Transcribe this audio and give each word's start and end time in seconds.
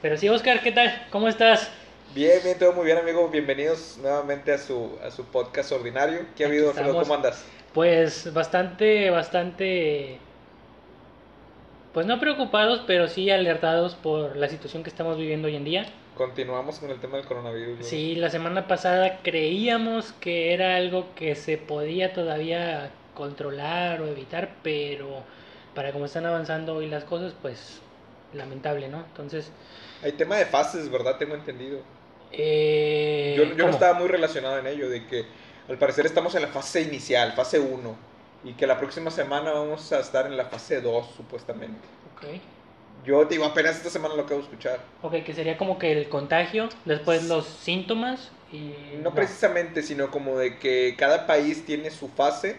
Pero 0.00 0.16
sí, 0.16 0.28
Oscar, 0.28 0.60
¿qué 0.62 0.72
tal? 0.72 1.06
¿Cómo 1.10 1.28
estás? 1.28 1.70
Bien, 2.14 2.40
bien, 2.44 2.58
todo 2.58 2.72
muy 2.72 2.84
bien, 2.84 2.98
amigo. 2.98 3.28
Bienvenidos 3.28 3.98
nuevamente 4.00 4.52
a 4.52 4.58
su, 4.58 4.98
a 5.04 5.10
su 5.10 5.24
podcast 5.24 5.72
ordinario. 5.72 6.26
¿Qué 6.36 6.44
ha 6.44 6.46
Aquí 6.46 6.56
habido, 6.56 6.70
Alfredo? 6.70 7.00
¿Cómo 7.00 7.14
andas? 7.14 7.44
Pues 7.72 8.32
bastante, 8.32 9.10
bastante, 9.10 10.18
pues 11.92 12.06
no 12.06 12.20
preocupados, 12.20 12.82
pero 12.86 13.08
sí 13.08 13.30
alertados 13.30 13.94
por 13.94 14.36
la 14.36 14.48
situación 14.48 14.82
que 14.82 14.90
estamos 14.90 15.16
viviendo 15.16 15.48
hoy 15.48 15.56
en 15.56 15.64
día. 15.64 15.86
Continuamos 16.16 16.78
con 16.78 16.90
el 16.90 17.00
tema 17.00 17.16
del 17.16 17.26
coronavirus. 17.26 17.78
¿no? 17.78 17.84
Sí, 17.84 18.14
la 18.16 18.28
semana 18.30 18.66
pasada 18.68 19.20
creíamos 19.22 20.12
que 20.20 20.52
era 20.52 20.76
algo 20.76 21.06
que 21.14 21.34
se 21.34 21.56
podía 21.58 22.12
todavía 22.12 22.90
controlar 23.14 24.00
o 24.02 24.06
evitar, 24.06 24.50
pero 24.62 25.22
para 25.74 25.92
cómo 25.92 26.04
están 26.04 26.26
avanzando 26.26 26.74
hoy 26.74 26.88
las 26.88 27.04
cosas, 27.04 27.34
pues 27.40 27.80
lamentable, 28.34 28.88
¿no? 28.88 28.98
Entonces, 28.98 29.50
Hay 30.02 30.12
tema 30.12 30.36
de 30.36 30.46
fases, 30.46 30.90
¿verdad? 30.90 31.16
Tengo 31.18 31.34
entendido. 31.34 31.80
eh, 32.30 33.34
Yo, 33.36 33.44
yo 33.56 33.64
no 33.66 33.70
estaba 33.70 33.98
muy 33.98 34.08
relacionado 34.08 34.58
en 34.58 34.66
ello, 34.66 34.88
de 34.90 35.06
que 35.06 35.24
al 35.68 35.78
parecer 35.78 36.06
estamos 36.06 36.34
en 36.34 36.42
la 36.42 36.48
fase 36.48 36.82
inicial, 36.82 37.32
fase 37.32 37.58
1, 37.60 37.96
y 38.44 38.52
que 38.54 38.66
la 38.66 38.78
próxima 38.78 39.10
semana 39.10 39.52
vamos 39.52 39.92
a 39.92 40.00
estar 40.00 40.26
en 40.26 40.36
la 40.36 40.44
fase 40.46 40.80
2, 40.80 41.06
supuestamente. 41.16 41.86
Ok. 42.16 42.24
Yo 43.04 43.26
te 43.26 43.34
digo, 43.34 43.44
apenas 43.44 43.76
esta 43.76 43.90
semana 43.90 44.14
lo 44.14 44.22
acabo 44.22 44.40
de 44.40 44.46
escuchar. 44.46 44.80
Ok, 45.02 45.24
que 45.24 45.34
sería 45.34 45.56
como 45.56 45.78
que 45.78 45.92
el 45.92 46.08
contagio, 46.08 46.68
después 46.84 47.24
los 47.24 47.46
síntomas 47.46 48.30
y... 48.52 48.74
No 49.02 49.12
precisamente, 49.12 49.82
sino 49.82 50.10
como 50.10 50.38
de 50.38 50.58
que 50.58 50.94
cada 50.96 51.26
país 51.26 51.64
tiene 51.64 51.90
su 51.90 52.08
fase. 52.08 52.56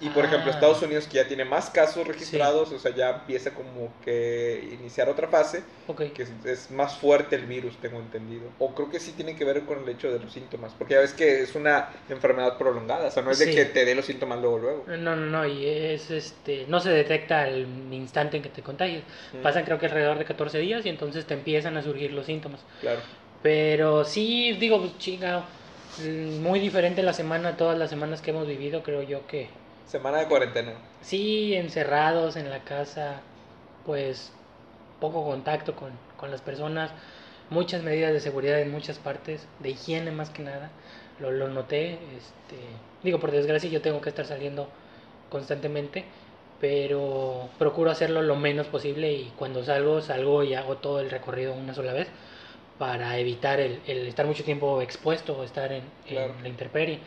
Y 0.00 0.10
por 0.10 0.24
ejemplo, 0.26 0.50
Ah. 0.50 0.54
Estados 0.54 0.82
Unidos, 0.82 1.06
que 1.06 1.14
ya 1.16 1.26
tiene 1.26 1.44
más 1.46 1.70
casos 1.70 2.06
registrados, 2.06 2.70
o 2.70 2.78
sea, 2.78 2.94
ya 2.94 3.10
empieza 3.10 3.52
como 3.54 3.90
que 4.04 4.68
iniciar 4.78 5.08
otra 5.08 5.26
fase, 5.28 5.62
Ok, 5.86 6.02
que 6.12 6.24
es, 6.24 6.32
es 6.44 6.70
más 6.70 6.96
fuerte 6.98 7.36
el 7.36 7.46
virus, 7.46 7.76
tengo 7.78 7.98
entendido. 7.98 8.44
O 8.58 8.74
creo 8.74 8.90
que 8.90 9.00
sí 9.00 9.12
tiene 9.12 9.36
que 9.36 9.44
ver 9.46 9.62
con 9.62 9.82
el 9.82 9.88
hecho 9.88 10.12
de 10.12 10.18
los 10.18 10.32
síntomas, 10.32 10.72
porque 10.76 10.94
ya 10.94 11.00
ves 11.00 11.14
que 11.14 11.40
es 11.42 11.54
una 11.54 11.88
enfermedad 12.10 12.58
prolongada, 12.58 13.06
o 13.06 13.10
sea, 13.10 13.22
no 13.22 13.30
es 13.30 13.38
de 13.38 13.46
Sí. 13.46 13.54
que 13.54 13.64
te 13.64 13.86
dé 13.86 13.94
los 13.94 14.04
síntomas 14.04 14.38
luego, 14.40 14.58
luego. 14.58 14.84
no, 14.86 15.16
no, 15.16 15.26
no, 15.26 15.46
y 15.46 15.66
es 15.66 16.10
este, 16.10 16.66
no 16.68 16.78
se 16.80 16.90
detecta 16.90 17.42
al 17.44 17.66
instante 17.90 18.36
en 18.36 18.42
que 18.42 18.50
te 18.50 18.62
contagias. 18.62 19.02
Mm, 19.32 19.42
Pasan 19.42 19.64
creo 19.64 19.78
que 19.78 19.86
alrededor 19.86 20.18
de 20.18 20.26
14 20.26 20.58
días 20.58 20.84
y 20.84 20.90
entonces 20.90 21.24
te 21.26 21.32
empiezan 21.32 21.76
a 21.78 21.82
surgir 21.82 22.12
los 22.12 22.26
síntomas. 22.26 22.60
Claro. 22.82 23.00
Pero 23.42 24.04
sí, 24.04 24.52
digo, 24.60 24.78
pues, 24.80 24.98
chinga, 24.98 25.40
mm, 25.40 25.44
muy 25.98 26.60
diferente 26.60 27.02
la 27.02 27.12
semana, 27.12 27.56
todas 27.56 27.78
las 27.78 27.90
semanas 27.90 28.20
que 28.20 28.30
hemos 28.30 28.46
vivido, 28.46 28.82
creo 28.82 29.02
yo 29.02 29.26
que 29.26 29.48
Semana 29.86 30.18
de 30.18 30.26
cuarentena. 30.28 30.72
sí, 31.00 31.54
encerrados 31.54 32.36
en 32.36 32.50
la 32.50 32.64
casa, 32.64 33.20
pues 33.84 34.32
poco 35.00 35.24
contacto 35.24 35.76
con, 35.76 35.92
con 36.16 36.30
las 36.30 36.40
personas, 36.42 36.90
muchas 37.50 37.82
medidas 37.82 38.12
de 38.12 38.20
seguridad 38.20 38.60
en 38.60 38.70
muchas 38.72 38.98
partes, 38.98 39.46
de 39.60 39.70
higiene 39.70 40.10
más 40.10 40.30
que 40.30 40.42
nada, 40.42 40.70
lo, 41.20 41.30
lo 41.30 41.48
noté, 41.48 41.92
este, 42.16 42.56
digo, 43.02 43.20
por 43.20 43.30
desgracia 43.30 43.70
yo 43.70 43.80
tengo 43.82 44.00
que 44.00 44.08
estar 44.08 44.26
saliendo 44.26 44.68
constantemente, 45.30 46.04
pero 46.60 47.48
procuro 47.58 47.90
hacerlo 47.90 48.22
lo 48.22 48.36
menos 48.36 48.66
posible 48.66 49.12
y 49.12 49.32
cuando 49.36 49.62
salgo, 49.64 50.00
salgo 50.00 50.42
y 50.42 50.54
hago 50.54 50.78
todo 50.78 51.00
el 51.00 51.10
recorrido 51.10 51.52
una 51.52 51.74
sola 51.74 51.92
vez 51.92 52.08
para 52.78 53.18
evitar 53.18 53.60
el, 53.60 53.80
el 53.86 54.06
estar 54.06 54.26
mucho 54.26 54.44
tiempo 54.44 54.80
expuesto 54.82 55.36
o 55.38 55.44
estar 55.44 55.72
en, 55.72 55.82
en 56.06 56.08
Claro. 56.08 56.34
la 56.42 56.48
intemperie. 56.48 57.00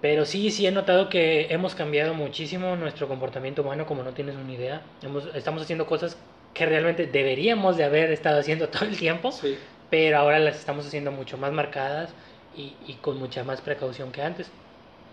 Pero 0.00 0.26
sí, 0.26 0.50
sí 0.50 0.66
he 0.66 0.70
notado 0.72 1.08
que 1.08 1.46
hemos 1.50 1.74
cambiado 1.74 2.12
muchísimo 2.14 2.76
nuestro 2.76 3.08
comportamiento 3.08 3.62
humano, 3.62 3.86
como 3.86 4.02
no 4.02 4.12
tienes 4.12 4.36
una 4.36 4.52
idea. 4.52 4.82
Hemos, 5.02 5.34
estamos 5.34 5.62
haciendo 5.62 5.86
cosas 5.86 6.18
que 6.52 6.66
realmente 6.66 7.06
deberíamos 7.06 7.76
de 7.76 7.84
haber 7.84 8.12
estado 8.12 8.38
haciendo 8.38 8.68
todo 8.70 8.84
el 8.84 8.98
tiempo, 8.98 9.32
Sí. 9.32 9.56
pero 9.90 10.18
ahora 10.18 10.38
las 10.38 10.56
estamos 10.58 10.86
haciendo 10.86 11.10
mucho 11.10 11.38
más 11.38 11.52
marcadas 11.52 12.10
y, 12.56 12.74
y 12.86 12.94
con 12.94 13.18
mucha 13.18 13.44
más 13.44 13.60
precaución 13.62 14.12
que 14.12 14.22
antes. 14.22 14.50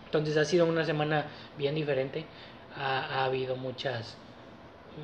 Entonces 0.06 0.36
ha 0.36 0.44
sido 0.44 0.66
una 0.66 0.84
semana 0.84 1.28
bien 1.58 1.74
diferente. 1.76 2.26
Ha, 2.78 3.00
ha 3.22 3.26
habido 3.26 3.56
muchas, 3.56 4.18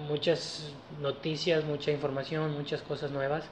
muchas 0.10 0.74
noticias, 1.02 1.64
mucha 1.64 1.92
información, 1.92 2.54
muchas 2.54 2.82
cosas 2.82 3.12
nuevas 3.12 3.46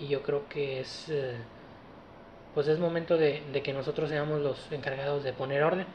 y 0.00 0.08
yo 0.08 0.22
creo 0.22 0.48
que 0.48 0.80
es... 0.80 1.06
eh, 1.08 1.36
pues 2.54 2.68
es 2.68 2.78
momento 2.78 3.16
de, 3.16 3.42
de 3.52 3.62
que 3.62 3.72
nosotros 3.72 4.08
seamos 4.10 4.40
los 4.40 4.70
encargados 4.72 5.22
de 5.24 5.32
poner 5.32 5.62
orden. 5.62 5.86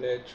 De 0.00 0.14
hecho, 0.16 0.34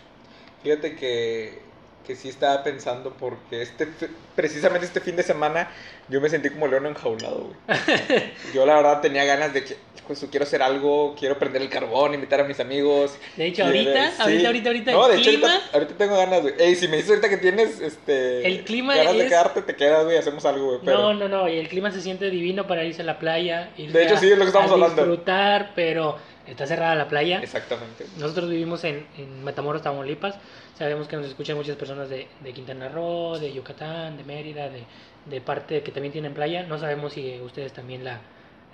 fíjate 0.62 0.96
que, 0.96 1.62
que 2.06 2.16
sí 2.16 2.30
estaba 2.30 2.64
pensando 2.64 3.14
porque 3.20 3.62
este 3.62 3.88
precisamente 4.36 4.86
este 4.86 5.00
fin 5.00 5.16
de 5.16 5.24
semana 5.24 5.70
yo 6.10 6.20
me 6.20 6.30
sentí 6.30 6.50
como 6.50 6.68
león 6.68 6.86
enjaulado, 6.86 7.50
güey. 7.68 7.78
Yo 8.54 8.66
la 8.66 8.76
verdad 8.76 9.00
tenía 9.02 9.24
ganas 9.24 9.54
de 9.54 9.64
que, 9.64 9.78
pues 10.06 10.26
quiero 10.30 10.44
hacer 10.46 10.62
algo, 10.62 11.16
quiero 11.18 11.40
prender 11.40 11.62
el 11.62 11.70
carbón, 11.70 12.14
invitar 12.14 12.42
a 12.42 12.44
mis 12.44 12.60
amigos. 12.60 13.16
De 13.38 13.46
hecho, 13.46 13.64
ahorita, 13.64 14.12
sí. 14.12 14.22
ahorita, 14.22 14.48
ahorita, 14.48 14.70
ahorita, 14.70 14.92
No, 14.92 15.06
el 15.08 15.12
de 15.14 15.18
hecho 15.22 15.30
clima, 15.30 15.48
ahorita, 15.48 15.70
ahorita 15.74 15.94
tengo 15.98 16.18
ganas, 16.18 16.42
güey. 16.42 16.54
Ey, 16.60 16.76
si 16.76 16.88
me 16.90 16.98
dices 16.98 17.12
ahorita 17.12 17.30
que 17.30 17.38
tienes, 17.38 17.80
este... 17.80 18.46
El 18.46 18.66
clima 18.66 18.96
Ganas 18.96 19.18
de 19.18 19.28
quedarte, 19.28 19.62
te 19.62 19.76
quedas, 19.78 20.04
güey, 20.04 20.18
hacemos 20.18 20.44
algo, 20.46 20.66
güey. 20.68 20.80
Pero... 20.84 20.98
no, 21.00 21.14
no, 21.14 21.30
no, 21.30 21.48
y 21.48 21.58
el 21.58 21.70
clima 21.70 21.90
se 21.92 22.02
siente 22.02 22.30
divino 22.30 22.68
para 22.68 22.84
irse 22.84 23.02
a 23.02 23.06
la 23.06 23.18
playa, 23.18 23.70
De 23.78 24.04
hecho, 24.04 24.16
a- 24.16 24.20
sí, 24.20 24.30
es 24.30 24.38
lo 24.38 24.44
que 24.44 24.48
estamos 24.50 24.72
a 24.72 24.74
hablando. 24.74 24.96
disfrutar, 25.06 25.72
pero 25.74 26.18
está 26.48 26.68
cerrada 26.68 26.96
la 26.96 27.08
playa. 27.08 27.42
Exactamente. 27.42 28.06
Nosotros 28.18 28.50
vivimos 28.50 28.84
en, 28.84 29.06
en 29.18 29.44
Matamoros, 29.44 29.82
Tamaulipas. 29.82 30.36
Sabemos 30.78 31.08
que 31.08 31.16
nos 31.16 31.28
escuchan 31.28 31.56
muchas 31.56 31.76
personas 31.76 32.10
de, 32.10 32.28
de 32.42 32.54
Quintana 32.54 32.90
Roo, 32.90 33.38
de 33.40 33.54
Yucatán, 33.54 34.18
de 34.18 34.24
Mérida, 34.24 34.70
de, 34.70 34.84
de 35.26 35.42
parte 35.42 35.84
que 35.84 35.92
también 35.92 36.12
tienen 36.12 36.34
playa. 36.34 36.64
No 36.64 36.78
sabemos 36.78 37.14
si 37.14 37.40
ustedes 37.42 37.74
también 37.74 38.04
la, 38.04 38.22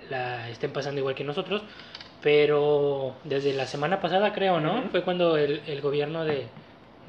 la 0.08 0.48
estén 0.48 0.72
pasando 0.72 1.00
igual 1.00 1.14
que 1.14 1.24
nosotros. 1.24 1.62
Pero 2.22 3.16
desde 3.24 3.54
la 3.54 3.66
semana 3.66 4.00
pasada, 4.00 4.32
creo, 4.34 4.60
¿no? 4.60 4.82
Fue 4.90 5.02
cuando 5.02 5.38
el, 5.38 5.62
el 5.66 5.80
gobierno 5.80 6.24
de, 6.24 6.48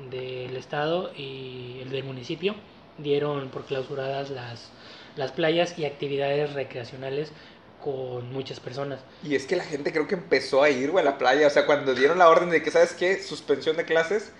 del 0.09 0.55
estado 0.55 1.11
y 1.17 1.79
el 1.81 1.89
del 1.89 2.05
municipio 2.05 2.55
dieron 2.97 3.49
por 3.49 3.65
clausuradas 3.65 4.29
las, 4.29 4.71
las 5.17 5.33
playas 5.33 5.77
y 5.77 5.83
actividades 5.83 6.53
recreacionales 6.53 7.33
con 7.81 8.31
muchas 8.31 8.59
personas. 8.59 8.99
Y 9.23 9.35
es 9.35 9.45
que 9.45 9.55
la 9.55 9.63
gente 9.63 9.91
creo 9.91 10.07
que 10.07 10.15
empezó 10.15 10.63
a 10.63 10.69
ir, 10.69 10.91
güey, 10.91 11.05
a 11.05 11.09
la 11.09 11.17
playa. 11.17 11.47
O 11.47 11.49
sea, 11.49 11.65
cuando 11.65 11.93
dieron 11.93 12.17
la 12.19 12.29
orden 12.29 12.49
de 12.49 12.61
que, 12.63 12.71
¿sabes 12.71 12.93
qué? 12.93 13.21
Suspensión 13.21 13.75
de 13.77 13.85
clases, 13.85 14.31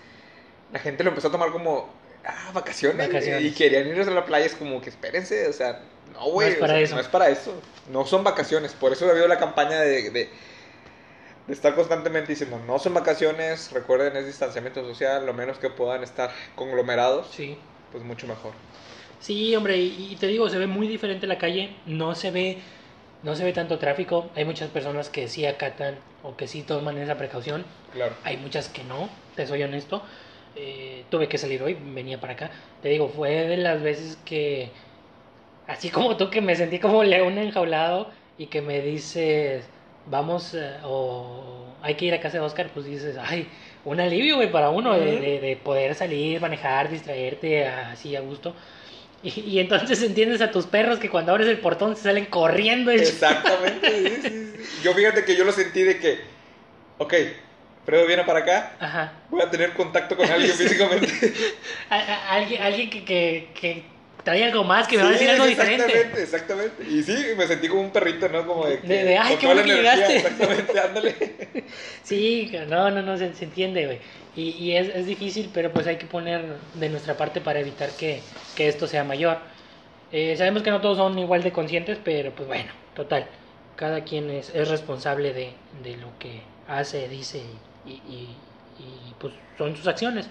la 0.72 0.79
gente 0.79 1.03
lo 1.03 1.09
empezó 1.09 1.28
a 1.28 1.31
tomar 1.31 1.52
como, 1.52 1.90
ah, 2.25 2.52
vacaciones. 2.53 3.07
Vacaciones. 3.07 3.44
Y 3.44 3.52
querían 3.52 3.88
irse 3.88 4.09
a 4.09 4.13
la 4.13 4.25
playa. 4.25 4.46
Es 4.46 4.56
como 4.56 4.81
que 4.81 4.90
espérense, 4.90 5.47
o 5.47 5.53
sea, 5.53 5.81
no, 6.13 6.31
güey. 6.31 6.50
No 6.50 6.53
es 6.53 6.57
o 6.57 6.62
para 6.62 6.74
sea, 6.74 6.81
eso. 6.81 6.96
No 6.96 7.02
es 7.02 7.07
para 7.07 7.29
eso. 7.29 7.62
No 7.91 8.06
son 8.06 8.24
vacaciones. 8.24 8.74
Por 8.74 8.94
eso 8.94 9.07
ha 9.07 9.12
habido 9.12 9.28
la 9.28 9.40
campaña 9.40 9.79
de, 9.81 10.09
de, 10.12 10.29
de 11.47 11.53
estar 11.53 11.75
constantemente 11.75 12.31
diciendo, 12.31 12.59
no 12.66 12.79
son 12.79 12.94
vacaciones. 12.94 13.72
Recuerden, 13.72 14.16
es 14.16 14.25
distanciamiento 14.25 14.84
social. 14.84 15.25
Lo 15.25 15.34
menos 15.34 15.58
que 15.58 15.69
puedan 15.69 16.03
estar 16.03 16.31
conglomerados, 16.56 17.28
Sí. 17.35 17.58
pues 17.91 18.03
mucho 18.03 18.28
mejor. 18.28 18.53
Sí, 19.19 19.56
hombre, 19.56 19.78
y, 19.78 20.13
y 20.13 20.16
te 20.16 20.25
digo, 20.25 20.50
se 20.50 20.58
ve 20.58 20.66
muy 20.66 20.88
diferente 20.88 21.28
la 21.28 21.38
calle, 21.38 21.75
no 21.85 22.16
se 22.16 22.31
ve, 22.31 22.58
no 23.23 23.35
se 23.35 23.43
ve 23.43 23.53
tanto 23.53 23.77
tráfico, 23.77 24.31
hay 24.35 24.45
muchas 24.45 24.69
personas 24.69 25.09
que 25.09 25.27
sí 25.27 25.45
acatan 25.45 25.99
o 26.23 26.35
que 26.37 26.47
sí 26.47 26.63
toman 26.63 26.97
esa 26.97 27.17
precaución, 27.17 27.65
Claro. 27.91 28.15
hay 28.23 28.37
muchas 28.37 28.69
que 28.69 28.83
no, 28.83 29.09
te 29.35 29.45
soy 29.47 29.63
honesto, 29.63 30.03
Eh, 30.53 31.05
tuve 31.09 31.29
que 31.29 31.37
salir 31.37 31.63
hoy, 31.63 31.75
venía 31.75 32.19
para 32.19 32.33
acá, 32.33 32.51
te 32.81 32.89
digo, 32.89 33.07
fue 33.07 33.31
de 33.47 33.55
las 33.55 33.81
veces 33.81 34.17
que, 34.17 34.73
así 35.67 35.89
como 35.89 36.17
tú 36.17 36.29
que 36.29 36.41
me 36.41 36.55
sentí 36.55 36.79
como 36.79 37.03
león 37.03 37.37
enjaulado 37.37 38.11
y 38.37 38.47
que 38.47 38.61
me 38.61 38.81
dices, 38.81 39.69
vamos, 40.05 40.53
eh, 40.53 40.77
o 40.83 41.77
hay 41.81 41.95
que 41.95 42.05
ir 42.05 42.13
a 42.13 42.19
casa 42.21 42.37
de 42.37 42.43
Oscar, 42.43 42.69
pues 42.73 42.85
dices, 42.85 43.17
ay, 43.19 43.47
un 43.85 43.99
alivio, 43.99 44.37
güey, 44.37 44.51
para 44.51 44.69
uno 44.69 44.93
de, 44.97 45.13
Ujú. 45.13 45.22
de- 45.22 45.40
de 45.40 45.55
poder 45.57 45.96
salir, 45.96 46.41
manejar, 46.41 46.90
distraerte 46.90 47.66
así 47.67 48.16
a 48.16 48.22
gusto. 48.22 48.55
Y, 49.23 49.40
y 49.41 49.59
entonces 49.59 50.02
entiendes 50.02 50.41
a 50.41 50.50
tus 50.52 50.66
perros 50.66 50.97
que 50.97 51.09
cuando 51.09 51.32
abres 51.32 51.47
el 51.47 51.59
portón 51.59 51.96
se 51.96 52.03
salen 52.03 52.26
corriendo. 52.26 52.90
Exactamente. 52.91 53.90
sí, 53.91 54.22
sí, 54.22 54.29
sí. 54.29 54.82
Yo 54.84 54.94
fíjate 54.94 55.23
que 55.26 55.35
yo 55.35 55.44
lo 55.44 55.52
sentí 55.52 55.84
de 55.84 56.00
que, 56.00 56.22
ok, 56.97 57.14
Fredo 57.85 58.06
viene 58.08 58.23
para 58.23 58.40
acá, 58.40 58.76
Ajá. 58.79 59.14
voy 59.29 59.41
a 59.41 59.50
tener 59.50 59.73
contacto 59.73 60.16
con 60.16 60.29
alguien 60.29 60.52
físicamente. 60.58 61.08
Alguien 62.29 62.62
alguien 62.62 62.90
que, 62.90 63.03
que, 63.03 63.50
que 63.59 63.84
trae 64.23 64.44
algo 64.44 64.64
más, 64.64 64.88
que 64.88 64.97
me 64.97 65.03
va 65.03 65.09
a 65.09 65.14
Sí, 65.14 65.20
decir 65.20 65.29
algo 65.32 65.46
exactamente, 65.46 65.85
diferente. 65.88 66.23
exactamente. 66.23 66.84
Y 66.90 67.03
sí, 67.03 67.16
me 67.38 67.47
sentí 67.47 67.68
como 67.68 67.82
un 67.82 67.91
perrito, 67.91 68.29
¿no? 68.29 68.46
Como 68.46 68.66
de 68.68 68.79
que. 68.79 68.88
De- 68.88 69.03
de, 69.03 69.18
"Ay, 69.18 69.35
qué 69.40 69.46
bueno 69.47 69.64
que 69.64 69.72
energía", 69.72 70.08
llegaste. 70.08 70.18
Exactamente, 70.18 70.79
ándale. 70.79 71.16
Sí, 72.03 72.52
no, 72.68 72.90
no, 72.91 73.02
no, 73.02 73.18
se, 73.18 73.34
se 73.34 73.46
entiende, 73.46 73.85
güey. 73.85 74.00
Y, 74.35 74.50
y 74.52 74.76
es, 74.76 74.90
es 74.94 75.06
difícil, 75.06 75.50
pero 75.53 75.72
pues 75.72 75.88
hay 75.88 75.97
que 75.97 76.06
poner 76.06 76.44
de 76.73 76.90
nuestra 76.90 77.16
parte 77.16 77.41
para 77.41 77.59
evitar 77.59 77.90
que, 77.91 78.22
que 78.56 78.68
esto 78.68 78.88
sea 78.88 79.03
mayor. 79.03 79.38
Eh, 80.12 80.35
sabemos 80.38 80.64
que 80.64 80.72
no 80.72 80.82
todos 80.82 80.97
son 80.97 81.18
igual 81.20 81.44
de 81.44 81.52
conscientes, 81.52 81.97
pero 82.03 82.32
pues 82.32 82.47
bueno, 82.47 82.72
total. 82.96 83.26
Cada 83.78 84.03
quien 84.03 84.29
es, 84.29 84.50
es 84.53 84.68
responsable 84.68 85.34
de, 85.34 85.53
de 85.84 85.97
lo 85.97 86.08
que 86.20 86.41
hace, 86.68 87.08
dice 87.08 87.41
y, 87.85 87.91
y, 87.91 88.38
y, 88.79 89.14
pues 89.20 89.34
son 89.58 89.76
sus 89.76 89.88
acciones. 89.88 90.28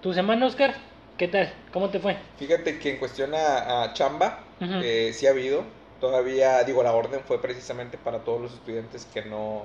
¿Tu 0.00 0.12
semana, 0.14 0.46
Oscar? 0.46 0.74
¿Qué 1.18 1.28
tal? 1.28 1.52
¿Cómo 1.72 1.90
te 1.90 1.98
fue? 1.98 2.16
Fíjate 2.38 2.78
que 2.78 2.90
en 2.90 2.96
cuestión 2.98 3.34
a, 3.34 3.82
a 3.82 3.92
chamba, 3.92 4.44
eh, 4.60 5.12
sí 5.14 5.26
ha 5.26 5.30
habido. 5.30 5.64
Todavía, 6.00 6.62
digo, 6.62 6.82
la 6.82 6.92
orden 6.92 7.20
fue 7.26 7.42
precisamente 7.42 7.98
para 7.98 8.20
todos 8.20 8.40
los 8.40 8.52
estudiantes 8.54 9.04
que 9.12 9.22
no, 9.22 9.64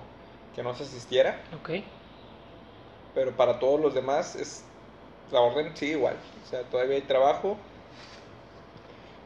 que 0.56 0.64
no 0.64 0.74
se 0.76 0.84
asistiera. 0.84 1.40
Ok. 1.62 1.70
Pero 3.14 3.32
para 3.32 3.60
todos 3.60 3.80
los 3.80 3.94
demás, 3.94 4.36
es 4.36 4.64
la 5.32 5.42
orden 5.42 5.76
sigue 5.78 5.92
igual. 5.94 6.16
O 6.44 6.50
sea, 6.50 6.64
todavía 6.64 6.96
hay 6.96 7.02
trabajo. 7.02 7.58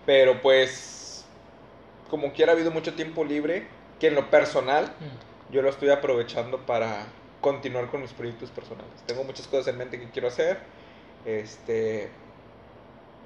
Pero 0.06 0.42
pues, 0.42 1.26
como 2.10 2.34
quiera, 2.34 2.52
ha 2.52 2.56
habido 2.56 2.72
mucho 2.72 2.94
tiempo 2.94 3.24
libre. 3.24 3.68
Que 4.00 4.08
en 4.08 4.16
lo 4.16 4.30
personal, 4.30 4.86
Mm. 4.86 5.54
yo 5.54 5.62
lo 5.64 5.70
estoy 5.70 5.90
aprovechando 5.90 6.60
para 6.60 7.08
continuar 7.42 7.90
con 7.90 8.02
mis 8.02 8.12
proyectos 8.12 8.52
personales. 8.52 8.92
Tengo 9.08 9.24
muchas 9.24 9.48
cosas 9.48 9.68
en 9.70 9.78
mente 9.78 10.00
que 10.00 10.10
quiero 10.12 10.28
hacer. 10.28 10.60
Este. 11.28 12.10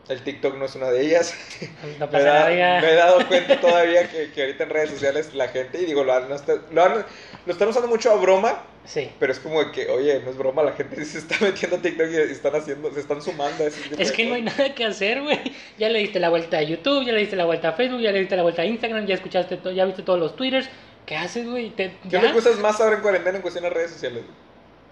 El 0.09 0.21
TikTok 0.23 0.57
no 0.57 0.65
es 0.65 0.75
una 0.75 0.89
de 0.89 1.01
ellas. 1.01 1.33
No 1.99 2.07
Me, 2.07 2.21
da- 2.21 2.47
me 2.49 2.91
he 2.91 2.95
dado 2.95 3.25
cuenta 3.27 3.61
todavía 3.61 4.09
que, 4.09 4.31
que 4.31 4.41
ahorita 4.41 4.63
en 4.63 4.69
redes 4.71 4.89
sociales 4.89 5.33
la 5.35 5.47
gente, 5.47 5.79
y 5.81 5.85
digo, 5.85 6.03
lo, 6.03 6.11
han- 6.13 6.27
lo 6.71 6.83
han- 6.83 7.05
están 7.45 7.67
usando 7.69 7.87
mucho 7.87 8.11
a 8.11 8.15
broma, 8.15 8.63
Sí. 8.83 9.11
pero 9.19 9.31
es 9.31 9.39
como 9.39 9.71
que, 9.71 9.87
oye, 9.89 10.19
no 10.25 10.31
es 10.31 10.37
broma, 10.37 10.63
la 10.63 10.73
gente 10.73 11.05
se 11.05 11.19
está 11.19 11.35
metiendo 11.39 11.77
a 11.77 11.81
TikTok 11.81 12.07
y 12.09 12.15
están 12.17 12.55
haciendo, 12.55 12.91
se 12.93 12.99
están 13.01 13.21
sumando 13.21 13.63
a 13.63 13.67
ese 13.67 13.81
tipo 13.89 14.01
Es 14.01 14.11
que 14.11 14.25
no 14.25 14.33
hay 14.33 14.41
nada 14.41 14.73
que 14.73 14.83
hacer, 14.85 15.21
güey. 15.21 15.39
Ya 15.77 15.87
le 15.89 15.99
diste 15.99 16.19
la 16.19 16.29
vuelta 16.29 16.57
a 16.57 16.63
YouTube, 16.63 17.05
ya 17.05 17.13
le 17.13 17.19
diste 17.19 17.35
la 17.35 17.45
vuelta 17.45 17.69
a 17.69 17.73
Facebook, 17.73 18.01
ya 18.01 18.11
le 18.11 18.19
diste 18.19 18.35
la 18.35 18.41
vuelta 18.43 18.63
a 18.63 18.65
Instagram, 18.65 19.05
ya 19.05 19.13
escuchaste, 19.15 19.57
to- 19.57 19.71
ya 19.71 19.85
viste 19.85 20.01
todos 20.01 20.19
los 20.19 20.35
Twitters. 20.35 20.67
¿Qué 21.05 21.15
haces, 21.15 21.47
güey? 21.47 21.69
¿Qué 21.71 21.91
ya. 22.05 22.21
me 22.21 22.33
gustas 22.33 22.57
más 22.59 22.81
ahora 22.81 22.95
en 22.95 23.01
cuarentena 23.01 23.35
en 23.37 23.41
cuestión 23.43 23.63
de 23.63 23.69
redes 23.69 23.91
sociales? 23.91 24.23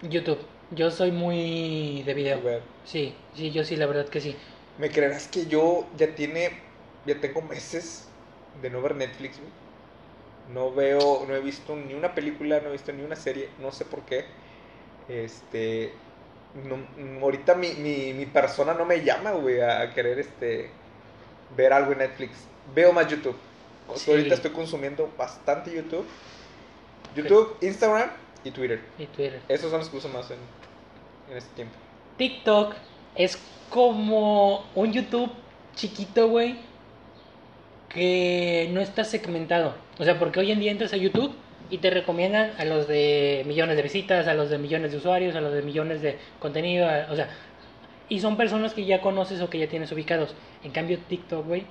YouTube. 0.02 0.38
Yo 0.72 0.90
soy 0.90 1.10
muy 1.10 2.02
de 2.04 2.14
video. 2.14 2.40
Ver, 2.42 2.62
Sí, 2.84 3.14
sí, 3.34 3.50
yo 3.50 3.64
sí, 3.64 3.76
la 3.76 3.86
verdad 3.86 4.08
que 4.08 4.20
sí. 4.20 4.36
¿Me 4.78 4.90
creerás 4.90 5.26
que 5.28 5.46
yo 5.46 5.86
ya 5.96 6.14
tiene, 6.14 6.50
ya 7.06 7.20
tengo 7.20 7.42
meses 7.42 8.06
de 8.62 8.70
no 8.70 8.80
ver 8.80 8.94
Netflix, 8.94 9.38
güey? 9.38 9.50
No 10.54 10.72
veo, 10.72 11.24
no 11.28 11.34
he 11.34 11.40
visto 11.40 11.76
ni 11.76 11.94
una 11.94 12.14
película, 12.14 12.60
no 12.60 12.68
he 12.68 12.72
visto 12.72 12.92
ni 12.92 13.02
una 13.02 13.16
serie, 13.16 13.48
no 13.60 13.72
sé 13.72 13.84
por 13.84 14.02
qué. 14.02 14.24
Este, 15.08 15.92
no- 16.64 17.20
ahorita 17.20 17.54
mi, 17.54 17.72
mi, 17.74 18.12
mi 18.12 18.26
persona 18.26 18.74
no 18.74 18.84
me 18.84 19.04
llama, 19.04 19.32
güey, 19.32 19.60
a, 19.60 19.92
querer, 19.92 20.18
este, 20.18 20.70
ver 21.56 21.72
algo 21.72 21.92
en 21.92 21.98
Netflix. 21.98 22.32
Veo 22.74 22.92
más 22.92 23.08
YouTube. 23.08 23.36
Sí. 23.96 24.10
Ahorita 24.10 24.34
estoy 24.34 24.52
consumiendo 24.52 25.12
bastante 25.18 25.72
YouTube. 25.74 26.06
YouTube, 27.14 27.56
Instagram 27.60 28.10
y 28.44 28.50
Twitter. 28.52 28.80
Y 28.98 29.06
Twitter. 29.06 29.40
Esos 29.48 29.70
son 29.70 29.80
los 29.80 29.88
que 29.88 29.96
uso 29.96 30.08
más 30.08 30.30
en, 30.30 30.38
en 31.30 31.36
este 31.38 31.54
tiempo. 31.54 31.74
TikTok 32.16 32.74
es 33.14 33.38
como 33.70 34.64
un 34.74 34.92
YouTube 34.92 35.30
chiquito, 35.74 36.28
güey, 36.28 36.56
que 37.88 38.68
no 38.72 38.80
está 38.80 39.04
segmentado. 39.04 39.74
O 39.98 40.04
sea, 40.04 40.18
porque 40.18 40.40
hoy 40.40 40.52
en 40.52 40.60
día 40.60 40.72
entras 40.72 40.92
a 40.92 40.96
YouTube 40.96 41.34
y 41.70 41.78
te 41.78 41.90
recomiendan 41.90 42.52
a 42.58 42.64
los 42.64 42.88
de 42.88 43.44
millones 43.46 43.76
de 43.76 43.82
visitas, 43.82 44.26
a 44.26 44.34
los 44.34 44.50
de 44.50 44.58
millones 44.58 44.90
de 44.90 44.98
usuarios, 44.98 45.36
a 45.36 45.40
los 45.40 45.52
de 45.52 45.62
millones 45.62 46.02
de 46.02 46.18
contenido, 46.38 46.88
o 47.10 47.16
sea, 47.16 47.28
y 48.08 48.18
son 48.18 48.36
personas 48.36 48.74
que 48.74 48.84
ya 48.84 49.00
conoces 49.00 49.40
o 49.40 49.48
que 49.48 49.58
ya 49.58 49.68
tienes 49.68 49.92
ubicados. 49.92 50.34
En 50.64 50.72
cambio, 50.72 50.98
TikTok, 50.98 51.46
güey, 51.46 51.64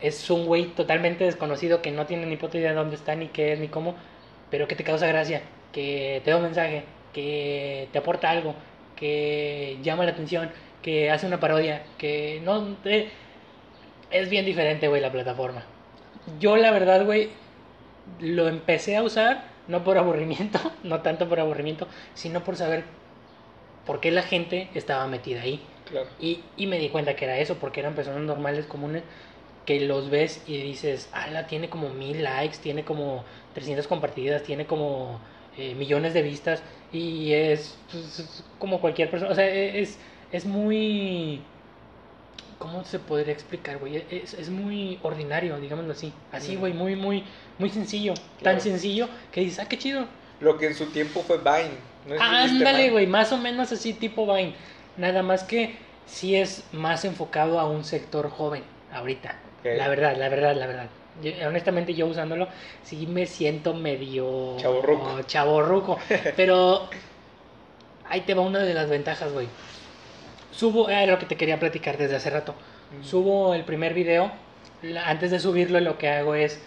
es 0.00 0.30
un 0.30 0.46
güey 0.46 0.66
totalmente 0.66 1.24
desconocido 1.24 1.82
que 1.82 1.90
no 1.90 2.06
tiene 2.06 2.26
ni 2.26 2.36
puta 2.36 2.58
idea 2.58 2.70
de 2.70 2.76
dónde 2.76 2.94
está, 2.94 3.16
ni 3.16 3.26
qué 3.26 3.52
es, 3.52 3.58
ni 3.58 3.66
cómo, 3.66 3.96
pero 4.50 4.68
que 4.68 4.76
te 4.76 4.84
causa 4.84 5.08
gracia, 5.08 5.42
que 5.72 6.22
te 6.24 6.30
da 6.30 6.36
un 6.36 6.44
mensaje, 6.44 6.84
que 7.12 7.88
te 7.92 7.98
aporta 7.98 8.30
algo, 8.30 8.54
que 8.98 9.78
llama 9.82 10.04
la 10.04 10.12
atención, 10.12 10.50
que 10.82 11.10
hace 11.10 11.26
una 11.26 11.40
parodia, 11.40 11.82
que 11.98 12.40
no 12.44 12.62
te- 12.82 13.10
es 14.10 14.28
bien 14.30 14.44
diferente, 14.46 14.88
güey, 14.88 15.00
la 15.00 15.12
plataforma. 15.12 15.64
Yo 16.40 16.56
la 16.56 16.70
verdad, 16.70 17.04
güey, 17.04 17.30
lo 18.20 18.48
empecé 18.48 18.96
a 18.96 19.02
usar 19.02 19.44
no 19.68 19.84
por 19.84 19.98
aburrimiento, 19.98 20.58
no 20.82 21.02
tanto 21.02 21.28
por 21.28 21.40
aburrimiento, 21.40 21.86
sino 22.14 22.42
por 22.44 22.56
saber 22.56 22.84
por 23.86 24.00
qué 24.00 24.10
la 24.10 24.22
gente 24.22 24.68
estaba 24.74 25.06
metida 25.06 25.42
ahí. 25.42 25.60
Claro. 25.90 26.06
Y, 26.20 26.40
y 26.56 26.66
me 26.66 26.78
di 26.78 26.90
cuenta 26.90 27.16
que 27.16 27.24
era 27.24 27.38
eso, 27.38 27.56
porque 27.56 27.80
eran 27.80 27.94
personas 27.94 28.20
normales, 28.22 28.66
comunes, 28.66 29.02
que 29.64 29.80
los 29.80 30.10
ves 30.10 30.42
y 30.46 30.58
dices, 30.58 31.08
ala, 31.12 31.46
tiene 31.46 31.68
como 31.68 31.90
mil 31.90 32.22
likes, 32.22 32.58
tiene 32.58 32.84
como 32.84 33.24
300 33.54 33.86
compartidas, 33.86 34.42
tiene 34.42 34.66
como 34.66 35.20
eh, 35.58 35.74
millones 35.74 36.14
de 36.14 36.22
vistas, 36.22 36.62
y 36.92 37.32
es, 37.32 37.76
pues, 37.90 38.18
es 38.20 38.44
como 38.58 38.80
cualquier 38.80 39.10
persona, 39.10 39.30
o 39.30 39.34
sea, 39.34 39.46
e, 39.46 39.80
es, 39.80 39.98
es 40.32 40.44
muy... 40.44 41.42
¿Cómo 42.58 42.82
se 42.84 42.98
podría 42.98 43.32
explicar, 43.32 43.78
güey? 43.78 44.04
Es, 44.10 44.34
es 44.34 44.50
muy 44.50 44.98
ordinario, 45.02 45.60
digámoslo 45.60 45.92
así. 45.92 46.12
Así, 46.32 46.56
güey, 46.56 46.72
muy, 46.72 46.96
muy, 46.96 47.22
muy 47.58 47.70
sencillo. 47.70 48.14
Claro. 48.14 48.56
Tan 48.56 48.60
sencillo 48.60 49.08
que 49.30 49.42
dices, 49.42 49.60
ah, 49.60 49.68
qué 49.68 49.78
chido. 49.78 50.06
Lo 50.40 50.58
que 50.58 50.66
en 50.66 50.74
su 50.74 50.86
tiempo 50.86 51.22
fue 51.22 51.38
Vine. 51.38 51.70
¿no 52.06 52.14
sé 52.14 52.18
si 52.18 52.54
viste 52.54 52.68
Ándale, 52.68 52.90
güey, 52.90 53.06
más 53.06 53.32
o 53.32 53.38
menos 53.38 53.70
así 53.70 53.92
tipo 53.92 54.26
Vine. 54.26 54.54
Nada 54.96 55.22
más 55.22 55.44
que 55.44 55.76
sí 56.06 56.34
es 56.34 56.64
más 56.72 57.04
enfocado 57.04 57.60
a 57.60 57.68
un 57.68 57.84
sector 57.84 58.28
joven 58.28 58.64
ahorita. 58.92 59.36
La 59.64 59.88
verdad, 59.88 60.16
la 60.16 60.28
verdad, 60.28 60.56
la 60.56 60.66
verdad. 60.66 60.88
Yo- 61.22 61.32
honestamente 61.48 61.94
yo 61.94 62.06
usándolo 62.06 62.48
sí 62.82 63.06
me 63.06 63.26
siento 63.26 63.74
medio 63.74 64.56
Chavorruco. 64.58 65.14
oh, 65.18 65.22
chavorruco. 65.22 65.98
pero 66.36 66.88
ahí 68.08 68.20
te 68.22 68.34
va 68.34 68.42
una 68.42 68.60
de 68.60 68.74
las 68.74 68.88
ventajas, 68.88 69.32
güey. 69.32 69.48
Subo, 70.52 70.88
era 70.88 71.06
lo 71.12 71.18
que 71.18 71.26
te 71.26 71.36
quería 71.36 71.58
platicar 71.60 71.96
desde 71.98 72.16
hace 72.16 72.30
rato. 72.30 72.54
Subo 73.02 73.54
el 73.54 73.64
primer 73.64 73.94
video. 73.94 74.30
la- 74.82 75.08
Antes 75.08 75.30
de 75.30 75.38
subirlo, 75.38 75.78
lo 75.80 75.98
que 75.98 76.08
hago 76.08 76.34
es 76.34 76.60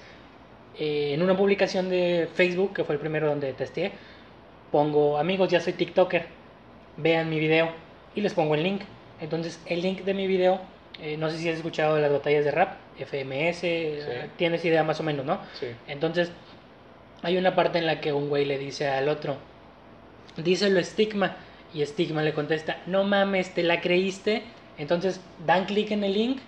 eh, 0.79 1.13
en 1.13 1.21
una 1.21 1.35
publicación 1.35 1.89
de 1.89 2.29
Facebook, 2.33 2.73
que 2.73 2.83
fue 2.83 2.95
el 2.95 3.01
primero 3.01 3.27
donde 3.27 3.51
testé, 3.53 3.91
pongo 4.71 5.17
amigos, 5.17 5.49
ya 5.49 5.59
soy 5.59 5.73
TikToker, 5.73 6.25
vean 6.97 7.29
mi 7.29 7.39
video 7.39 7.69
y 8.15 8.21
les 8.21 8.33
pongo 8.33 8.55
el 8.55 8.63
link. 8.63 8.81
Entonces, 9.19 9.59
el 9.65 9.81
link 9.81 10.01
de 10.03 10.13
mi 10.13 10.27
video, 10.27 10.59
eh, 11.01 11.17
no 11.17 11.29
sé 11.29 11.37
si 11.37 11.49
has 11.49 11.57
escuchado 11.57 11.95
de 11.95 12.01
las 12.01 12.11
batallas 12.11 12.45
de 12.45 12.51
rap, 12.51 12.75
FMS, 12.99 13.59
eh, 13.63 14.29
tienes 14.37 14.63
idea 14.65 14.83
más 14.83 14.99
o 14.99 15.03
menos, 15.03 15.25
¿no? 15.25 15.39
Sí. 15.59 15.67
Entonces, 15.87 16.31
hay 17.23 17.37
una 17.37 17.55
parte 17.55 17.77
en 17.79 17.85
la 17.85 18.01
que 18.01 18.13
un 18.13 18.29
güey 18.29 18.45
le 18.45 18.57
dice 18.57 18.87
al 18.87 19.09
otro, 19.09 19.37
díselo 20.37 20.79
estigma, 20.79 21.35
y 21.73 21.81
estigma 21.81 22.21
le 22.21 22.33
contesta, 22.33 22.77
no 22.85 23.03
mames, 23.03 23.53
¿te 23.53 23.63
la 23.63 23.79
creíste? 23.81 24.43
Entonces, 24.77 25.21
dan 25.45 25.65
clic 25.65 25.91
en 25.91 26.03
el 26.03 26.13
link, 26.13 26.39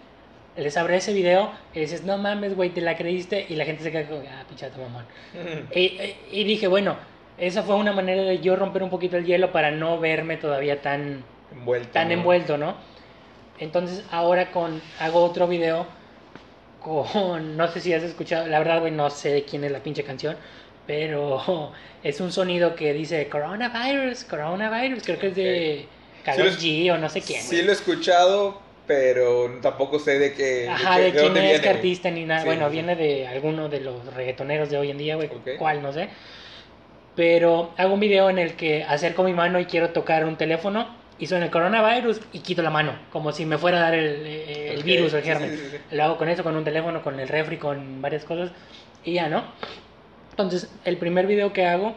les 0.57 0.75
abre 0.77 0.97
ese 0.97 1.13
video 1.13 1.51
y 1.73 1.79
dices, 1.79 2.03
no 2.03 2.17
mames, 2.17 2.55
güey, 2.55 2.69
¿te 2.71 2.81
la 2.81 2.95
creíste? 2.97 3.45
Y 3.49 3.55
la 3.55 3.65
gente 3.65 3.83
se 3.83 3.91
queda 3.91 4.07
como, 4.07 4.21
ah, 4.29 4.43
pinchata 4.47 4.77
mamón. 4.77 5.05
Y, 5.73 5.79
y- 5.79 6.15
y 6.31 6.43
dije, 6.43 6.67
bueno, 6.67 6.95
esa 7.37 7.63
fue 7.63 7.75
una 7.75 7.93
manera 7.93 8.21
de 8.23 8.39
yo 8.39 8.55
romper 8.55 8.83
un 8.83 8.89
poquito 8.89 9.17
el 9.17 9.25
hielo 9.25 9.51
para 9.51 9.71
no 9.71 9.99
verme 9.99 10.37
todavía 10.37 10.81
tan, 10.81 11.23
Envuelto. 11.51 11.89
tan 11.91 12.09
¿no? 12.09 12.13
envuelto, 12.15 12.57
¿no? 12.57 12.75
Entonces 13.59 14.03
ahora 14.11 14.51
con 14.51 14.81
hago 14.99 15.23
otro 15.23 15.47
video 15.47 15.85
con, 16.83 17.57
no 17.57 17.67
sé 17.71 17.79
si 17.81 17.93
has 17.93 18.03
escuchado, 18.03 18.47
la 18.47 18.59
verdad, 18.59 18.79
güey, 18.81 18.91
no 18.91 19.09
sé 19.09 19.43
quién 19.49 19.63
es 19.63 19.71
la 19.71 19.79
pinche 19.79 20.03
canción, 20.03 20.35
pero 20.85 21.71
es 22.03 22.19
un 22.19 22.31
sonido 22.31 22.75
que 22.75 22.93
dice 22.93 23.27
coronavirus, 23.29 24.23
coronavirus, 24.25 25.03
creo 25.03 25.19
que 25.19 25.27
es 25.27 25.35
de 25.35 25.87
Sí 26.25 26.37
lo- 26.37 26.45
G 26.45 26.93
o 26.93 26.97
no 26.97 27.09
sé 27.09 27.21
quién. 27.21 27.41
Sí 27.41 27.61
lo 27.63 27.71
he 27.71 27.73
escuchado, 27.75 28.61
pero 28.87 29.59
tampoco 29.61 29.99
sé 29.99 30.19
de 30.19 30.33
qué. 30.33 30.69
Ajá, 30.69 30.95
qué- 30.97 31.01
de 31.03 31.11
quién 31.11 31.23
dónde 31.25 31.53
es, 31.53 31.61
viene, 31.61 31.75
artista 31.75 32.11
ni 32.11 32.25
nada. 32.25 32.41
Sí, 32.41 32.45
bueno, 32.47 32.67
sí. 32.67 32.73
viene 32.73 32.95
de 32.95 33.27
alguno 33.27 33.67
de 33.69 33.79
los 33.81 34.13
reggaetoneros 34.13 34.69
de 34.69 34.77
hoy 34.77 34.91
en 34.91 34.97
día, 34.97 35.15
güey. 35.15 35.27
Ok. 35.29 35.57
¿Cuál? 35.57 35.81
No 35.81 35.91
sé. 35.91 36.09
Pero 37.15 37.71
hago 37.77 37.93
un 37.93 37.99
video 37.99 38.29
en 38.29 38.39
el 38.39 38.55
que 38.55 38.83
acerco 38.83 39.23
mi 39.23 39.33
mano 39.33 39.59
y 39.59 39.65
quiero 39.65 39.89
tocar 39.91 40.25
un 40.25 40.35
teléfono 40.35 40.87
y 41.19 41.27
suena 41.27 41.45
el 41.45 41.51
coronavirus 41.51 42.19
y 42.33 42.39
quito 42.39 42.61
la 42.61 42.69
mano, 42.69 42.93
como 43.11 43.31
si 43.31 43.45
me 43.45 43.57
fuera 43.57 43.77
a 43.77 43.81
dar 43.81 43.93
el, 43.93 44.25
el 44.25 44.79
Ok, 44.79 44.83
virus 44.85 45.13
o 45.13 45.17
el 45.17 45.23
germen. 45.23 45.49
sí, 45.51 45.57
sí, 45.57 45.67
sí. 45.71 45.77
Lo 45.95 46.03
hago 46.03 46.17
con 46.17 46.27
eso, 46.29 46.43
con 46.43 46.55
un 46.55 46.63
teléfono, 46.63 47.01
con 47.01 47.19
el 47.19 47.27
refri, 47.27 47.57
con 47.57 48.01
varias 48.01 48.23
cosas 48.25 48.51
y 49.05 49.13
ya, 49.13 49.29
¿no? 49.29 49.43
Entonces, 50.31 50.69
el 50.85 50.97
primer 50.97 51.27
video 51.27 51.53
que 51.53 51.65
hago 51.65 51.95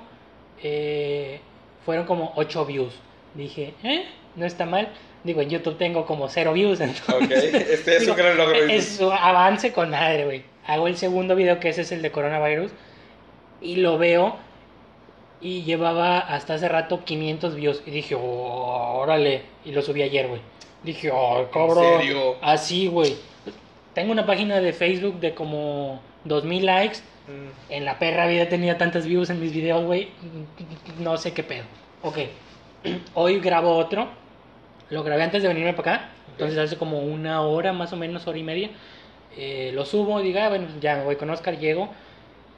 eh, 0.62 1.40
fueron 1.84 2.06
como 2.06 2.32
8 2.36 2.66
views. 2.66 2.94
Dije, 3.34 3.74
¿eh? 3.82 4.04
No 4.34 4.44
está 4.46 4.66
mal. 4.66 4.88
Digo, 5.24 5.40
en 5.40 5.50
YouTube 5.50 5.78
tengo 5.78 6.04
como 6.06 6.28
0 6.28 6.52
views. 6.52 6.80
Entonces, 6.82 7.54
Ok, 7.54 7.60
este 7.70 7.96
es 7.96 8.00
Digo, 8.00 8.12
un 8.12 8.18
gran 8.18 8.36
logro. 8.36 8.54
es 8.56 9.00
un 9.00 9.12
avance 9.12 9.72
con 9.72 9.90
madre, 9.90 10.24
güey. 10.24 10.42
Hago 10.66 10.86
el 10.88 10.96
segundo 10.96 11.34
video, 11.36 11.58
que 11.60 11.68
ese 11.70 11.82
es 11.82 11.92
el 11.92 12.02
de 12.02 12.10
coronavirus, 12.10 12.72
y 13.60 13.76
lo 13.76 13.98
veo, 13.98 14.36
y 15.40 15.62
llevaba 15.62 16.18
hasta 16.18 16.54
hace 16.54 16.68
rato 16.68 17.04
500 17.04 17.54
views. 17.54 17.82
Y 17.86 17.90
dije, 17.90 18.14
"Oh, 18.14 18.98
órale, 18.98 19.42
y 19.64 19.72
lo 19.72 19.82
subí 19.82 20.02
ayer, 20.02 20.28
güey. 20.28 20.40
Dije, 20.82 21.10
oh, 21.12 21.48
cabrón. 21.52 22.00
serio? 22.00 22.36
Así, 22.40 22.86
güey. 22.86 23.16
Tengo 23.94 24.12
una 24.12 24.26
página 24.26 24.60
de 24.60 24.72
Facebook 24.72 25.20
de 25.20 25.34
como 25.34 26.00
2000 26.24 26.66
likes. 26.66 26.98
Mm. 27.26 27.72
En 27.72 27.84
la 27.84 27.98
perra 27.98 28.26
vida 28.26 28.48
tenía 28.48 28.78
tantas 28.78 29.06
views 29.06 29.30
en 29.30 29.40
mis 29.40 29.52
videos, 29.52 29.84
güey. 29.84 30.10
No 31.00 31.16
sé 31.16 31.32
qué 31.32 31.42
pedo. 31.42 31.64
Ok. 32.02 32.18
Hoy 33.14 33.40
grabo 33.40 33.76
otro. 33.76 34.08
Lo 34.90 35.02
grabé 35.02 35.24
antes 35.24 35.42
de 35.42 35.48
venirme 35.48 35.72
para 35.72 35.94
acá. 35.94 36.08
Entonces 36.32 36.58
hace 36.58 36.76
como 36.76 37.00
una 37.00 37.40
hora, 37.40 37.72
más 37.72 37.92
o 37.92 37.96
menos, 37.96 38.26
hora 38.26 38.38
y 38.38 38.44
media. 38.44 38.70
Eh, 39.36 39.72
lo 39.74 39.84
subo, 39.84 40.20
diga, 40.20 40.48
bueno, 40.48 40.68
ya 40.80 40.96
me 40.96 41.04
voy 41.04 41.16
con 41.16 41.30
Oscar, 41.30 41.58
llego. 41.58 41.88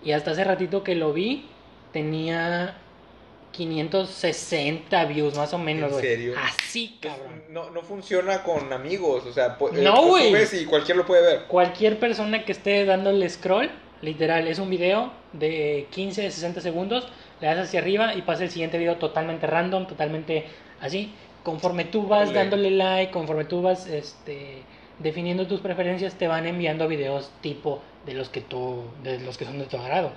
Y 0.04 0.12
hasta 0.12 0.32
hace 0.32 0.44
ratito 0.44 0.84
que 0.84 0.94
lo 0.94 1.12
vi, 1.12 1.46
tenía 1.92 2.74
560 3.52 5.04
views, 5.06 5.36
más 5.36 5.52
o 5.54 5.58
menos, 5.58 5.92
¿En 5.94 6.00
serio? 6.00 6.34
Así, 6.42 6.96
Pues, 7.00 7.12
cabrón. 7.14 7.42
no, 7.50 7.70
no 7.70 7.82
funciona 7.82 8.42
con 8.42 8.72
amigos, 8.72 9.24
o 9.26 9.32
sea, 9.32 9.56
eh, 9.60 9.82
No, 9.82 10.06
güey. 10.06 10.32
y 10.52 10.64
cualquiera 10.64 10.98
lo 10.98 11.06
puede 11.06 11.22
ver. 11.22 11.42
Cualquier 11.48 11.98
persona 11.98 12.44
que 12.44 12.52
esté 12.52 12.84
dándole 12.84 13.28
scroll, 13.28 13.70
literal, 14.02 14.46
es 14.48 14.58
un 14.58 14.70
video 14.70 15.12
de 15.32 15.86
15, 15.90 16.30
60 16.30 16.60
segundos, 16.60 17.08
le 17.40 17.46
das 17.48 17.58
hacia 17.58 17.80
arriba 17.80 18.14
y 18.14 18.22
pasa 18.22 18.44
el 18.44 18.50
siguiente 18.50 18.78
video 18.78 18.96
totalmente 18.96 19.46
random, 19.46 19.86
totalmente 19.86 20.46
así. 20.80 21.12
Conforme 21.42 21.84
tú 21.84 22.06
vas 22.06 22.28
Órale. 22.28 22.38
dándole 22.38 22.70
like, 22.72 23.12
conforme 23.12 23.44
tú 23.44 23.62
vas 23.62 23.86
este, 23.86 24.62
definiendo 24.98 25.46
tus 25.46 25.60
preferencias, 25.60 26.14
te 26.14 26.28
van 26.28 26.46
enviando 26.46 26.86
videos 26.88 27.30
tipo 27.40 27.80
de 28.06 28.14
los 28.14 28.28
que 28.28 28.40
tú, 28.40 28.84
de 29.02 29.18
los 29.20 29.38
que 29.38 29.44
son 29.46 29.58
de 29.58 29.64
tu 29.66 29.76
agrado. 29.78 30.12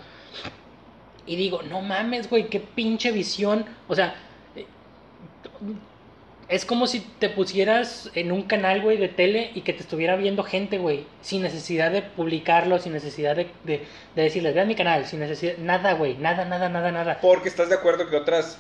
Y 1.26 1.36
digo, 1.36 1.62
no 1.64 1.82
mames, 1.82 2.30
güey, 2.30 2.48
qué 2.50 2.60
pinche 2.60 3.12
visión. 3.12 3.66
O 3.88 3.96
sea, 3.96 4.16
eh, 4.56 4.66
es 6.50 6.66
como 6.66 6.88
si 6.88 7.00
te 7.20 7.30
pusieras 7.30 8.12
en 8.14 8.32
un 8.32 8.44
canal, 8.44 8.82
güey, 8.82 8.98
de 8.98 9.08
tele 9.08 9.52
y 9.56 9.62
que 9.62 9.72
te 9.74 9.82
estuviera 9.82 10.16
viendo 10.18 10.44
gente, 10.44 10.78
güey, 10.78 11.06
sin 11.22 11.42
necesidad 11.42 11.92
de 11.92 12.02
publicarlo, 12.02 12.78
sin 12.80 12.92
necesidad 12.92 13.36
de, 13.36 13.48
de, 13.64 13.86
de 14.16 14.22
decirles, 14.22 14.54
vean 14.54 14.68
mi 14.68 14.76
canal, 14.76 15.06
sin 15.06 15.20
necesidad, 15.22 15.58
nada, 15.58 15.94
güey, 15.94 16.18
nada, 16.18 16.44
nada, 16.44 16.68
nada, 16.68 16.92
nada. 16.92 17.20
Porque 17.22 17.48
estás 17.48 17.70
de 17.70 17.76
acuerdo 17.76 18.10
que 18.10 18.18
otras 18.18 18.58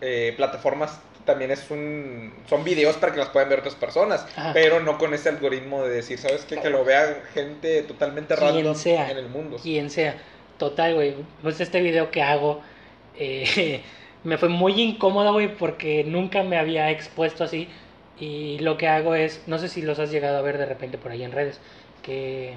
eh, 0.00 0.34
plataformas 0.36 1.00
también 1.24 1.50
es 1.50 1.70
un 1.70 2.34
son 2.48 2.64
videos 2.64 2.96
para 2.96 3.12
que 3.12 3.18
las 3.18 3.28
puedan 3.28 3.48
ver 3.48 3.60
otras 3.60 3.74
personas, 3.74 4.26
Ajá. 4.36 4.52
pero 4.52 4.80
no 4.80 4.98
con 4.98 5.14
ese 5.14 5.28
algoritmo 5.28 5.84
de 5.84 5.94
decir, 5.94 6.18
¿sabes 6.18 6.44
qué? 6.44 6.56
Que 6.56 6.68
lo 6.68 6.84
vea 6.84 7.22
gente 7.32 7.82
totalmente 7.82 8.36
random 8.36 8.74
sea. 8.74 9.10
en 9.10 9.18
el 9.18 9.28
mundo. 9.28 9.58
Quien 9.62 9.88
sea. 9.88 10.16
Total, 10.58 10.94
güey, 10.94 11.14
pues 11.42 11.60
este 11.60 11.80
video 11.80 12.10
que 12.10 12.22
hago 12.22 12.60
eh, 13.16 13.82
me 14.24 14.38
fue 14.38 14.48
muy 14.48 14.80
incómodo, 14.80 15.32
güey, 15.32 15.54
porque 15.56 16.04
nunca 16.04 16.42
me 16.42 16.58
había 16.58 16.90
expuesto 16.90 17.44
así. 17.44 17.68
Y 18.18 18.58
lo 18.60 18.76
que 18.78 18.88
hago 18.88 19.14
es, 19.14 19.42
no 19.46 19.58
sé 19.58 19.68
si 19.68 19.82
los 19.82 19.98
has 19.98 20.10
llegado 20.10 20.38
a 20.38 20.42
ver 20.42 20.58
de 20.58 20.66
repente 20.66 20.98
por 20.98 21.10
ahí 21.12 21.24
en 21.24 21.32
redes, 21.32 21.60
que 22.02 22.54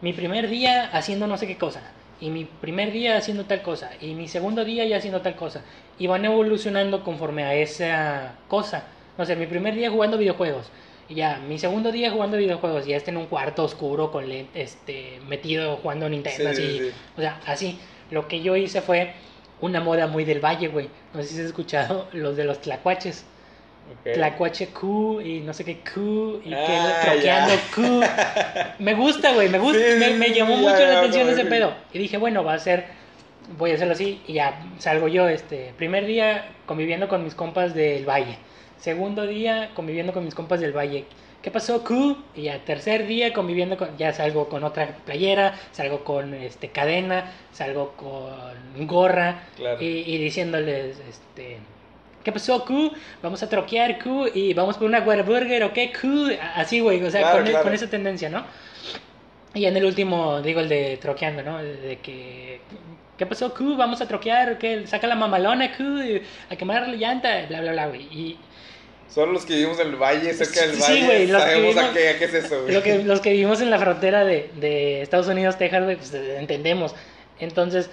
mi 0.00 0.12
primer 0.12 0.48
día 0.48 0.84
haciendo 0.92 1.26
no 1.26 1.36
sé 1.38 1.46
qué 1.48 1.56
cosa, 1.58 1.82
y 2.20 2.30
mi 2.30 2.44
primer 2.44 2.92
día 2.92 3.16
haciendo 3.16 3.46
tal 3.46 3.62
cosa, 3.62 3.90
y 4.00 4.14
mi 4.14 4.28
segundo 4.28 4.64
día 4.64 4.84
ya 4.86 4.98
haciendo 4.98 5.20
tal 5.22 5.34
cosa, 5.34 5.62
y 5.98 6.06
van 6.06 6.24
evolucionando 6.24 7.02
conforme 7.04 7.44
a 7.44 7.54
esa 7.54 8.34
cosa. 8.48 8.84
No 9.18 9.24
sé, 9.26 9.34
mi 9.36 9.46
primer 9.46 9.74
día 9.74 9.90
jugando 9.90 10.18
videojuegos, 10.18 10.70
y 11.08 11.14
ya, 11.14 11.38
mi 11.48 11.58
segundo 11.58 11.92
día 11.92 12.10
jugando 12.10 12.36
videojuegos, 12.36 12.86
ya 12.86 12.96
está 12.96 13.10
en 13.10 13.16
un 13.16 13.26
cuarto 13.26 13.64
oscuro 13.64 14.10
con 14.10 14.30
este 14.54 15.20
metido 15.28 15.76
jugando 15.76 16.08
Nintendo, 16.08 16.50
Sí, 16.50 16.56
sí, 16.56 16.62
así, 16.62 16.78
sí. 16.78 16.92
o 17.16 17.20
sea, 17.20 17.40
así. 17.46 17.78
Lo 18.10 18.28
que 18.28 18.42
yo 18.42 18.56
hice 18.56 18.82
fue 18.82 19.14
una 19.60 19.80
moda 19.80 20.06
muy 20.06 20.24
del 20.24 20.40
valle, 20.40 20.68
güey. 20.68 20.88
No 21.14 21.22
sé 21.22 21.28
si 21.28 21.40
has 21.40 21.46
escuchado 21.46 22.08
los 22.12 22.36
de 22.36 22.44
los 22.44 22.60
tlacuaches. 22.60 23.24
Tlacuache 24.04 24.68
Q 24.68 25.20
y 25.20 25.40
no 25.40 25.52
sé 25.52 25.64
qué 25.64 25.80
Q 25.80 26.40
y 26.44 26.50
que 26.50 26.54
Ah, 26.56 27.00
troqueando 27.04 27.54
ya. 27.54 27.60
Q. 27.74 27.82
Me 28.82 28.94
gusta, 28.94 29.32
güey, 29.34 29.48
me 29.48 29.58
gusta, 29.58 29.78
Sí, 29.78 30.14
me, 30.14 30.30
llamó 30.30 30.56
mucho 30.56 30.78
la 30.78 31.00
atención 31.00 31.26
no, 31.26 31.32
ese 31.32 31.44
pedo. 31.44 31.74
Y 31.92 31.98
dije, 31.98 32.16
bueno, 32.16 32.42
va 32.44 32.54
a 32.54 32.58
ser, 32.58 32.86
voy 33.58 33.72
a 33.72 33.74
hacerlo 33.74 33.94
así 33.94 34.20
y 34.26 34.34
ya 34.34 34.62
salgo 34.78 35.08
yo, 35.08 35.28
este, 35.28 35.74
primer 35.76 36.06
día 36.06 36.46
conviviendo 36.64 37.08
con 37.08 37.24
mis 37.24 37.34
compas 37.34 37.74
del 37.74 38.08
valle. 38.08 38.38
Segundo 38.86 39.28
día 39.28 39.70
conviviendo 39.74 40.12
con 40.12 40.24
mis 40.24 40.34
compas 40.34 40.58
del 40.60 40.76
valle. 40.76 41.04
¿Qué 41.40 41.52
pasó, 41.52 41.84
Q? 41.84 42.16
Y 42.34 42.42
ya 42.42 42.58
tercer 42.58 43.06
día 43.06 43.32
conviviendo 43.32 43.76
con, 43.76 43.96
ya 43.96 44.12
salgo 44.12 44.48
con 44.48 44.64
otra 44.64 44.96
playera, 45.06 45.54
salgo 45.70 46.02
con 46.02 46.34
este 46.34 46.70
cadena, 46.70 47.30
salgo 47.52 47.92
con 47.92 48.86
gorra 48.88 49.42
Claro. 49.54 49.80
y, 49.80 49.86
y 49.86 50.18
diciéndoles, 50.18 50.98
este, 51.08 51.58
¿qué 52.24 52.32
pasó, 52.32 52.64
Q? 52.64 52.90
Vamos 53.22 53.40
a 53.44 53.48
troquear, 53.48 54.00
Q, 54.02 54.30
y 54.34 54.52
vamos 54.52 54.76
por 54.78 54.88
una 54.88 54.98
Whataburger, 54.98 55.62
¿ok, 55.62 55.78
Q? 56.00 56.30
Así, 56.56 56.80
güey, 56.80 57.00
o 57.04 57.10
sea, 57.10 57.20
Claro, 57.20 57.38
con, 57.38 57.46
e- 57.46 57.50
claro. 57.50 57.64
con 57.64 57.74
esa 57.74 57.88
tendencia, 57.88 58.28
¿no? 58.30 58.44
Y 59.54 59.66
en 59.66 59.76
el 59.76 59.84
último, 59.84 60.42
digo, 60.42 60.58
el 60.58 60.68
de 60.68 60.96
troqueando, 60.96 61.44
¿no? 61.44 61.62
De 61.62 61.98
que, 62.02 62.60
¿qué 63.16 63.26
pasó, 63.26 63.54
Q? 63.54 63.76
Vamos 63.76 64.00
a 64.00 64.08
troquear, 64.08 64.58
¿qué? 64.58 64.88
Saca 64.88 65.06
la 65.06 65.14
mamalona, 65.14 65.76
Q, 65.76 66.20
a 66.50 66.56
quemar 66.56 66.88
la 66.88 66.96
llanta, 66.96 67.46
bla, 67.48 67.60
bla, 67.60 67.70
bla, 67.72 67.86
güey. 67.86 68.02
Y 68.02 68.38
Solo 69.12 69.32
los 69.32 69.44
que 69.44 69.54
vivimos 69.54 69.78
en 69.78 69.88
el 69.88 69.96
valle, 69.96 70.32
cerca 70.32 70.62
del 70.66 70.76
Sí, 70.76 71.02
valle, 71.02 71.26
que 71.26 71.32
sabemos 71.32 71.76
a 71.76 71.92
qué, 71.92 72.08
a 72.08 72.18
qué 72.18 72.24
es 72.24 72.34
eso, 72.34 72.62
güey. 72.62 72.74
lo 72.74 72.82
que, 72.82 73.04
los 73.04 73.20
que 73.20 73.30
vivimos 73.30 73.60
en 73.60 73.70
la 73.70 73.78
frontera 73.78 74.24
de, 74.24 74.50
de 74.56 75.02
Estados 75.02 75.26
Unidos, 75.28 75.58
Texas, 75.58 75.84
güey, 75.84 75.96
pues 75.96 76.14
entendemos. 76.14 76.94
Entonces, 77.38 77.90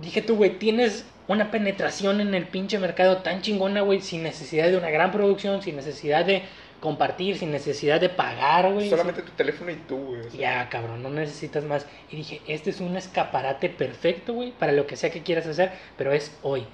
dije 0.00 0.20
tú, 0.22 0.36
güey, 0.36 0.58
tienes 0.58 1.06
una 1.28 1.50
penetración 1.50 2.20
en 2.20 2.34
el 2.34 2.46
pinche 2.46 2.78
mercado 2.78 3.18
tan 3.18 3.40
chingona, 3.42 3.80
güey, 3.82 4.00
sin 4.00 4.22
necesidad 4.22 4.68
de 4.68 4.76
una 4.76 4.90
gran 4.90 5.12
producción, 5.12 5.62
sin 5.62 5.76
necesidad 5.76 6.24
de 6.24 6.42
compartir, 6.80 7.38
sin 7.38 7.52
necesidad 7.52 8.00
de 8.00 8.08
pagar, 8.08 8.72
güey. 8.72 8.90
Solamente 8.90 9.22
tu 9.22 9.30
teléfono 9.32 9.70
y 9.70 9.76
tú, 9.76 9.96
güey. 9.98 10.20
o 10.20 10.30
sea. 10.30 10.40
Ya, 10.40 10.68
cabrón, 10.68 11.02
no 11.02 11.10
necesitas 11.10 11.64
más. 11.64 11.86
Y 12.10 12.16
dije, 12.16 12.42
este 12.48 12.70
es 12.70 12.80
un 12.80 12.96
escaparate 12.96 13.68
perfecto, 13.70 14.34
güey, 14.34 14.50
para 14.50 14.72
lo 14.72 14.86
que 14.86 14.96
sea 14.96 15.10
que 15.10 15.22
quieras 15.22 15.46
hacer, 15.46 15.70
pero 15.96 16.12
es 16.12 16.36
hoy. 16.42 16.66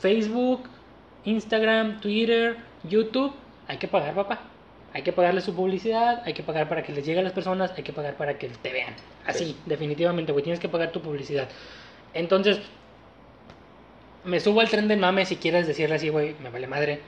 Facebook, 0.00 0.62
Instagram, 1.24 2.00
Twitter, 2.00 2.56
YouTube, 2.84 3.32
hay 3.68 3.78
que 3.78 3.88
pagar, 3.88 4.14
papá. 4.14 4.40
Hay 4.92 5.02
que 5.02 5.12
pagarle 5.12 5.40
su 5.40 5.54
publicidad, 5.54 6.22
hay 6.24 6.34
que 6.34 6.42
pagar 6.42 6.68
para 6.68 6.82
que 6.82 6.92
les 6.92 7.06
llegue 7.06 7.20
a 7.20 7.22
las 7.22 7.32
personas, 7.32 7.72
hay 7.76 7.84
que 7.84 7.92
pagar 7.92 8.16
para 8.16 8.38
que 8.38 8.48
te 8.48 8.72
vean. 8.72 8.94
Así, 9.24 9.44
Sí. 9.44 9.56
definitivamente, 9.66 10.32
güey, 10.32 10.42
tienes 10.42 10.58
que 10.58 10.68
pagar 10.68 10.90
tu 10.90 11.00
publicidad. 11.00 11.48
Entonces, 12.12 12.60
me 14.24 14.40
subo 14.40 14.60
al 14.60 14.68
tren 14.68 14.88
del 14.88 14.98
mame, 14.98 15.24
si 15.26 15.36
quieres 15.36 15.66
decirle 15.66 15.94
así, 15.96 16.08
güey, 16.08 16.34
me 16.42 16.50
vale 16.50 16.66
madre. 16.66 17.00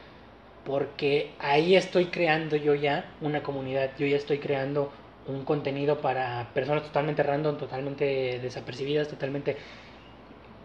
Porque 0.64 1.32
ahí 1.40 1.74
estoy 1.74 2.06
creando 2.06 2.54
yo 2.54 2.74
ya 2.76 3.04
una 3.20 3.42
comunidad, 3.42 3.90
yo 3.98 4.06
ya 4.06 4.16
estoy 4.16 4.38
creando 4.38 4.92
un 5.26 5.44
contenido 5.44 6.00
para 6.00 6.50
personas 6.54 6.84
totalmente 6.84 7.22
random, 7.24 7.58
totalmente 7.58 8.38
desapercibidas, 8.40 9.08
totalmente 9.08 9.56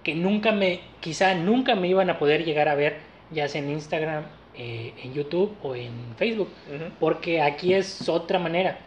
que 0.03 0.13
nunca 0.15 0.51
me, 0.51 0.81
quizá 0.99 1.33
nunca 1.33 1.75
me 1.75 1.87
iban 1.87 2.09
a 2.09 2.19
poder 2.19 2.45
llegar 2.45 2.69
a 2.69 2.75
ver, 2.75 2.97
ya 3.31 3.47
sea 3.47 3.61
en 3.61 3.71
Instagram, 3.71 4.23
eh, 4.57 4.93
en 5.03 5.13
YouTube 5.13 5.55
o 5.63 5.75
en 5.75 5.91
Facebook, 6.17 6.49
Ujú. 6.73 6.91
porque 6.99 7.41
aquí 7.41 7.73
es 7.73 8.07
otra 8.09 8.39
manera. 8.39 8.79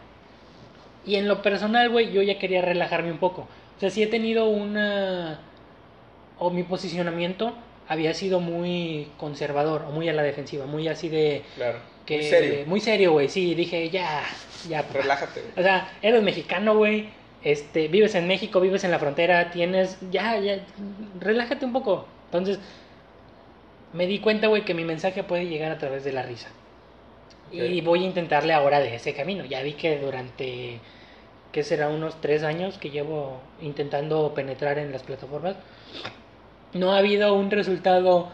Y 1.05 1.15
en 1.15 1.27
lo 1.27 1.41
personal, 1.41 1.89
güey, 1.89 2.11
yo 2.11 2.21
ya 2.21 2.37
quería 2.37 2.61
relajarme 2.61 3.11
un 3.11 3.17
poco. 3.17 3.41
O 3.77 3.79
sea, 3.79 3.89
sí 3.89 4.03
he 4.03 4.07
tenido 4.07 4.47
una... 4.49 5.39
O 6.37 6.49
mi 6.49 6.63
posicionamiento 6.63 7.53
había 7.87 8.13
sido 8.13 8.39
muy 8.39 9.07
conservador 9.17 9.85
o 9.87 9.91
muy 9.91 10.07
a 10.09 10.13
la 10.13 10.23
defensiva, 10.23 10.65
muy 10.65 10.87
así 10.87 11.09
de... 11.09 11.43
Claro. 11.55 11.79
Que, 12.05 12.17
Muy 12.17 12.25
serio. 12.25 12.65
Muy 12.65 12.79
serio, 12.81 13.11
güey, 13.11 13.29
sí, 13.29 13.53
dije, 13.53 13.89
ya, 13.89 14.23
ya. 14.67 14.81
papá. 14.81 15.01
Relájate, 15.01 15.41
güey. 15.41 15.53
O 15.55 15.61
sea, 15.61 15.91
eres 16.01 16.23
mexicano, 16.23 16.75
güey. 16.75 17.09
Este, 17.43 17.87
vives 17.87 18.15
en 18.15 18.27
México, 18.27 18.59
vives 18.59 18.83
en 18.83 18.91
la 18.91 18.99
frontera, 18.99 19.51
tienes. 19.51 19.97
Ya, 20.11 20.37
ya. 20.39 20.63
Relájate 21.19 21.63
un 21.63 21.73
poco. 21.73 22.07
Entonces, 22.25 22.59
me 23.93 24.07
di 24.07 24.19
cuenta, 24.19 24.47
güey, 24.47 24.63
que 24.63 24.73
mi 24.73 24.83
mensaje 24.83 25.23
puede 25.23 25.47
llegar 25.47 25.71
a 25.71 25.77
través 25.77 26.03
de 26.03 26.13
la 26.13 26.23
risa. 26.23 26.49
Y 27.51 27.81
voy 27.81 28.03
a 28.03 28.07
intentarle 28.07 28.53
ahora 28.53 28.79
de 28.79 28.95
ese 28.95 29.13
camino. 29.13 29.43
Ya 29.45 29.61
vi 29.61 29.73
que 29.73 29.99
durante. 29.99 30.79
¿Qué 31.51 31.63
será? 31.63 31.89
Unos 31.89 32.21
tres 32.21 32.43
años 32.43 32.77
que 32.77 32.91
llevo 32.91 33.41
intentando 33.61 34.33
penetrar 34.33 34.79
en 34.79 34.91
las 34.91 35.03
plataformas. 35.03 35.57
No 36.73 36.93
ha 36.93 36.99
habido 36.99 37.33
un 37.33 37.51
resultado 37.51 38.29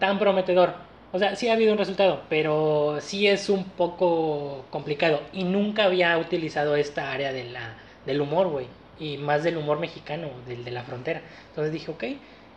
tan 0.00 0.18
prometedor. 0.18 0.74
O 1.12 1.18
sea, 1.18 1.36
sí 1.36 1.48
ha 1.48 1.52
habido 1.52 1.72
un 1.72 1.78
resultado, 1.78 2.22
pero 2.28 2.98
sí 3.00 3.28
es 3.28 3.48
un 3.48 3.64
poco 3.64 4.64
complicado. 4.70 5.20
Y 5.32 5.44
nunca 5.44 5.84
había 5.84 6.16
utilizado 6.18 6.74
esta 6.74 7.12
área 7.12 7.32
de 7.32 7.44
la, 7.44 7.76
del 8.06 8.20
humor, 8.20 8.48
güey. 8.48 8.66
Y 8.98 9.18
más 9.18 9.44
del 9.44 9.56
humor 9.56 9.78
mexicano, 9.78 10.28
del 10.48 10.64
de 10.64 10.70
la 10.72 10.82
frontera. 10.82 11.22
Entonces 11.50 11.72
dije, 11.72 11.90
ok. 11.90 12.04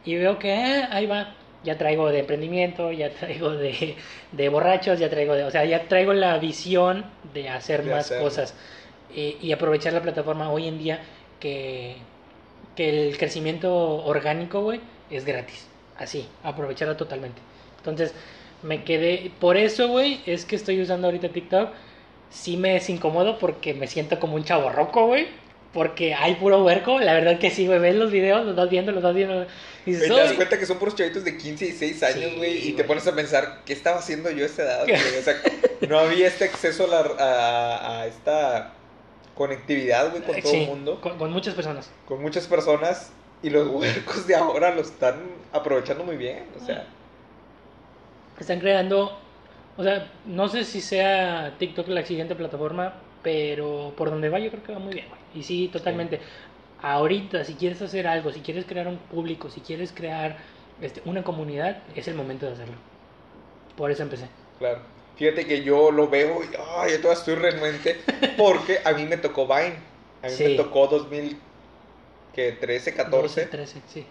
Y 0.05 0.15
veo 0.15 0.39
que 0.39 0.53
ah, 0.53 0.89
ahí 0.91 1.05
va. 1.05 1.36
Ya 1.65 1.77
traigo 1.77 2.10
de 2.10 2.19
emprendimiento, 2.19 2.91
ya 2.91 3.10
traigo 3.10 3.51
de, 3.51 3.95
de 4.31 4.50
borrachos, 4.50 5.00
ya 5.00 5.10
traigo 5.10 5.34
de... 5.34 5.43
O 5.43 5.51
sea, 5.51 5.65
ya 5.65 5.88
traigo 5.88 6.13
la 6.13 6.38
visión 6.38 7.05
de 7.34 7.50
hacer 7.50 7.84
De 7.84 7.91
más 7.91 8.12
cosas. 8.12 8.55
Eh, 9.13 9.38
y 9.41 9.51
aprovechar 9.51 9.93
la 9.93 10.01
plataforma 10.01 10.51
hoy 10.51 10.67
en 10.67 10.77
día 10.77 11.00
que, 11.39 11.98
que 12.75 13.07
el 13.07 13.17
crecimiento 13.17 13.74
orgánico, 14.05 14.62
güey, 14.62 14.81
es 15.10 15.25
gratis. 15.25 15.67
Así, 15.98 16.27
aprovecharlo 16.43 16.95
totalmente. 16.98 17.41
Entonces, 17.77 18.13
me 18.62 18.84
quedé. 18.84 19.31
Por 19.39 19.57
eso, 19.57 19.88
güey, 19.89 20.22
es 20.25 20.45
que 20.45 20.55
estoy 20.55 20.81
usando 20.81 21.07
ahorita 21.07 21.29
TikTok. 21.29 21.69
Sí 22.29 22.57
me 22.57 22.75
es 22.77 22.89
incómodo 22.89 23.38
porque 23.39 23.74
me 23.74 23.88
siento 23.88 24.19
como 24.19 24.36
un 24.36 24.43
chavo 24.43 24.69
roco, 24.69 25.07
güey. 25.07 25.27
Porque 25.75 26.15
hay 26.15 26.36
puro 26.36 26.63
huerco, 26.63 27.00
la 27.00 27.13
verdad 27.13 27.38
que 27.38 27.51
sí, 27.51 27.67
güey, 27.67 27.79
ves 27.79 27.96
los 27.96 28.10
videos, 28.10 28.46
los 28.46 28.55
vas 28.55 28.70
viendo, 28.70 28.91
los 28.94 29.03
vas 29.03 29.13
viendo. 29.13 29.46
Y 29.86 29.91
dices, 29.91 30.08
te 30.08 30.13
das 30.15 30.34
cuenta 30.34 30.58
que 30.58 30.65
son 30.65 30.79
puros 30.79 30.96
chavitos 30.96 31.24
de 31.25 31.38
15 31.38 31.65
y 31.65 31.67
16 31.72 32.01
años, 32.03 32.32
Sí, 32.32 32.38
güey, 32.38 32.70
y 32.70 32.72
te 32.72 32.86
pones 32.86 33.05
a 33.08 33.13
pensar, 33.13 33.60
¿qué 33.65 33.74
estaba 33.74 34.00
haciendo 34.00 34.32
yo 34.32 34.44
a 34.44 34.48
esa 34.48 34.63
edad? 34.63 34.84
O 34.84 35.22
sea, 35.22 35.36
no 35.89 36.00
había 36.00 36.27
este 36.27 36.46
acceso 36.46 36.86
a, 36.86 36.88
la- 36.88 37.15
a- 37.20 38.00
a 38.01 38.08
esta 38.08 38.72
conectividad, 39.36 40.12
güey, 40.12 40.24
con 40.24 40.41
todo 40.41 40.51
Sí, 40.51 40.62
el 40.62 40.67
mundo, 40.67 41.01
Con, 41.01 41.17
con 41.17 41.32
muchas 41.32 41.53
personas. 41.53 41.91
con 42.08 42.22
muchas 42.22 42.48
personas, 42.48 43.12
y 43.44 43.50
los 43.50 43.67
huercos 43.67 44.25
de 44.27 44.36
ahora 44.36 44.74
lo 44.74 44.82
están 44.82 45.15
aprovechando 45.51 46.03
muy 46.05 46.15
bien, 46.15 46.46
o 46.60 46.65
sea, 46.65 46.86
Están 48.39 48.60
creando, 48.62 49.17
o 49.77 49.84
sea, 49.84 50.10
no 50.25 50.48
sé 50.48 50.63
si 50.63 50.79
sea 50.82 51.53
TikTok 51.60 51.88
la 51.89 52.05
siguiente 52.05 52.34
plataforma, 52.36 52.94
pero 53.24 53.94
por 53.98 54.10
donde 54.10 54.29
va 54.29 54.39
yo 54.39 54.50
creo 54.51 54.63
que 54.63 54.72
va 54.74 54.79
muy 54.79 54.94
bien, 54.94 55.08
güey. 55.10 55.25
Y 55.36 55.44
sí, 55.44 55.70
totalmente. 55.72 56.20
Ahorita, 56.82 57.44
si 57.46 57.56
quieres 57.56 57.82
hacer 57.82 58.08
algo, 58.08 58.32
si 58.32 58.42
quieres 58.42 58.65
crear 58.65 58.88
un 58.88 58.98
público, 59.00 59.50
si 59.50 59.62
quieres 59.62 59.92
crear 59.94 60.38
este, 60.82 61.01
una 61.06 61.24
comunidad, 61.24 61.84
es 61.96 62.08
el 62.08 62.15
momento 62.15 62.46
de 62.48 62.54
hacerlo. 62.54 62.75
Por 63.75 63.92
eso 63.92 64.04
empecé. 64.04 64.30
claro. 64.58 64.94
Fíjate 65.15 65.46
que 65.48 65.63
yo 65.63 65.92
lo 65.92 66.10
veo 66.10 66.44
y, 66.44 66.48
ay, 66.77 66.92
yo 66.92 66.98
todavía 67.01 67.20
estoy 67.20 67.36
renuente, 67.36 68.01
porque 68.38 68.80
a 68.84 68.92
mí 68.94 69.06
me 69.06 69.18
tocó 69.18 69.48
Vine, 69.48 69.80
a 70.22 70.27
mí 70.30 70.36
me 70.38 70.38
Sí. 70.38 70.50
tocó 70.50 70.88
2013, 70.88 72.94
14, 72.94 73.06
12, 73.06 73.46
13, 73.46 73.82
sí. 73.88 74.06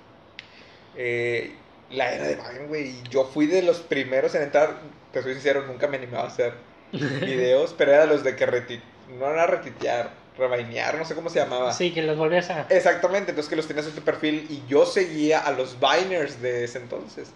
eh, 0.94 1.54
la 1.90 2.14
era 2.14 2.26
de 2.28 2.36
Vine, 2.36 2.66
güey. 2.66 2.88
Y 2.88 3.02
yo 3.10 3.24
fui 3.24 3.46
de 3.46 3.62
los 3.62 3.80
primeros 3.80 4.34
en 4.34 4.42
entrar. 4.42 4.78
Te 5.12 5.22
soy 5.22 5.34
sincero, 5.34 5.64
nunca 5.66 5.86
me 5.88 5.96
animaba 5.98 6.24
a 6.24 6.28
hacer 6.28 6.54
videos, 7.24 7.74
pero 7.76 7.92
era 7.92 8.06
los 8.06 8.24
de 8.24 8.36
que 8.36 8.46
reti 8.46 8.80
no 9.18 9.26
era 9.30 9.46
retitear, 9.46 10.10
rebainear, 10.36 10.96
no 10.96 11.04
sé 11.04 11.14
cómo 11.14 11.28
se 11.30 11.38
llamaba. 11.38 11.72
Sí, 11.72 11.92
que 11.92 12.02
los 12.02 12.16
volvías 12.18 12.50
a... 12.50 12.66
Exactamente, 12.70 13.30
entonces 13.30 13.48
que 13.48 13.56
los 13.56 13.66
tenías 13.68 13.86
en 13.86 13.92
tu 13.94 14.02
perfil 14.02 14.46
y 14.50 14.62
yo 14.68 14.84
seguía 14.86 15.40
a 15.40 15.52
los 15.52 15.76
Viners 15.80 16.40
de 16.42 16.64
ese 16.64 16.78
entonces. 16.78 17.30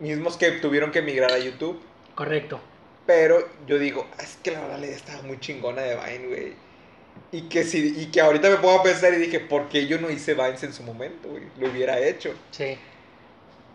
Mismos 0.00 0.36
que 0.36 0.50
tuvieron 0.52 0.90
que 0.92 1.00
migrar 1.02 1.32
a 1.32 1.38
YouTube. 1.38 1.80
Correcto. 2.14 2.60
Pero 3.06 3.48
yo 3.66 3.78
digo, 3.78 4.06
"Ah, 4.18 4.22
es 4.22 4.36
que 4.42 4.50
la 4.50 4.60
verdad 4.60 4.78
la 4.80 4.86
idea 4.86 4.96
estaba 4.96 5.22
muy 5.22 5.38
chingona 5.40 5.82
de 5.82 5.94
Vine, 5.94 6.26
güey. 6.28 6.52
Y 7.32 7.42
que, 7.48 7.64
si, 7.64 7.98
y 8.00 8.06
que 8.06 8.20
ahorita 8.20 8.50
me 8.50 8.56
pongo 8.56 8.80
a 8.80 8.82
pensar 8.82 9.12
y 9.14 9.16
dije, 9.16 9.40
¿por 9.40 9.68
qué 9.68 9.86
yo 9.86 9.98
no 10.00 10.10
hice 10.10 10.34
Vines 10.34 10.62
en 10.62 10.72
su 10.72 10.82
momento, 10.82 11.28
güey? 11.28 11.44
Lo 11.58 11.68
hubiera 11.70 11.98
hecho 12.00 12.34
Sí. 12.50 12.76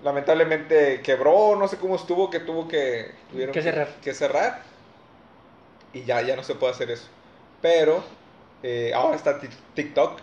lamentablemente 0.04 1.02
quebró, 1.02 1.56
no 1.56 1.68
sé 1.68 1.78
cómo 1.78 1.96
estuvo, 1.96 2.30
que 2.30 2.40
tuvo 2.40 2.68
que, 2.68 3.12
tuvieron 3.32 3.54
Que 3.54 3.62
cerrar. 3.62 3.88
que 4.04 4.14
cerrar. 4.14 4.62
Y 5.94 6.04
ya, 6.04 6.22
ya 6.22 6.36
no 6.36 6.44
se 6.44 6.56
puede 6.56 6.74
hacer 6.74 6.92
eso. 6.92 7.08
Pero 7.62 8.04
eh, 8.64 8.92
ahora 8.94 9.16
está 9.16 9.40
Tik- 9.40 9.50
TikTok. 9.76 10.20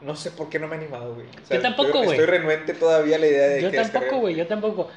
No 0.00 0.14
sé 0.16 0.30
por 0.32 0.50
qué 0.50 0.58
no 0.58 0.68
me 0.68 0.76
he 0.76 0.78
animado, 0.80 1.14
güey. 1.14 1.26
O 1.26 1.54
Yo 1.54 1.60
tampoco, 1.62 1.98
güey. 1.98 2.10
Estoy 2.10 2.26
renuente 2.26 2.74
todavía 2.74 3.16
a 3.16 3.18
la 3.18 3.26
idea 3.26 3.46
de 3.48 3.62
Yo 3.62 3.70
que 3.70 3.78
tampoco, 3.78 4.18
güey, 4.18 4.34
yo 4.34 4.46
tampoco. 4.46 4.90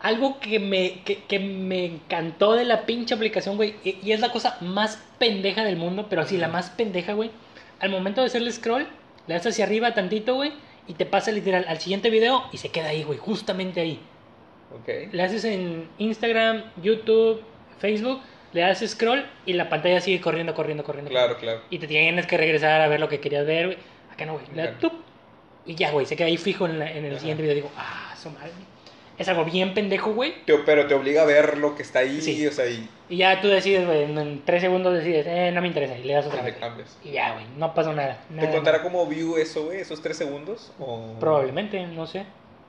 Algo 0.00 0.40
que 0.40 0.58
me, 0.58 1.02
que, 1.04 1.24
que 1.24 1.38
me 1.38 1.84
encantó 1.86 2.54
de 2.54 2.64
la 2.64 2.86
pinche 2.86 3.14
aplicación, 3.14 3.56
güey, 3.56 3.74
y, 3.82 3.98
y 4.02 4.12
es 4.12 4.20
la 4.20 4.30
cosa 4.30 4.56
más 4.60 5.02
pendeja 5.18 5.64
del 5.64 5.76
mundo, 5.76 6.06
pero 6.08 6.22
así, 6.22 6.36
la 6.36 6.48
más 6.48 6.70
pendeja, 6.70 7.12
güey. 7.14 7.30
Al 7.80 7.90
momento 7.90 8.20
de 8.20 8.28
hacerle 8.28 8.52
scroll, 8.52 8.86
le 9.26 9.34
das 9.34 9.46
hacia 9.46 9.64
arriba 9.64 9.94
tantito, 9.94 10.34
güey, 10.34 10.52
y 10.86 10.94
te 10.94 11.04
pasa 11.06 11.32
literal 11.32 11.64
al 11.68 11.78
siguiente 11.78 12.10
video 12.10 12.44
y 12.52 12.58
se 12.58 12.68
queda 12.70 12.88
ahí, 12.90 13.02
güey, 13.04 13.18
justamente 13.18 13.80
ahí. 13.80 14.00
Ok. 14.72 15.12
Le 15.12 15.22
haces 15.22 15.44
en 15.44 15.88
Instagram, 15.98 16.62
YouTube, 16.82 17.42
Facebook, 17.78 18.20
le 18.56 18.62
das 18.62 18.80
scroll 18.86 19.24
y 19.46 19.52
la 19.52 19.68
pantalla 19.68 20.00
sigue 20.00 20.20
corriendo, 20.20 20.54
corriendo, 20.54 20.82
corriendo. 20.82 21.10
Claro, 21.10 21.36
claro. 21.36 21.60
Y 21.70 21.78
te 21.78 21.86
tienes 21.86 22.26
que 22.26 22.36
regresar 22.36 22.80
a 22.80 22.88
ver 22.88 22.98
lo 22.98 23.08
que 23.08 23.20
querías 23.20 23.46
ver, 23.46 23.66
güey. 23.66 23.78
Acá 24.12 24.26
no, 24.26 24.32
güey. 24.34 24.46
Le 24.54 24.62
das 24.62 24.70
Ok. 24.72 24.78
tup, 24.80 24.92
y 25.66 25.74
ya, 25.74 25.90
güey, 25.92 26.06
se 26.06 26.16
queda 26.16 26.26
ahí 26.28 26.36
fijo 26.36 26.66
en, 26.66 26.78
la- 26.78 26.90
en 26.90 27.04
el 27.04 27.12
Ajá. 27.12 27.20
siguiente 27.20 27.42
video. 27.42 27.54
Digo, 27.54 27.70
ah, 27.76 28.14
su 28.20 28.30
madre. 28.30 28.50
Es 29.18 29.28
algo 29.28 29.44
bien 29.46 29.72
pendejo, 29.72 30.12
güey. 30.12 30.34
Pero 30.44 30.86
te 30.86 30.94
obliga 30.94 31.22
a 31.22 31.24
ver 31.24 31.56
lo 31.56 31.74
que 31.74 31.82
está 31.82 32.00
ahí, 32.00 32.20
Sí. 32.20 32.46
o 32.46 32.52
sea, 32.52 32.66
y 32.68 32.86
Y 33.08 33.16
ya 33.18 33.40
tú 33.40 33.48
decides, 33.48 33.86
güey, 33.86 34.02
en- 34.02 34.42
tres 34.44 34.60
segundos 34.60 34.92
decides, 34.94 35.26
eh, 35.26 35.50
no 35.54 35.60
me 35.62 35.68
interesa. 35.68 35.96
Y 35.96 36.02
le 36.04 36.12
das 36.14 36.26
otra 36.26 36.42
vez. 36.42 36.56
cambias. 36.56 36.98
Y 37.04 37.12
ya, 37.12 37.32
güey, 37.32 37.44
no 37.56 37.72
pasó 37.72 37.92
nada. 37.94 38.18
¿Te 38.38 38.50
contará 38.50 38.82
como 38.82 39.06
view 39.06 39.36
eso, 39.38 39.64
güey? 39.66 39.80
¿Esos 39.80 40.02
tres 40.02 40.16
segundos? 40.18 40.70
O... 40.78 41.14
Probablemente, 41.20 41.86
no 41.86 42.06
sé. 42.06 42.24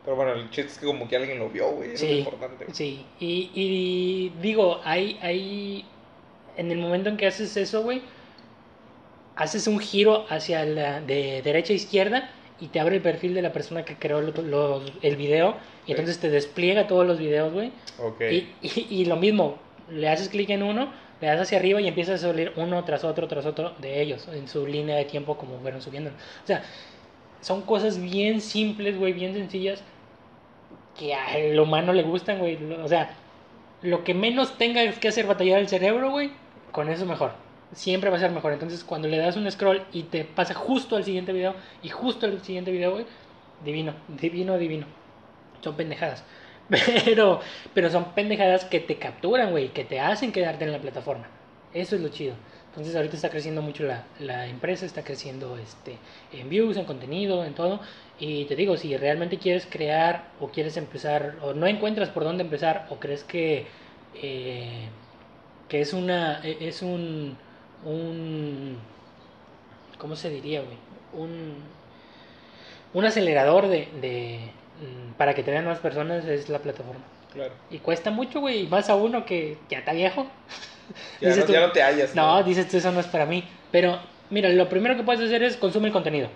Pero 0.07 0.15
bueno, 0.15 0.31
el 0.35 0.49
chiste 0.51 0.71
es 0.71 0.77
que 0.77 0.85
como 0.85 1.05
que 1.05 1.17
alguien 1.17 1.37
lo 1.37 1.49
vio, 1.49 1.69
güey. 1.71 1.91
Eso 1.91 2.05
es 2.05 2.09
Sí, 2.09 2.13
lo 2.13 2.17
importante. 2.19 2.65
sí. 2.71 3.05
Y, 3.19 3.51
y 3.53 4.31
digo, 4.41 4.79
hay, 4.85 5.19
hay. 5.21 5.83
En 6.55 6.71
el 6.71 6.77
momento 6.77 7.09
en 7.09 7.17
que 7.17 7.27
haces 7.27 7.57
eso, 7.57 7.83
güey, 7.83 8.01
haces 9.35 9.67
un 9.67 9.79
giro 9.79 10.25
hacia 10.29 10.63
la 10.63 11.01
de 11.01 11.41
derecha 11.41 11.73
a 11.73 11.75
izquierda 11.75 12.29
y 12.61 12.67
te 12.67 12.79
abre 12.79 12.95
el 12.95 13.01
perfil 13.01 13.33
de 13.33 13.41
la 13.41 13.51
persona 13.51 13.83
que 13.83 13.95
creó 13.95 14.21
los- 14.21 14.93
el 15.01 15.17
video. 15.17 15.55
Y 15.83 15.87
Sí. 15.87 15.91
entonces 15.91 16.19
te 16.19 16.29
despliega 16.29 16.87
todos 16.87 17.05
los 17.05 17.19
videos, 17.19 17.51
güey. 17.51 17.73
Ok. 17.99 18.21
Y, 18.31 18.47
y- 18.61 18.87
y 18.89 19.05
lo 19.05 19.17
mismo, 19.17 19.57
le 19.89 20.07
haces 20.07 20.29
clic 20.29 20.49
en 20.51 20.63
uno, 20.63 20.87
le 21.19 21.27
das 21.27 21.41
hacia 21.41 21.57
arriba 21.59 21.81
y 21.81 21.87
empiezas 21.89 22.23
a 22.23 22.27
salir 22.29 22.53
uno 22.55 22.81
tras 22.85 23.03
otro, 23.03 23.27
tras 23.27 23.45
otro 23.45 23.73
de 23.79 24.01
ellos, 24.01 24.25
en 24.29 24.47
su 24.47 24.65
línea 24.65 24.95
de 24.95 25.03
tiempo 25.03 25.37
como 25.37 25.59
fueron 25.59 25.81
subiendo. 25.81 26.11
O 26.43 26.47
sea, 26.47 26.63
son 27.41 27.61
cosas 27.63 28.01
bien 28.01 28.39
simples, 28.39 28.97
güey, 28.97 29.11
bien 29.11 29.33
sencillas, 29.33 29.83
que 30.97 31.13
al 31.13 31.59
humano 31.59 31.93
le 31.93 32.03
gustan, 32.03 32.39
güey. 32.39 32.57
O 32.73 32.87
sea, 32.87 33.15
lo 33.81 34.03
que 34.03 34.13
menos 34.13 34.57
tengas 34.57 34.97
que 34.99 35.07
hacer 35.07 35.27
batallar 35.27 35.59
el 35.59 35.67
cerebro, 35.67 36.11
güey, 36.11 36.31
con 36.71 36.89
eso 36.89 37.05
mejor. 37.05 37.31
Siempre 37.73 38.09
va 38.09 38.17
a 38.17 38.19
ser 38.19 38.31
mejor. 38.31 38.53
Entonces, 38.53 38.83
cuando 38.83 39.07
le 39.07 39.17
das 39.17 39.37
un 39.37 39.49
scroll 39.51 39.83
y 39.91 40.03
te 40.03 40.23
pasa 40.23 40.53
justo 40.53 40.95
al 40.95 41.03
siguiente 41.03 41.33
video 41.33 41.55
y 41.83 41.89
justo 41.89 42.25
al 42.25 42.41
siguiente 42.41 42.71
video, 42.71 42.91
güey, 42.91 43.05
divino, 43.63 43.93
divino, 44.07 44.57
divino. 44.57 44.87
Son 45.61 45.75
pendejadas. 45.75 46.23
Pero, 47.05 47.39
pero 47.73 47.89
son 47.89 48.13
pendejadas 48.13 48.65
que 48.65 48.81
te 48.81 48.97
capturan, 48.97 49.51
güey, 49.51 49.69
que 49.69 49.85
te 49.85 50.01
hacen 50.01 50.33
quedarte 50.33 50.65
en 50.65 50.73
la 50.73 50.79
plataforma. 50.79 51.29
Eso 51.73 51.95
es 51.95 52.01
lo 52.01 52.09
chido. 52.09 52.35
Entonces 52.77 52.95
ahorita 52.95 53.15
está 53.15 53.29
creciendo 53.29 53.61
mucho 53.63 53.83
la, 53.85 54.05
la 54.19 54.47
empresa, 54.47 54.85
está 54.85 55.03
creciendo 55.03 55.57
este, 55.57 55.97
en 56.31 56.47
views, 56.49 56.77
en 56.77 56.85
contenido, 56.85 57.43
en 57.43 57.55
todo. 57.55 57.79
Y 58.19 58.45
te 58.45 58.55
digo, 58.55 58.77
si 58.77 58.95
realmente 58.97 59.39
quieres 59.39 59.65
crear 59.69 60.29
o 60.39 60.49
quieres 60.49 60.77
empezar, 60.77 61.37
o 61.41 61.53
no 61.53 61.65
encuentras 61.67 62.09
por 62.09 62.23
dónde 62.23 62.43
empezar, 62.43 62.85
o 62.91 62.99
crees 62.99 63.23
que, 63.23 63.65
eh, 64.13 64.89
que 65.69 65.81
es 65.81 65.93
una, 65.93 66.41
e- 66.43 66.57
es 66.67 66.81
un, 66.83 67.37
un, 67.85 68.77
¿cómo 69.97 70.15
se 70.15 70.29
diría, 70.29 70.61
güey? 70.61 70.77
Un, 71.13 71.55
un 72.93 73.05
acelerador 73.05 73.67
de, 73.67 73.87
de, 74.01 74.51
mm, 74.81 75.13
para 75.17 75.33
que 75.33 75.43
te 75.43 75.51
vean 75.51 75.65
más 75.65 75.79
personas 75.79 76.25
es 76.25 76.49
la 76.49 76.59
plataforma. 76.59 77.03
Claro. 77.33 77.53
Y 77.69 77.79
cuesta 77.79 78.11
mucho, 78.11 78.39
güey, 78.39 78.61
y 78.61 78.67
más 78.67 78.89
a 78.89 78.95
uno 78.95 79.25
que 79.25 79.57
ya 79.69 79.79
está 79.79 79.93
viejo. 79.93 80.27
Ya, 81.19 81.29
Dices 81.29 81.43
no, 81.43 81.45
tú, 81.45 81.53
ya 81.53 81.61
no 81.61 81.71
te 81.71 81.81
hallas. 81.81 82.15
No, 82.15 82.43
dices 82.43 82.67
tú, 82.69 82.77
eso 82.77 82.91
no 82.91 82.99
es 82.99 83.07
para 83.07 83.25
mí. 83.25 83.43
Pero, 83.71 83.99
mira, 84.29 84.49
lo 84.49 84.69
primero 84.69 84.95
que 84.95 85.03
puedes 85.03 85.21
hacer 85.21 85.43
es 85.43 85.57
consumir 85.57 85.87
el 85.87 85.93
contenido. 85.93 86.29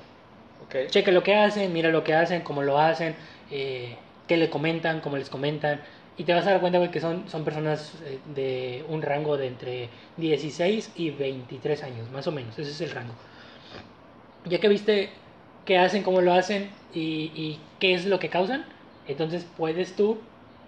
Ok. 0.66 0.90
Checa 0.90 1.12
lo 1.12 1.24
que 1.24 1.36
hacen, 1.36 1.72
mira 1.72 1.90
lo 1.90 2.04
que 2.04 2.14
hacen, 2.14 2.42
cómo 2.42 2.62
lo 2.62 2.78
hacen, 2.78 3.16
eh, 3.50 3.96
qué 4.28 4.38
le 4.38 4.50
comentan, 4.50 5.00
cómo 5.00 5.18
les 5.18 5.30
comentan. 5.30 5.82
Y 6.18 6.26
te 6.26 6.34
vas 6.34 6.46
a 6.46 6.52
dar 6.52 6.60
cuenta, 6.60 6.78
güey, 6.78 6.92
que 6.92 7.00
son, 7.00 7.30
son 7.30 7.46
personas 7.46 7.94
eh, 8.06 8.20
de 8.36 8.84
un 8.90 9.02
rango 9.02 9.38
de 9.38 9.48
entre 9.48 9.90
16 10.18 10.92
y 10.96 11.12
23 11.12 11.84
años, 11.84 12.12
más 12.12 12.28
o 12.28 12.32
menos. 12.32 12.60
Ese 12.60 12.72
es 12.72 12.82
el 12.82 12.92
rango. 12.92 13.14
Ya 14.46 14.60
que 14.60 14.68
viste 14.68 15.10
qué 15.66 15.78
hacen, 15.78 16.04
cómo 16.04 16.22
lo 16.22 16.34
hacen 16.34 16.70
y, 16.94 17.32
y 17.34 17.60
qué 17.80 17.94
es 17.94 18.06
lo 18.06 18.20
que 18.20 18.30
causan, 18.30 18.66
entonces 19.08 19.46
puedes 19.58 19.96
tú 19.96 20.20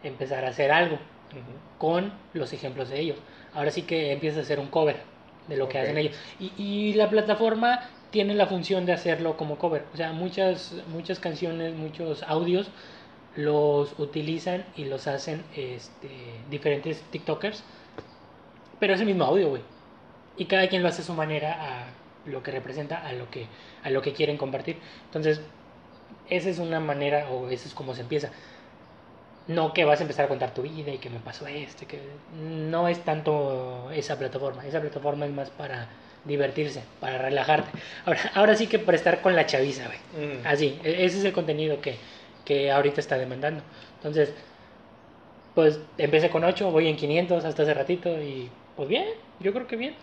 empezar 0.04 0.46
a 0.46 0.50
hacer 0.50 0.72
algo 0.72 0.96
Ujú. 0.96 1.80
con 1.80 2.14
los 2.34 2.54
ejemplos 2.54 2.90
de 2.90 3.00
ellos. 3.00 3.18
Ahora 3.54 3.72
sí 3.72 3.84
que 3.84 4.12
empiezas 4.12 4.40
a 4.40 4.42
hacer 4.44 4.60
un 4.60 4.68
cover 4.68 4.98
de 5.48 5.58
lo 5.58 5.68
que 5.70 5.78
Ok. 5.78 5.84
hacen 5.84 5.98
ellos. 5.98 6.16
Y, 6.40 6.52
y 6.58 6.94
la 6.94 7.10
plataforma 7.10 7.82
tiene 8.12 8.36
la 8.36 8.46
función 8.48 8.86
de 8.86 8.94
hacerlo 8.94 9.38
como 9.38 9.58
cover. 9.58 9.86
O 9.94 9.98
sea, 9.98 10.12
muchas, 10.14 10.74
muchas 10.92 11.20
canciones, 11.20 11.74
muchos 11.74 12.24
audios 12.24 12.70
los 13.36 13.98
utilizan 13.98 14.64
y 14.76 14.86
los 14.86 15.08
hacen 15.08 15.44
este, 15.56 16.10
diferentes 16.50 17.02
TikTokers. 17.10 17.64
Pero 18.80 18.94
es 18.94 19.00
el 19.00 19.08
mismo 19.08 19.24
audio, 19.24 19.50
güey. 19.50 19.62
Y 20.38 20.46
cada 20.46 20.68
quien 20.68 20.84
lo 20.84 20.90
hace 20.90 21.02
a 21.02 21.06
su 21.06 21.14
manera 21.14 21.54
a 21.60 21.86
lo 22.26 22.44
que 22.44 22.52
representa, 22.52 23.06
a 23.06 23.14
lo 23.14 23.30
que, 23.30 23.48
a 23.84 23.90
lo 23.90 24.02
que 24.02 24.14
quieren 24.14 24.38
compartir. 24.38 24.78
Entonces, 25.06 25.42
esa 26.30 26.50
es 26.50 26.60
una 26.60 26.80
manera, 26.80 27.30
o 27.30 27.50
eso 27.50 27.68
es 27.68 27.74
como 27.74 27.94
se 27.94 28.02
empieza. 28.02 28.32
No 29.48 29.74
que 29.74 29.84
vas 29.84 30.00
a 30.00 30.04
empezar 30.04 30.26
a 30.26 30.28
contar 30.30 30.54
tu 30.54 30.62
vida 30.62 30.92
y 30.92 31.00
que 31.00 31.10
me 31.10 31.20
pasó 31.20 31.46
esto, 31.48 31.86
que 31.86 32.00
no 32.42 32.88
es 32.88 33.04
tanto 33.04 33.92
esa 33.92 34.18
plataforma. 34.18 34.66
Esa 34.66 34.80
plataforma 34.80 35.26
es 35.26 35.34
más 35.34 35.50
para 35.50 35.90
divertirse, 36.24 36.82
para 37.02 37.18
relajarte. 37.18 37.70
Ahora, 38.06 38.32
ahora 38.36 38.56
sí 38.56 38.68
que 38.68 38.80
para 38.80 38.96
estar 38.98 39.22
con 39.22 39.36
la 39.36 39.46
chaviza, 39.46 39.86
güey. 39.88 40.38
Mm. 40.40 40.48
Así, 40.48 40.80
e- 40.84 41.06
ese 41.06 41.20
es 41.20 41.26
el 41.26 41.34
contenido 41.34 41.82
que, 41.82 41.98
que 42.46 42.72
ahorita 42.72 43.02
está 43.02 43.18
demandando. 43.18 43.62
Entonces, 43.98 44.34
pues 45.56 45.80
empecé 45.98 46.30
con 46.30 46.44
8, 46.44 46.72
voy 46.72 46.88
en 46.88 46.96
500 46.96 47.46
hasta 47.46 47.64
hace 47.64 47.74
ratito 47.74 48.10
y 48.22 48.50
pues 48.76 48.90
bien, 48.90 49.06
yo 49.40 49.54
creo 49.54 49.68
que 49.68 49.76
bien. 49.76 49.96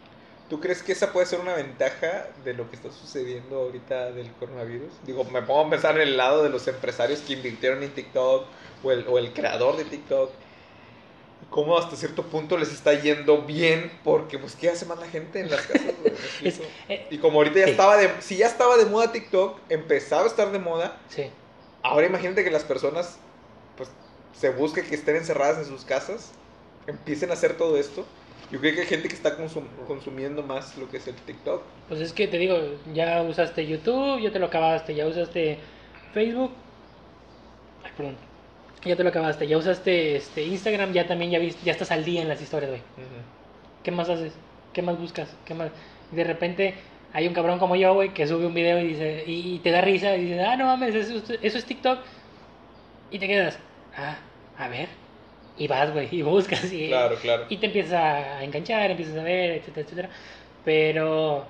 ¿Tú 0.49 0.61
crees 0.61 0.83
que 0.83 0.93
esa 0.93 1.13
puede 1.13 1.27
ser 1.27 1.41
una 1.41 1.55
ventaja 1.55 2.27
de 2.45 2.55
lo 2.55 2.69
que 2.69 2.77
está 2.77 2.91
sucediendo 2.91 3.57
ahorita 3.57 4.11
del 4.11 4.33
coronavirus? 4.33 4.91
Digo, 5.07 5.25
me 5.25 5.43
pongo 5.43 5.67
a 5.67 5.71
pensar 5.71 5.95
en 5.95 6.03
el 6.09 6.17
lado 6.17 6.43
de 6.43 6.51
los 6.51 6.67
empresarios 6.67 7.21
que 7.21 7.35
invirtieron 7.35 7.83
en 7.85 7.91
TikTok 7.91 8.47
o 8.83 8.93
el, 8.93 9.07
o 9.09 9.19
el 9.19 9.33
creador 9.33 9.77
de 9.77 9.85
TikTok. 9.85 10.31
Cómo 11.49 11.77
hasta 11.77 11.97
cierto 11.97 12.23
punto 12.25 12.57
les 12.57 12.73
está 12.73 12.95
yendo 12.95 13.43
bien 13.43 13.91
porque, 14.05 14.39
pues, 14.39 14.55
¿qué 14.55 14.69
hace 14.71 14.87
más 14.87 15.01
la 15.01 15.09
gente 15.09 15.41
en 15.41 15.51
las 15.51 15.63
casas? 15.63 15.93
eh, 16.89 17.07
y 17.11 17.19
como 17.19 17.39
ahorita 17.39 17.59
ya 17.59 17.65
sí. 17.65 17.71
estaba 17.73 17.97
de... 17.97 18.11
Si 18.21 18.37
ya 18.37 18.47
estaba 18.47 18.77
de 18.77 18.87
moda 18.87 19.11
TikTok, 19.11 19.59
empezaba 19.69 20.25
a 20.25 20.27
estar 20.27 20.53
de 20.53 20.59
moda, 20.59 20.97
sí. 21.09 21.31
Ahora 21.83 22.07
imagínate 22.07 22.45
que 22.45 22.51
las 22.51 22.65
personas, 22.65 23.19
pues, 23.77 23.91
se 24.39 24.51
busque 24.51 24.85
que 24.85 24.95
estén 24.95 25.17
encerradas 25.17 25.59
en 25.59 25.65
sus 25.65 25.85
casas, 25.85 26.33
empiecen 26.87 27.31
a 27.31 27.33
hacer 27.33 27.57
todo 27.57 27.77
esto. 27.79 28.05
Yo 28.53 28.61
creo 28.61 28.75
que 28.75 28.81
hay 28.83 28.87
gente 28.87 29.09
que 29.09 29.15
está 29.15 29.39
consum- 29.39 29.69
consumiendo 29.87 30.43
más 30.43 30.77
lo 30.77 30.91
que 30.91 30.99
es 30.99 31.07
el 31.07 31.15
TikTok. 31.15 31.63
Pues 31.89 32.01
es 32.01 32.13
que 32.13 32.29
te 32.29 32.37
digo, 32.37 32.59
ya 32.93 33.23
usaste 33.23 33.67
YouTube, 33.67 34.21
ya 34.21 34.31
te 34.31 34.39
lo 34.39 34.47
acabaste, 34.47 34.95
ya 34.95 35.07
usaste 35.07 35.59
Facebook. 36.13 36.53
Ay, 37.83 37.93
perdón. 37.97 38.30
Ya 38.85 38.97
te 38.97 39.03
lo 39.03 39.11
acabaste, 39.11 39.47
ya 39.47 39.59
usaste 39.59 40.17
este 40.17 40.43
Instagram, 40.43 40.93
ya 40.93 41.07
también 41.07 41.31
ya 41.31 41.39
viste, 41.39 41.61
ya 41.65 41.73
estás 41.73 41.91
al 41.91 42.05
día 42.05 42.23
en 42.23 42.29
las 42.29 42.41
historias, 42.41 42.71
güey. 42.71 42.83
¿Qué 43.83 43.91
más 43.91 44.09
haces? 44.09 44.33
¿Qué 44.73 44.81
más 44.83 44.99
buscas? 44.99 45.29
¿Qué 45.45 45.53
más? 45.55 45.71
De 46.11 46.25
repente 46.25 46.75
hay 47.13 47.27
un 47.27 47.35
cabrón 47.35 47.59
como 47.59 47.77
yo, 47.77 47.93
güey, 47.93 48.15
que 48.15 48.27
sube 48.27 48.47
un 48.47 48.55
video 48.55 48.79
y 48.81 48.89
dice 48.89 49.25
y, 49.27 49.55
y 49.57 49.59
te 49.59 49.71
da 49.71 49.81
risa 49.83 50.17
y 50.17 50.25
dice, 50.25 50.41
"Ah, 50.43 50.57
no 50.57 50.65
mames, 50.67 50.95
eso, 50.95 51.17
es- 51.19 51.39
eso 51.43 51.59
es 51.59 51.65
TikTok." 51.67 51.99
Y 53.11 53.19
te 53.19 53.27
quedas, 53.27 53.59
"Ah, 53.97 54.17
a 54.57 54.69
ver." 54.69 54.89
Y 55.59 55.69
vas, 55.69 55.93
güey, 55.93 56.09
y 56.11 56.23
buscas 56.23 56.73
y 56.73 56.89
Claro, 56.89 57.17
claro. 57.17 57.47
y 57.51 57.59
te 57.59 57.67
empiezas 57.67 57.93
a 57.95 58.43
enganchar, 58.45 58.91
empiezas 58.93 59.19
a 59.19 59.23
ver, 59.23 59.51
etcétera, 59.51 59.85
etcétera. 59.87 60.09
Pero, 60.65 61.45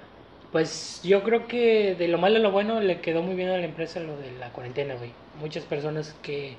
pues 0.50 1.00
yo 1.04 1.22
creo 1.22 1.46
que 1.46 1.94
de 1.94 2.08
lo 2.08 2.18
malo 2.18 2.36
a 2.36 2.40
lo 2.40 2.50
bueno 2.50 2.80
le 2.80 3.00
quedó 3.00 3.22
muy 3.22 3.36
bien 3.36 3.50
a 3.50 3.58
la 3.58 3.64
empresa 3.64 4.00
lo 4.00 4.16
de 4.16 4.32
la 4.32 4.48
cuarentena, 4.50 4.94
güey. 4.94 5.12
Muchas 5.38 5.64
personas 5.64 6.16
que 6.22 6.56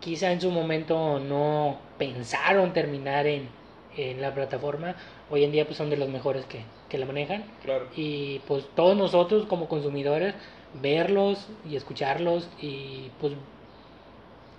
quizá 0.00 0.32
en 0.32 0.40
su 0.40 0.50
momento 0.50 1.18
no 1.18 1.78
pensaron 1.98 2.72
terminar 2.72 3.26
en, 3.26 3.48
en 3.96 4.20
la 4.20 4.34
plataforma, 4.34 4.96
hoy 5.30 5.44
en 5.44 5.52
día 5.52 5.64
pues 5.64 5.76
son 5.76 5.90
de 5.90 5.96
los 5.96 6.08
mejores 6.08 6.44
que, 6.46 6.62
que 6.88 6.98
la 6.98 7.06
manejan. 7.06 7.44
Claro. 7.62 7.86
Y 7.96 8.40
pues 8.46 8.64
todos 8.74 8.96
nosotros 8.96 9.46
como 9.46 9.68
consumidores, 9.68 10.34
verlos 10.80 11.48
y 11.68 11.76
escucharlos 11.76 12.48
y 12.60 13.10
pues 13.20 13.34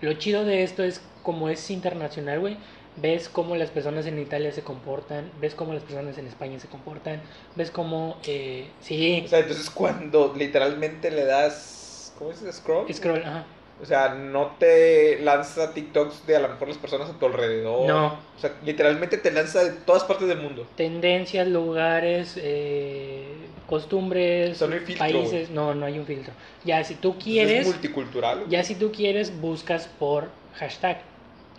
lo 0.02 0.14
chido 0.14 0.46
de 0.46 0.64
esto 0.64 0.84
es 0.84 1.02
como 1.24 1.50
es 1.50 1.70
internacional, 1.72 2.40
güey. 2.40 2.58
Ves 3.00 3.30
cómo 3.30 3.56
las 3.56 3.70
personas 3.70 4.08
en 4.08 4.18
Italia 4.18 4.52
se 4.52 4.64
comportan, 4.64 5.32
ves 5.40 5.54
cómo 5.54 5.74
las 5.74 5.84
personas 5.84 6.18
en 6.18 6.26
España 6.26 6.60
se 6.60 6.68
comportan, 6.68 7.22
ves 7.56 7.70
cómo, 7.70 8.18
eh, 8.26 8.70
sí, 8.82 9.22
O 9.24 9.28
sea, 9.28 9.40
entonces 9.40 9.70
cuando 9.70 10.34
literalmente 10.36 11.12
le 11.12 11.26
das, 11.26 12.12
¿cómo 12.18 12.32
es? 12.32 12.40
Scroll. 12.52 12.92
scroll, 12.92 13.22
ajá. 13.24 13.46
O 13.82 13.86
sea, 13.86 14.10
no 14.16 14.56
te 14.58 15.20
lanza 15.22 15.74
TikToks 15.74 16.26
de 16.26 16.36
a 16.36 16.40
lo 16.40 16.50
mejor 16.50 16.68
las 16.68 16.78
personas 16.78 17.10
a 17.10 17.14
tu 17.14 17.28
alrededor. 17.28 17.88
No. 17.88 18.08
O 18.08 18.40
sea, 18.40 18.54
literalmente 18.64 19.18
te 19.18 19.32
lanza 19.32 19.64
de 19.64 19.72
todas 19.72 20.04
partes 20.04 20.28
del 20.28 20.40
mundo. 20.42 20.66
Tendencias, 20.76 21.48
lugares, 21.48 22.40
eh, 22.42 23.28
costumbres, 23.68 24.60
no 24.62 24.68
filtro, 24.68 24.98
países, 24.98 25.52
no, 25.52 25.76
no 25.76 25.86
hay 25.86 26.00
un 26.00 26.06
filtro. 26.06 26.34
Ya 26.64 26.84
si 26.84 26.96
tú 26.96 27.10
Entonces, 27.10 27.24
quieres, 27.24 27.62
Es 27.62 27.68
multicultural. 27.68 28.46
ya 28.50 28.64
si 28.64 28.76
tú 28.76 28.92
quieres, 28.92 29.40
buscas 29.40 29.88
por 30.00 30.30
hashtag, 30.56 31.02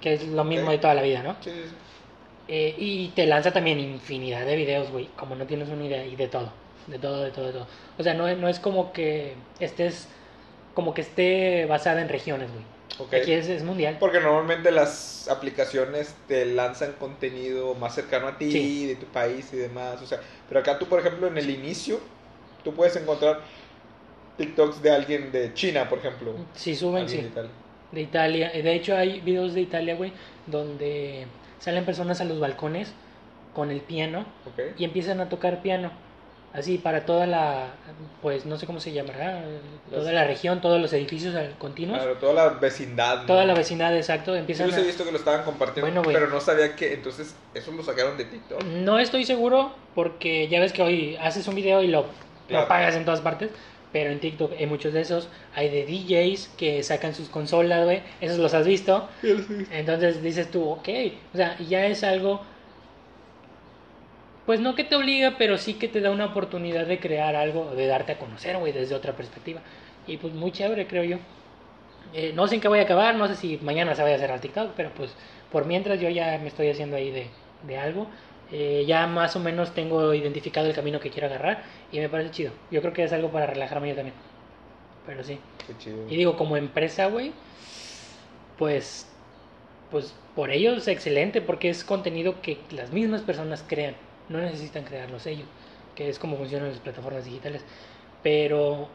que 0.00 0.14
es 0.14 0.26
lo 0.26 0.42
mismo 0.42 0.70
de 0.70 0.78
toda 0.78 0.94
la 0.94 1.02
vida, 1.02 1.22
¿no? 1.22 1.36
Sí, 1.40 1.50
sí, 1.50 1.62
sí. 1.68 1.74
Eh, 2.48 2.74
y 2.78 3.08
te 3.08 3.26
lanza 3.26 3.52
también 3.52 3.78
infinidad 3.78 4.44
de 4.46 4.56
videos, 4.56 4.90
güey, 4.90 5.08
como 5.16 5.34
no 5.36 5.44
tienes 5.46 5.68
una 5.68 5.84
idea, 5.84 6.04
y 6.04 6.16
de 6.16 6.28
todo, 6.28 6.50
de 6.86 6.98
todo, 6.98 7.22
de 7.22 7.30
todo, 7.30 7.46
de 7.46 7.52
todo. 7.52 7.66
O 7.98 8.02
sea, 8.02 8.14
no, 8.14 8.34
no 8.36 8.48
es 8.48 8.58
como 8.58 8.92
que 8.92 9.34
estés, 9.60 10.08
como 10.78 10.94
que 10.94 11.00
esté 11.00 11.66
basada 11.66 12.00
en 12.00 12.08
regiones, 12.08 12.50
güey. 12.52 13.20
Aquí 13.20 13.32
es, 13.32 13.48
es 13.48 13.64
mundial. 13.64 13.96
Porque 13.98 14.20
normalmente 14.20 14.70
las 14.70 15.26
aplicaciones 15.28 16.14
te 16.28 16.46
lanzan 16.46 16.92
contenido 17.00 17.74
más 17.74 17.96
cercano 17.96 18.28
a 18.28 18.38
ti, 18.38 18.52
Sí. 18.52 18.86
de 18.86 18.94
tu 18.94 19.06
país 19.06 19.52
y 19.52 19.56
demás. 19.56 20.00
O 20.00 20.06
sea, 20.06 20.20
pero 20.46 20.60
acá 20.60 20.78
tú, 20.78 20.86
por 20.86 21.00
ejemplo, 21.00 21.26
en 21.26 21.36
el 21.36 21.50
inicio, 21.50 21.98
tú 22.62 22.74
puedes 22.74 22.94
encontrar 22.94 23.40
TikToks 24.36 24.80
de 24.80 24.92
alguien 24.92 25.32
de 25.32 25.52
China, 25.52 25.88
por 25.88 25.98
ejemplo. 25.98 26.32
Si 26.54 26.76
suben, 26.76 27.08
sí. 27.08 27.16
de 27.16 27.22
Italia. 27.26 27.50
De 27.90 28.00
Italia. 28.00 28.50
De 28.52 28.72
hecho, 28.72 28.96
hay 28.96 29.18
videos 29.18 29.54
de 29.54 29.62
Italia, 29.62 29.96
güey, 29.96 30.12
donde 30.46 31.26
salen 31.58 31.84
personas 31.84 32.20
a 32.20 32.24
los 32.24 32.38
balcones 32.38 32.92
con 33.52 33.72
el 33.72 33.80
piano 33.80 34.26
Ok. 34.46 34.78
y 34.78 34.84
empiezan 34.84 35.20
a 35.20 35.28
tocar 35.28 35.60
piano. 35.60 35.90
Así 36.54 36.78
para 36.78 37.04
toda 37.04 37.26
la, 37.26 37.66
pues 38.22 38.46
no 38.46 38.56
sé 38.56 38.66
cómo 38.66 38.80
se 38.80 38.92
llamará, 38.92 39.42
toda 39.90 40.04
Los- 40.04 40.12
la 40.12 40.24
región, 40.24 40.60
todos 40.62 40.80
los 40.80 40.92
edificios 40.94 41.34
al- 41.34 41.52
continuos, 41.58 41.98
Claro, 41.98 42.14
toda 42.16 42.32
la 42.32 42.48
vecindad. 42.48 43.18
¿no? 43.20 43.26
toda 43.26 43.44
la 43.44 43.52
vecindad, 43.54 43.94
exacto, 43.94 44.34
empiezan 44.34 44.68
los 44.68 44.78
he 44.78 44.82
visto 44.82 45.04
que 45.04 45.12
lo 45.12 45.18
estaban 45.18 45.44
compartiendo, 45.44 46.02
Bueno, 46.02 46.02
pero 46.18 46.28
no 46.28 46.40
sabía 46.40 46.74
que 46.74 46.94
entonces 46.94 47.36
eso 47.54 47.70
lo 47.72 47.82
sacaron 47.82 48.16
de 48.16 48.24
TikTok. 48.24 48.62
No 48.64 48.98
estoy 48.98 49.24
seguro 49.26 49.72
porque 49.94 50.48
ya 50.48 50.58
ves 50.60 50.72
que 50.72 50.82
hoy 50.82 51.16
haces 51.20 51.46
un 51.48 51.54
video 51.54 51.82
y 51.82 51.88
lo 51.88 52.06
Claro. 52.48 52.64
propagas 52.64 52.96
en 52.96 53.04
todas 53.04 53.20
partes, 53.20 53.50
pero 53.92 54.10
en 54.10 54.18
TikTok 54.18 54.52
hay 54.58 54.66
muchos 54.66 54.94
de 54.94 55.02
esos. 55.02 55.28
Hay 55.54 55.68
de 55.68 55.84
DJs 55.84 56.48
que 56.56 56.82
sacan 56.82 57.14
sus 57.14 57.28
consolas, 57.28 57.84
güey, 57.84 58.02
esos 58.22 58.38
los 58.38 58.54
has 58.54 58.66
visto. 58.66 59.06
Entonces 59.70 60.22
dices 60.22 60.50
tú, 60.50 60.64
ok, 60.68 60.88
o 61.34 61.36
sea, 61.36 61.58
ya 61.58 61.86
es 61.86 62.02
algo, 62.04 62.42
pues 64.48 64.60
no 64.60 64.74
que 64.74 64.82
te 64.82 64.96
obliga, 64.96 65.34
pero 65.36 65.58
sí 65.58 65.74
que 65.74 65.88
te 65.88 66.00
da 66.00 66.10
una 66.10 66.24
oportunidad 66.24 66.86
de 66.86 66.98
crear 66.98 67.36
algo, 67.36 67.74
de 67.74 67.86
darte 67.86 68.12
a 68.12 68.18
conocer, 68.18 68.56
güey, 68.56 68.72
desde 68.72 68.94
otra 68.94 69.12
perspectiva. 69.12 69.60
Y 70.06 70.16
pues 70.16 70.32
muy 70.32 70.52
chévere, 70.52 70.86
creo 70.86 71.04
yo. 71.04 71.18
Eh, 72.14 72.32
no 72.34 72.48
sé 72.48 72.54
en 72.54 72.62
qué 72.62 72.68
voy 72.68 72.78
a 72.78 72.84
acabar, 72.84 73.14
no 73.14 73.28
sé 73.28 73.36
si 73.36 73.58
mañana 73.58 73.94
se 73.94 74.00
vaya 74.00 74.14
a 74.14 74.16
hacer 74.16 74.32
al 74.32 74.40
TikTok, 74.40 74.70
pero 74.74 74.90
pues 74.96 75.14
por 75.52 75.66
mientras 75.66 76.00
yo 76.00 76.08
ya 76.08 76.38
me 76.38 76.48
estoy 76.48 76.70
haciendo 76.70 76.96
ahí 76.96 77.10
de, 77.10 77.26
de 77.66 77.76
algo. 77.76 78.06
Eh, 78.50 78.86
ya 78.88 79.06
más 79.06 79.36
o 79.36 79.40
menos 79.40 79.74
tengo 79.74 80.14
identificado 80.14 80.66
el 80.66 80.74
camino 80.74 80.98
que 80.98 81.10
quiero 81.10 81.26
agarrar 81.26 81.62
y 81.92 81.98
me 81.98 82.08
parece 82.08 82.30
chido. 82.30 82.52
Yo 82.70 82.80
creo 82.80 82.94
que 82.94 83.04
es 83.04 83.12
algo 83.12 83.30
para 83.30 83.44
relajarme 83.44 83.90
yo 83.90 83.96
también. 83.96 84.16
Pero 85.04 85.24
sí. 85.24 85.38
Qué 85.66 85.76
chido. 85.76 86.08
Y 86.08 86.16
digo, 86.16 86.38
como 86.38 86.56
empresa, 86.56 87.04
güey, 87.08 87.32
pues, 88.56 89.12
pues 89.90 90.14
por 90.34 90.50
ello 90.50 90.72
es 90.72 90.88
excelente 90.88 91.42
porque 91.42 91.68
es 91.68 91.84
contenido 91.84 92.40
que 92.40 92.56
las 92.70 92.94
mismas 92.94 93.20
personas 93.20 93.62
crean, 93.68 93.94
no 94.28 94.38
necesitan 94.38 94.84
crearlos 94.84 95.26
ellos, 95.26 95.46
que 95.94 96.08
es 96.08 96.18
como 96.18 96.36
funcionan 96.36 96.70
las 96.70 96.78
plataformas 96.78 97.24
digitales. 97.24 97.64
Pero 98.22 98.88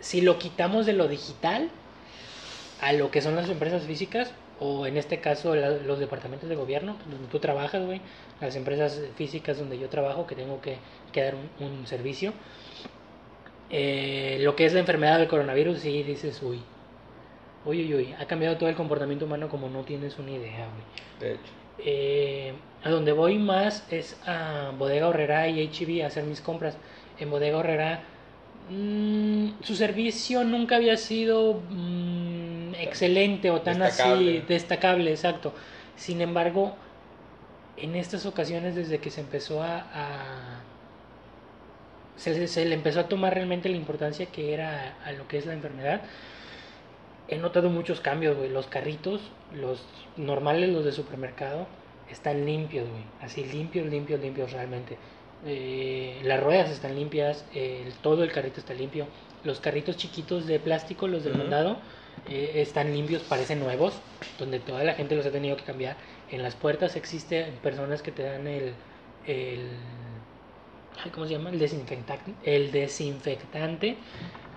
si 0.00 0.20
lo 0.20 0.38
quitamos 0.38 0.86
de 0.86 0.92
lo 0.92 1.08
digital 1.08 1.70
a 2.80 2.92
lo 2.92 3.10
que 3.10 3.22
son 3.22 3.36
las 3.36 3.48
empresas 3.48 3.84
físicas, 3.84 4.32
o 4.58 4.86
en 4.86 4.96
este 4.96 5.20
caso 5.20 5.54
los 5.54 5.98
departamentos 5.98 6.48
de 6.48 6.56
gobierno, 6.56 6.96
donde 7.10 7.28
tú 7.28 7.38
trabajas, 7.38 7.84
güey, 7.84 8.00
las 8.40 8.56
empresas 8.56 9.00
físicas 9.16 9.58
donde 9.58 9.78
yo 9.78 9.88
trabajo, 9.88 10.26
que 10.26 10.34
tengo 10.34 10.60
que, 10.60 10.78
que 11.12 11.22
dar 11.22 11.34
un, 11.34 11.66
un 11.66 11.86
servicio, 11.86 12.32
eh, 13.70 14.38
lo 14.40 14.54
que 14.56 14.64
es 14.64 14.72
la 14.72 14.80
enfermedad 14.80 15.18
del 15.18 15.28
coronavirus, 15.28 15.78
sí 15.80 16.02
dices, 16.02 16.40
uy, 16.42 16.62
uy, 17.64 17.82
uy, 17.84 17.94
uy, 17.94 18.12
ha 18.18 18.26
cambiado 18.26 18.56
todo 18.56 18.68
el 18.68 18.76
comportamiento 18.76 19.24
humano 19.24 19.48
como 19.48 19.68
no 19.68 19.84
tienes 19.84 20.18
una 20.18 20.30
idea, 20.30 20.66
güey. 20.68 20.84
De 21.20 21.32
hecho. 21.34 21.65
Eh, 21.78 22.52
a 22.82 22.90
donde 22.90 23.12
voy 23.12 23.38
más 23.38 23.84
es 23.90 24.16
a 24.26 24.72
Bodega 24.78 25.08
Horrera 25.08 25.48
y 25.48 25.60
HB 25.68 26.04
a 26.04 26.06
hacer 26.08 26.24
mis 26.24 26.40
compras. 26.40 26.76
En 27.18 27.30
Bodega 27.30 27.58
Horrera, 27.58 28.00
mm, 28.70 29.62
su 29.62 29.74
servicio 29.76 30.44
nunca 30.44 30.76
había 30.76 30.96
sido 30.96 31.60
mm, 31.68 32.74
excelente 32.80 33.50
o 33.50 33.60
tan 33.60 33.82
así 33.82 34.42
Destacable. 34.48 35.10
exacto. 35.10 35.52
Sin 35.96 36.20
embargo, 36.20 36.74
en 37.76 37.96
estas 37.96 38.24
ocasiones, 38.26 38.74
desde 38.74 38.98
que 38.98 39.10
se 39.10 39.20
empezó 39.20 39.62
a. 39.62 39.78
a- 39.78 40.62
se, 42.16 42.48
se 42.48 42.64
le 42.64 42.74
empezó 42.74 43.00
a 43.00 43.08
tomar 43.08 43.34
realmente 43.34 43.68
la 43.68 43.76
importancia 43.76 44.26
que 44.26 44.54
era 44.54 44.94
a 45.04 45.12
lo 45.12 45.28
que 45.28 45.36
es 45.38 45.44
la 45.46 45.52
enfermedad, 45.52 46.00
he 47.28 47.36
notado 47.38 47.70
muchos 47.70 48.00
cambios, 48.00 48.36
güey. 48.36 48.48
Los 48.50 48.66
carritos, 48.66 49.20
los 49.54 49.80
normales, 50.16 50.68
los 50.70 50.84
de 50.84 50.92
supermercado, 50.92 51.66
están 52.10 52.46
limpios, 52.46 52.88
güey. 52.88 53.02
Así 53.20 53.44
limpios, 53.44 53.86
limpios, 53.86 54.20
limpios 54.20 54.52
realmente. 54.52 54.96
Eh, 55.44 56.20
las 56.24 56.42
ruedas 56.42 56.70
están 56.70 56.94
limpias, 56.96 57.44
el- 57.54 57.92
todo 57.94 58.22
el 58.24 58.32
carrito 58.32 58.60
está 58.60 58.74
limpio. 58.74 59.06
Los 59.44 59.60
carritos 59.60 59.96
chiquitos 59.96 60.46
de 60.46 60.58
plástico, 60.58 61.06
los 61.08 61.22
del 61.24 61.34
Ujú. 61.34 61.42
mandado, 61.42 61.76
eh, 62.28 62.52
están 62.56 62.92
limpios, 62.92 63.22
parecen 63.22 63.60
nuevos, 63.60 63.94
donde 64.38 64.58
toda 64.58 64.82
la 64.82 64.94
gente 64.94 65.14
los 65.14 65.26
ha 65.26 65.30
tenido 65.30 65.56
que 65.56 65.64
cambiar. 65.64 65.96
En 66.30 66.42
las 66.42 66.54
puertas 66.54 66.96
existen 66.96 67.54
personas 67.62 68.02
que 68.02 68.10
te 68.12 68.22
dan 68.24 68.46
el, 68.46 68.72
el 69.26 69.68
¿cómo 71.12 71.26
se 71.26 71.32
llama? 71.34 71.50
El 71.50 71.58
desinfectante, 71.58 72.34
el 72.44 72.72
desinfectante 72.72 73.96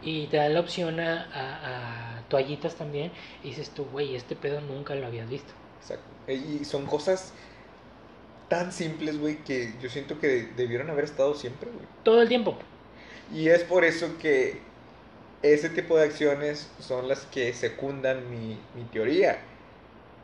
y 0.01 0.27
te 0.27 0.37
dan 0.37 0.53
la 0.53 0.61
opción 0.61 0.99
a, 0.99 1.27
a- 1.33 2.08
a 2.08 2.08
toallitas 2.29 2.75
también 2.75 3.11
y 3.43 3.49
dices 3.49 3.71
tú, 3.71 3.85
güey, 3.85 4.15
este 4.15 4.35
pedo 4.35 4.61
nunca 4.61 4.95
lo 4.95 5.05
habías 5.05 5.29
visto. 5.29 5.51
Exacto. 5.81 6.31
Y 6.31 6.63
son 6.63 6.85
cosas 6.85 7.33
tan 8.47 8.71
simples, 8.71 9.19
güey, 9.19 9.37
que 9.43 9.73
yo 9.81 9.89
siento 9.89 10.19
que 10.19 10.49
debieron 10.55 10.89
haber 10.89 11.05
estado 11.05 11.35
siempre, 11.35 11.69
güey. 11.71 11.85
Todo 12.03 12.21
el 12.21 12.27
tiempo. 12.27 12.57
Y 13.33 13.49
es 13.49 13.63
por 13.63 13.85
eso 13.85 14.17
que 14.19 14.59
ese 15.41 15.69
tipo 15.69 15.97
de 15.97 16.05
acciones 16.05 16.69
son 16.79 17.07
las 17.07 17.25
que 17.25 17.53
secundan 17.53 18.29
mi, 18.29 18.57
mi 18.75 18.83
teoría. 18.91 19.39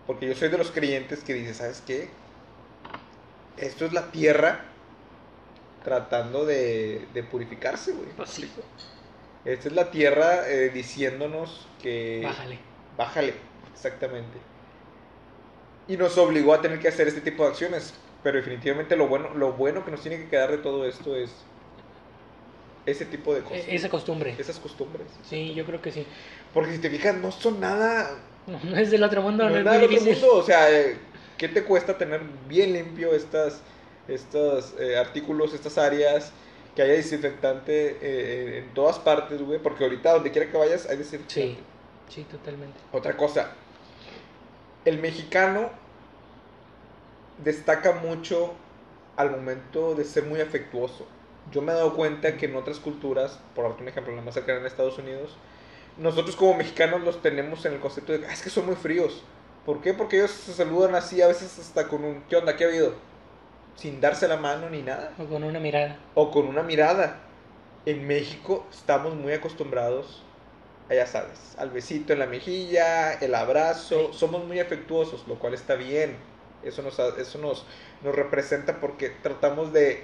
Porque 0.07 0.27
yo 0.27 0.35
soy 0.35 0.49
de 0.49 0.57
los 0.57 0.71
creyentes 0.71 1.23
que 1.23 1.33
dice, 1.33 1.53
¿sabes 1.53 1.81
qué? 1.85 2.09
Esto 3.57 3.85
es 3.85 3.93
la 3.93 4.11
tierra 4.11 4.65
tratando 5.83 6.45
de, 6.45 7.07
de 7.13 7.23
purificarse, 7.23 7.93
güey. 7.93 8.09
Pues 8.17 8.29
sí. 8.31 8.49
Esta 9.45 9.69
es 9.69 9.73
la 9.75 9.91
tierra 9.91 10.49
eh, 10.49 10.69
diciéndonos 10.69 11.67
que... 11.79 12.21
Bájale. 12.23 12.60
Bájale, 12.97 13.34
exactamente. 13.73 14.39
Y 15.88 15.97
nos 15.97 16.17
obligó 16.17 16.53
a 16.53 16.62
tener 16.62 16.79
que 16.79 16.88
hacer 16.88 17.08
este 17.08 17.21
tipo 17.21 17.43
de 17.43 17.49
acciones. 17.49 17.93
Pero 18.23 18.38
definitivamente 18.38 18.95
lo 18.95 19.08
bueno, 19.08 19.34
lo 19.36 19.53
bueno 19.53 19.86
que 19.86 19.91
nos 19.91 20.01
tiene 20.01 20.17
que 20.17 20.29
quedar 20.29 20.49
de 20.51 20.58
todo 20.58 20.86
esto 20.86 21.15
es 21.15 21.45
ese 22.86 23.05
tipo 23.05 23.34
de 23.34 23.41
cosas. 23.41 23.67
E- 23.67 23.75
Esa 23.75 23.89
costumbre. 23.89 24.36
Esas 24.38 24.60
costumbres. 24.60 25.08
Sí, 25.23 25.53
yo 25.53 25.65
creo 25.65 25.81
que 25.81 25.91
sí. 25.91 26.05
Porque 26.53 26.73
si 26.73 26.79
te 26.79 26.89
fijas, 26.89 27.15
no 27.17 27.31
son 27.31 27.60
nada... 27.60 28.17
No 28.47 28.77
es 28.77 28.91
del 28.91 29.03
otro 29.03 29.21
mundo, 29.23 29.43
No, 29.45 29.49
no, 29.49 29.58
es 29.58 29.65
nada 29.65 29.77
del 29.79 29.86
otro 29.86 30.01
mundo. 30.05 30.34
O 30.36 30.43
sea, 30.43 30.71
eh, 30.71 30.97
¿qué 31.38 31.47
te 31.49 31.63
cuesta 31.63 31.97
tener 31.97 32.21
bien 32.47 32.73
limpio 32.73 33.13
estas, 33.13 33.63
estos 34.08 34.75
eh, 34.79 34.97
artículos, 34.97 35.53
estas 35.53 35.77
áreas? 35.77 36.34
Que 36.75 36.81
haya 36.81 36.93
desinfectante 36.93 37.97
eh, 38.01 38.57
en 38.59 38.73
todas 38.73 38.99
partes, 38.99 39.41
güey. 39.41 39.59
Porque 39.59 39.83
ahorita 39.85 40.13
donde 40.13 40.31
quiera 40.31 40.51
que 40.51 40.57
vayas 40.57 40.88
hay 40.89 40.97
desinfectante. 40.97 41.33
Sí, 41.33 41.57
sí, 42.09 42.23
totalmente. 42.23 42.77
Otra 42.91 43.15
cosa, 43.15 43.51
el 44.83 44.99
mexicano 44.99 45.69
destaca 47.43 47.93
mucho 47.93 48.53
al 49.15 49.31
momento 49.31 49.95
de 49.95 50.03
ser 50.03 50.23
muy 50.23 50.41
afectuoso. 50.41 51.05
Yo 51.51 51.61
me 51.61 51.71
he 51.71 51.75
dado 51.75 51.93
cuenta 51.95 52.38
que 52.38 52.47
en 52.47 52.55
otras 52.55 52.79
culturas, 52.79 53.39
por 53.53 53.65
darte 53.65 53.83
un 53.83 53.89
ejemplo, 53.89 54.15
la 54.15 54.21
más 54.21 54.33
cercana 54.33 54.59
en 54.59 54.65
Estados 54.65 54.97
Unidos, 54.97 55.35
nosotros 55.97 56.35
como 56.35 56.55
mexicanos 56.55 57.01
los 57.01 57.21
tenemos 57.21 57.63
en 57.65 57.73
el 57.73 57.79
concepto 57.79 58.11
de, 58.17 58.25
"Ah, 58.27 58.33
es 58.33 58.41
que 58.41 58.49
son 58.49 58.65
muy 58.65 58.75
fríos. 58.75 59.21
¿Por 59.65 59.81
qué? 59.81 59.93
Porque 59.93 60.17
ellos 60.17 60.31
se 60.31 60.53
saludan 60.53 60.95
así, 60.95 61.21
a 61.21 61.27
veces 61.27 61.57
hasta 61.57 61.88
con 61.88 62.03
un, 62.03 62.23
¿qué 62.29 62.35
onda? 62.35 62.55
¿Qué 62.55 62.65
ha 62.65 62.67
habido? 62.67 62.93
Sin 63.75 63.99
darse 64.01 64.27
la 64.27 64.38
mano 64.38 64.69
ni 64.69 64.81
nada. 64.81 65.11
O 65.19 65.25
con 65.25 65.43
una 65.43 65.59
mirada. 65.59 65.97
O 66.13 66.31
con 66.31 66.47
una 66.47 66.63
mirada. 66.63 67.17
En 67.85 68.07
México 68.07 68.65
estamos 68.71 69.13
muy 69.15 69.33
acostumbrados, 69.33 70.23
ya 70.89 71.05
sabes, 71.05 71.55
al 71.57 71.69
besito 71.69 72.13
en 72.13 72.19
la 72.19 72.25
mejilla, 72.25 73.13
el 73.13 73.35
abrazo. 73.35 74.11
Somos 74.13 74.45
muy 74.45 74.59
afectuosos, 74.59 75.27
lo 75.27 75.35
cual 75.38 75.53
está 75.53 75.75
bien. 75.75 76.15
Eso 76.63 76.81
nos, 76.81 76.97
eso 76.97 77.38
nos, 77.38 77.65
nos 78.03 78.15
representa 78.15 78.79
porque 78.79 79.09
tratamos 79.21 79.71
de, 79.71 80.03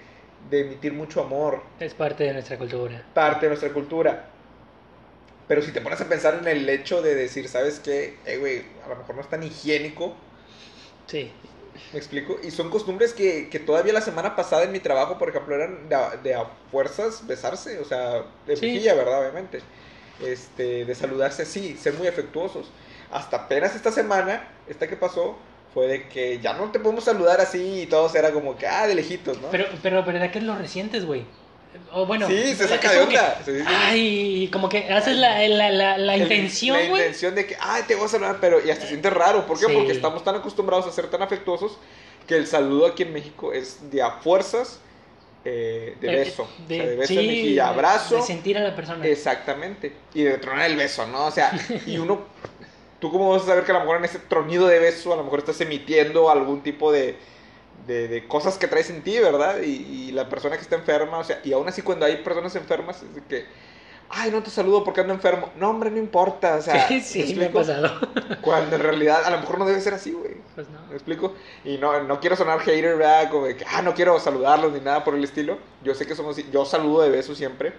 de 0.51 0.62
emitir 0.62 0.93
mucho 0.93 1.21
amor, 1.21 1.63
Es 1.79 1.95
parte 1.95 2.23
de 2.25 2.34
nuestra 2.34 2.57
cultura. 2.57 3.03
parte 3.15 3.45
de 3.45 3.49
nuestra 3.49 3.73
cultura. 3.73 4.27
Pero 5.47 5.62
si 5.62 5.71
te 5.71 5.81
pones 5.81 5.99
a 6.01 6.05
pensar 6.07 6.36
en 6.39 6.47
el 6.47 6.69
hecho 6.69 7.01
de 7.01 7.15
decir, 7.15 7.47
¿sabes 7.49 7.79
qué? 7.79 8.17
Eh, 8.25 8.38
güey, 8.38 8.63
a 8.86 8.89
lo 8.89 8.95
mejor 8.95 9.15
no 9.15 9.21
es 9.21 9.29
tan 9.29 9.43
higiénico, 9.43 10.15
Sí. 11.07 11.31
¿Me 11.93 11.99
explico? 11.99 12.37
Y 12.41 12.51
son 12.51 12.69
costumbres 12.69 13.13
que, 13.13 13.49
que 13.49 13.59
todavía 13.59 13.91
la 13.93 14.01
semana 14.01 14.35
pasada 14.35 14.63
en 14.63 14.71
mi 14.71 14.79
trabajo, 14.79 15.17
por 15.17 15.29
ejemplo, 15.29 15.55
eran 15.55 15.89
de 15.89 15.95
a, 15.95 16.09
de 16.17 16.33
a 16.35 16.45
fuerzas 16.71 17.27
besarse, 17.27 17.79
o 17.79 17.85
sea, 17.85 18.23
de 18.47 18.55
Sí. 18.55 18.65
mejilla, 18.67 18.93
¿verdad? 18.93 19.19
Obviamente. 19.21 19.59
Este, 20.23 20.85
de 20.85 20.95
saludarse 20.95 21.41
así, 21.43 21.75
ser 21.77 21.93
muy 21.95 22.07
afectuosos. 22.07 22.67
Hasta 23.11 23.37
apenas 23.37 23.75
esta 23.75 23.91
semana, 23.91 24.47
esta 24.67 24.87
que 24.87 24.95
pasó, 24.95 25.35
fue 25.73 25.87
de 25.87 26.07
que 26.07 26.39
ya 26.39 26.53
no 26.53 26.71
te 26.71 26.79
podemos 26.79 27.03
saludar 27.03 27.41
así 27.41 27.81
y 27.81 27.85
todos 27.87 28.13
era 28.15 28.31
como 28.31 28.57
que, 28.57 28.67
ah, 28.67 28.87
de 28.87 28.95
lejitos, 28.95 29.41
¿no? 29.41 29.49
Pero, 29.51 29.65
pero, 29.81 30.03
¿verdad 30.03 30.31
que 30.31 30.41
lo 30.41 30.55
resientes, 30.55 31.05
güey? 31.05 31.25
O 31.93 32.05
bueno. 32.05 32.27
sí, 32.27 32.55
se 32.55 32.67
saca 32.67 32.91
de 32.91 32.97
que, 32.97 33.03
onda. 33.03 33.41
Sí, 33.45 33.51
sí, 33.53 33.60
sí. 33.60 33.65
Ay, 33.67 34.49
como 34.51 34.69
que 34.69 34.89
haces 34.91 35.15
la, 35.17 35.39
la, 35.47 35.69
la, 35.71 35.97
la 35.97 36.15
El- 36.15 36.21
intención, 36.23 36.77
La 36.77 36.88
güey. 36.89 37.01
intención 37.01 37.36
de 37.36 37.45
que, 37.45 37.57
ay, 37.60 37.84
te 37.88 37.95
voy 37.95 38.05
a 38.05 38.10
saludar, 38.10 38.38
pero 38.41 38.65
y 38.65 38.69
hasta 38.69 38.84
se 38.84 38.89
siente 38.89 39.10
raro. 39.10 39.45
¿Por 39.45 39.60
qué? 39.60 39.65
Sí. 39.67 39.73
Porque 39.73 39.91
estamos 39.91 40.23
tan 40.23 40.36
acostumbrados 40.36 40.86
a 40.88 40.91
ser 40.91 41.07
tan 41.10 41.21
afectuosos 41.21 41.77
que 42.27 42.36
el 42.36 42.47
saludo 42.47 42.86
aquí 42.88 43.03
en 43.03 43.13
México 43.13 43.51
es 43.53 43.89
de 43.91 44.01
a 44.01 44.12
fuerzas 44.12 44.79
eh, 45.43 45.95
de 45.99 46.07
Eh, 46.13 46.15
beso. 46.17 46.47
de- 46.67 46.75
o 46.75 46.84
sea, 46.84 46.89
de 46.89 46.95
beso 46.97 47.07
sí, 47.13 47.19
en 47.19 47.27
mejilla, 47.27 47.67
abrazo. 47.69 48.15
De 48.17 48.21
sentir 48.21 48.57
a 48.57 48.62
la 48.62 48.75
persona. 48.75 49.05
Exactamente. 49.05 49.93
Y 50.13 50.23
de 50.23 50.38
tronar 50.38 50.69
el 50.69 50.77
beso, 50.77 51.07
¿no? 51.07 51.25
O 51.25 51.31
sea, 51.31 51.51
y 51.88 51.97
uno, 51.97 52.21
tú 52.99 53.12
cómo 53.12 53.31
vas 53.31 53.43
a 53.43 53.45
saber 53.47 53.63
que 53.65 53.71
a 53.71 53.75
lo 53.75 53.79
mejor 53.81 53.97
en 53.97 54.05
ese 54.05 54.19
tronido 54.19 54.67
de 54.67 54.77
beso 54.79 55.12
a 55.13 55.15
lo 55.15 55.23
mejor 55.23 55.39
estás 55.39 55.60
emitiendo 55.62 56.29
algún 56.29 56.62
tipo 56.62 56.91
de, 56.91 57.15
de, 57.87 58.07
de 58.07 58.27
cosas 58.27 58.57
que 58.57 58.67
traes 58.67 58.89
en 58.89 59.03
ti, 59.03 59.19
¿verdad? 59.19 59.61
Y, 59.61 60.07
y 60.07 60.11
la 60.11 60.29
persona 60.29 60.55
que 60.57 60.63
está 60.63 60.75
enferma, 60.75 61.19
o 61.19 61.23
sea, 61.23 61.41
y 61.43 61.53
aún 61.53 61.67
así 61.67 61.81
cuando 61.81 62.05
hay 62.05 62.17
personas 62.17 62.55
enfermas 62.55 63.01
es 63.03 63.15
de 63.15 63.23
que, 63.23 63.45
ay, 64.09 64.31
no 64.31 64.43
te 64.43 64.49
saludo 64.49 64.83
porque 64.83 65.01
ando 65.01 65.13
enfermo. 65.13 65.51
No, 65.55 65.69
hombre, 65.69 65.89
no 65.91 65.97
importa, 65.97 66.55
o 66.57 66.61
sea, 66.61 66.87
sí, 67.01 67.19
¿me 67.19 67.27
sí, 67.27 67.35
me 67.35 67.45
ha 67.45 67.51
pasado. 67.51 67.89
Cuando 68.41 68.75
en 68.75 68.81
realidad 68.83 69.23
a 69.25 69.31
lo 69.31 69.39
mejor 69.39 69.59
no 69.59 69.65
debe 69.65 69.81
ser 69.81 69.93
así, 69.93 70.11
güey. 70.11 70.35
Pues 70.55 70.69
no. 70.69 70.85
¿Me 70.87 70.93
explico? 70.93 71.35
Y 71.63 71.77
no, 71.77 72.03
no 72.03 72.19
quiero 72.19 72.35
sonar 72.35 72.59
hater, 72.59 72.97
¿verdad? 72.97 73.29
Como 73.29 73.45
de 73.45 73.57
que, 73.57 73.65
ah, 73.67 73.81
no 73.81 73.93
quiero 73.93 74.19
saludarlos 74.19 74.73
ni 74.73 74.79
nada 74.81 75.03
por 75.03 75.15
el 75.15 75.23
estilo. 75.23 75.59
Yo 75.81 75.95
sé 75.95 76.05
que 76.05 76.15
somos. 76.15 76.37
Yo 76.51 76.65
saludo 76.65 77.01
de 77.03 77.09
beso 77.09 77.35
siempre. 77.35 77.73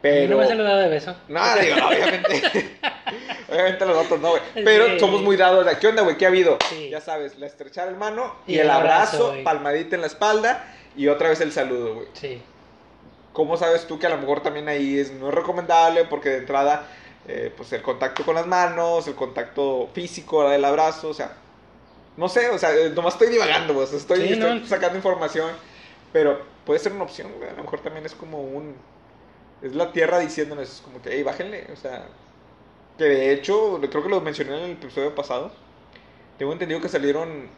Pero... 0.00 0.30
No 0.32 0.38
me 0.38 0.44
ha 0.44 0.48
saludado 0.48 0.78
de 0.78 0.88
beso. 0.88 1.16
No, 1.28 1.40
digo, 1.56 1.76
no, 1.76 1.88
obviamente. 1.88 2.78
obviamente 3.50 3.86
los 3.86 3.96
otros 4.06 4.20
no, 4.20 4.30
güey. 4.30 4.42
Pero 4.64 4.86
Sí. 4.86 5.00
somos 5.00 5.22
muy 5.22 5.36
dados 5.36 5.66
de, 5.66 5.76
¿qué 5.78 5.86
onda, 5.88 6.02
güey? 6.02 6.16
¿Qué 6.16 6.24
ha 6.24 6.28
habido? 6.28 6.58
Sí. 6.68 6.88
Ya 6.90 7.00
sabes, 7.00 7.38
la 7.38 7.46
estrechar 7.46 7.88
el 7.88 7.96
mano 7.96 8.34
y, 8.46 8.54
Y 8.54 8.58
el 8.58 8.66
el 8.66 8.70
abrazo, 8.70 9.16
abrazo, 9.16 9.28
güey. 9.30 9.44
palmadita 9.44 9.96
en 9.96 10.02
la 10.02 10.06
espalda 10.06 10.64
y 10.96 11.08
otra 11.08 11.28
vez 11.30 11.40
el 11.40 11.52
saludo, 11.52 11.94
güey. 11.94 12.06
Sí. 12.12 12.42
¿Cómo 13.32 13.56
sabes 13.56 13.86
tú 13.86 13.98
que 13.98 14.06
a 14.06 14.10
lo 14.10 14.18
mejor 14.18 14.40
también 14.42 14.68
ahí 14.68 14.98
es, 14.98 15.12
no 15.12 15.28
es 15.28 15.34
recomendable? 15.34 16.04
Porque 16.04 16.28
de 16.30 16.38
entrada, 16.38 16.86
eh, 17.26 17.52
pues 17.56 17.72
el 17.72 17.82
contacto 17.82 18.24
con 18.24 18.34
las 18.34 18.46
manos, 18.46 19.06
el 19.06 19.14
contacto 19.14 19.88
físico 19.92 20.48
del 20.48 20.64
abrazo, 20.64 21.08
o 21.10 21.14
sea, 21.14 21.32
no 22.16 22.28
sé, 22.28 22.48
o 22.50 22.58
sea, 22.58 22.74
eh, 22.74 22.90
nomás 22.90 23.14
estoy 23.14 23.28
divagando, 23.28 23.74
pues, 23.74 23.92
estoy, 23.92 24.26
Sí, 24.26 24.32
estoy 24.32 24.60
no. 24.60 24.66
sacando 24.66 24.96
información, 24.96 25.50
pero 26.12 26.40
puede 26.66 26.80
ser 26.80 26.92
una 26.92 27.04
opción, 27.04 27.30
güey, 27.38 27.48
a 27.48 27.52
lo 27.52 27.62
mejor 27.62 27.78
también 27.80 28.04
es 28.06 28.14
como 28.14 28.40
un, 28.42 28.74
es 29.62 29.74
la 29.74 29.92
tierra 29.92 30.18
diciéndonos, 30.18 30.68
es 30.68 30.80
como 30.80 31.00
que, 31.02 31.10
hey, 31.12 31.22
bájenle, 31.22 31.66
o 31.72 31.76
sea, 31.76 32.06
que 32.96 33.04
de 33.04 33.32
hecho, 33.32 33.80
creo 33.90 34.02
que 34.02 34.08
lo 34.08 34.20
mencioné 34.20 34.56
en 34.58 34.64
el 34.64 34.70
episodio 34.72 35.14
pasado, 35.14 35.52
tengo 36.38 36.52
entendido 36.52 36.80
que 36.80 36.88
salieron 36.88 37.48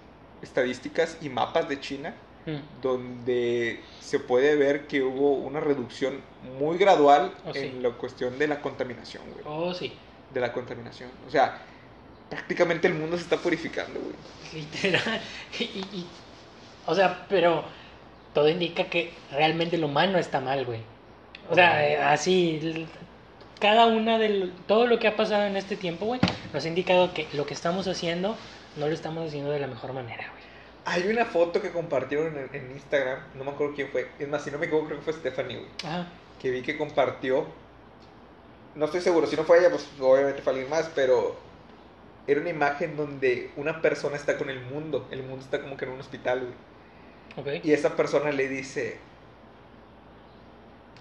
estadísticas 0.42 1.18
y 1.20 1.28
mapas 1.28 1.68
de 1.68 1.80
China 1.80 2.14
Mm. 2.46 2.80
donde 2.80 3.80
se 4.00 4.18
puede 4.18 4.56
ver 4.56 4.86
que 4.86 5.02
hubo 5.02 5.34
una 5.34 5.60
reducción 5.60 6.20
muy 6.58 6.78
gradual 6.78 7.34
Oh, 7.44 7.52
sí. 7.52 7.58
en 7.58 7.82
la 7.82 7.90
cuestión 7.90 8.38
de 8.38 8.48
la 8.48 8.62
contaminación, 8.62 9.22
güey. 9.30 9.44
Oh, 9.46 9.74
sí. 9.74 9.92
De 10.32 10.40
la 10.40 10.50
contaminación. 10.50 11.10
O 11.28 11.30
sea, 11.30 11.58
prácticamente 12.30 12.88
el 12.88 12.94
mundo 12.94 13.18
se 13.18 13.24
está 13.24 13.36
purificando, 13.36 14.00
güey. 14.00 14.14
Literal. 14.54 15.20
Y, 15.58 15.64
y- 15.64 16.06
o 16.86 16.94
sea, 16.94 17.26
pero 17.28 17.62
todo 18.32 18.48
indica 18.48 18.84
que 18.84 19.12
realmente 19.30 19.76
lo 19.76 19.86
humano 19.88 20.16
está 20.18 20.40
mal, 20.40 20.64
güey. 20.64 20.80
O 21.50 21.54
sea, 21.54 21.86
eh, 21.88 21.96
así, 21.98 22.86
cada 23.60 23.86
una 23.86 24.18
de 24.18 24.50
todo 24.66 24.86
lo 24.86 24.98
que 24.98 25.08
ha 25.08 25.16
pasado 25.16 25.44
en 25.46 25.56
este 25.56 25.76
tiempo, 25.76 26.06
güey, 26.06 26.20
nos 26.52 26.64
ha 26.64 26.68
indicado 26.68 27.12
que 27.12 27.26
lo 27.32 27.44
que 27.46 27.54
estamos 27.54 27.88
haciendo 27.88 28.36
no 28.76 28.86
lo 28.86 28.94
estamos 28.94 29.26
haciendo 29.26 29.50
de 29.50 29.58
la 29.58 29.66
mejor 29.66 29.92
manera, 29.92 30.28
güey. 30.30 30.40
Hay 30.84 31.08
una 31.12 31.24
foto 31.26 31.60
que 31.60 31.70
compartieron 31.70 32.36
en, 32.36 32.48
en 32.54 32.70
Instagram, 32.70 33.18
no 33.34 33.44
me 33.44 33.50
acuerdo 33.50 33.74
quién 33.74 33.88
fue. 33.88 34.08
Es 34.18 34.28
más, 34.28 34.42
si 34.42 34.50
no 34.50 34.58
me 34.58 34.66
equivoco, 34.66 34.86
creo 34.86 34.98
que 34.98 35.04
fue 35.04 35.12
Stephanie, 35.12 35.58
güey. 35.58 35.70
Ajá. 35.84 36.06
Que 36.40 36.50
vi 36.50 36.62
que 36.62 36.78
compartió. 36.78 37.46
No 38.74 38.84
estoy 38.86 39.00
seguro, 39.00 39.26
si 39.26 39.36
no 39.36 39.44
fue 39.44 39.58
ella, 39.58 39.70
pues 39.70 39.88
obviamente 40.00 40.42
fue 40.42 40.52
alguien 40.52 40.70
más, 40.70 40.90
pero 40.94 41.36
era 42.26 42.40
una 42.40 42.50
imagen 42.50 42.96
donde 42.96 43.50
una 43.56 43.82
persona 43.82 44.16
está 44.16 44.38
con 44.38 44.48
el 44.50 44.60
mundo. 44.60 45.08
El 45.10 45.22
mundo 45.24 45.44
está 45.44 45.60
como 45.60 45.76
que 45.76 45.84
en 45.84 45.90
un 45.90 46.00
hospital, 46.00 46.40
güey. 47.36 47.58
Ok. 47.58 47.64
Y 47.64 47.72
esa 47.72 47.96
persona 47.96 48.30
le 48.30 48.48
dice, 48.48 48.98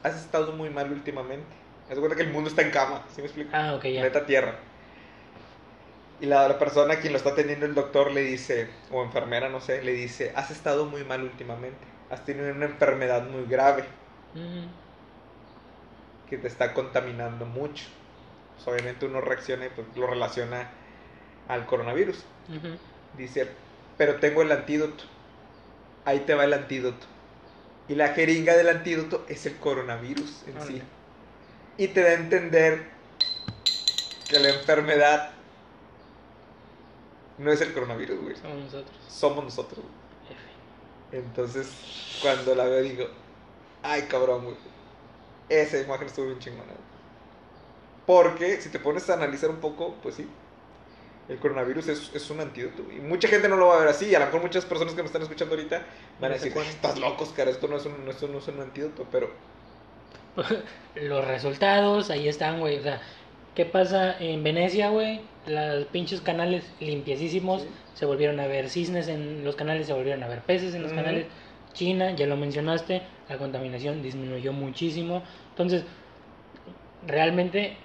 has 0.04 0.16
estado 0.16 0.54
muy 0.54 0.70
mal 0.70 0.92
últimamente. 0.92 1.56
Haz 1.90 1.98
cuenta 1.98 2.16
que 2.16 2.24
el 2.24 2.32
mundo 2.32 2.50
está 2.50 2.62
en 2.62 2.72
cama, 2.72 3.04
¿sí 3.14 3.22
me 3.22 3.28
explico? 3.28 3.50
Ah, 3.54 3.74
ok, 3.76 3.84
ya. 3.86 4.02
Planeta 4.02 4.26
Tierra. 4.26 4.56
Y 6.20 6.26
la, 6.26 6.48
la 6.48 6.60
persona 6.60 6.96
a 6.96 7.00
quien 7.00 7.14
lo 7.14 7.18
está 7.18 7.30
atendiendo 7.32 7.66
el 7.66 7.74
doctor 7.74 8.12
le 8.12 8.22
dice, 8.22 8.70
o 8.92 9.04
enfermera, 9.04 9.50
no 9.50 9.62
sé, 9.62 9.82
le 9.84 9.94
dice, 9.94 10.34
has 10.36 10.52
estado 10.52 10.86
muy 10.86 11.04
mal 11.04 11.24
últimamente. 11.24 11.88
Has 12.10 12.26
tenido 12.26 12.52
una 12.52 12.66
enfermedad 12.66 13.24
muy 13.28 13.46
grave 13.46 13.84
Ujú. 14.36 14.68
que 16.28 16.38
te 16.38 16.48
está 16.48 16.74
contaminando 16.74 17.46
mucho. 17.46 17.86
Pues, 18.56 18.68
obviamente 18.68 19.06
uno 19.06 19.22
reacciona 19.22 19.68
y 19.68 19.70
pues, 19.70 19.88
lo 19.96 20.08
relaciona 20.08 20.70
al 21.48 21.66
coronavirus. 21.66 22.26
Ujú. 22.50 22.78
Dice, 23.14 23.48
pero 23.98 24.20
tengo 24.20 24.42
el 24.42 24.52
antídoto. 24.52 25.06
Ahí 26.06 26.20
te 26.20 26.34
va 26.34 26.44
el 26.44 26.54
antídoto. 26.54 27.08
Y 27.90 27.96
la 27.96 28.10
jeringa 28.10 28.56
del 28.56 28.70
antídoto 28.70 29.26
es 29.28 29.46
el 29.48 29.58
coronavirus 29.58 30.44
en 30.48 30.62
sí. 30.68 30.82
Y 31.78 31.88
te 31.88 32.02
da 32.04 32.10
a 32.10 32.14
entender 32.14 32.88
que 34.30 34.40
la 34.40 34.50
enfermedad 34.50 35.32
no 37.40 37.52
es 37.52 37.62
el 37.62 37.74
coronavirus, 37.74 38.22
güey. 38.22 38.36
Somos 38.36 38.58
nosotros. 38.64 38.98
Somos 39.08 39.44
nosotros. 39.44 39.80
güey. 39.80 41.24
Entonces, 41.24 41.68
cuando 42.22 42.54
la 42.54 42.66
veo, 42.66 42.84
digo, 42.84 43.06
ay, 43.82 44.04
cabrón, 44.04 44.44
güey. 44.44 44.56
Esa 45.50 45.80
imagen 45.80 46.06
estuvo 46.08 46.28
bien 46.28 46.40
chingona. 46.40 46.66
güey. 46.66 46.78
Porque 48.06 48.62
si 48.62 48.70
te 48.70 48.80
pones 48.80 49.10
a 49.10 49.14
analizar 49.16 49.50
un 49.50 49.58
poco, 49.60 49.96
pues 50.04 50.16
sí, 50.16 50.28
el 51.30 51.38
coronavirus 51.38 51.88
es, 51.90 52.12
es 52.14 52.30
un 52.32 52.40
antídoto. 52.40 52.84
Y 52.92 53.00
mucha 53.00 53.28
gente 53.28 53.48
no 53.48 53.56
lo 53.56 53.68
va 53.68 53.78
a 53.78 53.80
ver 53.80 53.88
así. 53.90 54.08
Y 54.08 54.16
a 54.16 54.20
lo 54.20 54.26
mejor 54.26 54.42
muchas 54.42 54.66
personas 54.66 54.94
que 54.96 55.02
me 55.02 55.08
están 55.08 55.22
escuchando 55.22 55.56
ahorita 55.56 55.84
van 56.20 56.32
a 56.32 56.34
decir, 56.36 56.52
"Ay, 56.56 56.68
estás 56.68 57.00
locos, 57.00 57.30
cara, 57.30 57.52
esto 57.52 57.68
no 57.68 57.78
es 57.78 57.86
un, 57.86 58.08
esto 58.10 58.28
no 58.28 58.40
es 58.40 58.48
un 58.48 58.60
antídoto. 58.60 59.06
Pero 59.12 59.30
Los 60.96 61.26
resultados, 61.28 62.10
ahí 62.10 62.28
están, 62.28 62.60
güey. 62.60 62.80
O 62.80 62.84
sea, 62.84 63.02
¿qué 63.56 63.66
pasa 63.66 64.18
en 64.20 64.44
Venecia, 64.44 64.90
güey? 64.90 65.22
Los 65.48 65.86
pinches 65.88 66.22
canales 66.22 66.64
limpiecísimos 66.80 67.64
Sí. 67.64 67.70
se 67.96 68.06
volvieron 68.06 68.40
a 68.40 68.48
ver 68.48 68.70
cisnes 68.70 69.08
en 69.08 69.44
los 69.44 69.56
canales, 69.56 69.88
se 69.88 69.94
volvieron 69.94 70.24
a 70.24 70.28
ver 70.28 70.42
peces 70.42 70.74
en 70.76 70.84
los 70.84 70.94
canales. 70.94 71.26
China, 71.74 72.12
ya 72.12 72.26
lo 72.28 72.36
mencionaste, 72.38 73.02
la 73.30 73.38
contaminación 73.38 74.02
disminuyó 74.02 74.52
muchísimo. 74.54 75.24
Entonces, 75.52 75.84
realmente, 77.06 77.78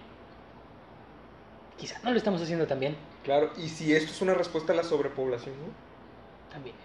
quizá 1.78 1.98
no 2.02 2.10
lo 2.10 2.16
estamos 2.16 2.40
haciendo 2.42 2.66
tan 2.66 2.80
bien. 2.80 2.96
Claro, 3.24 3.50
y 3.56 3.68
si 3.68 3.94
esto 3.94 4.12
es 4.12 4.22
una 4.22 4.34
respuesta 4.34 4.72
a 4.72 4.76
la 4.76 4.84
sobrepoblación, 4.84 5.54
güey, 5.56 5.72
También. 6.50 6.76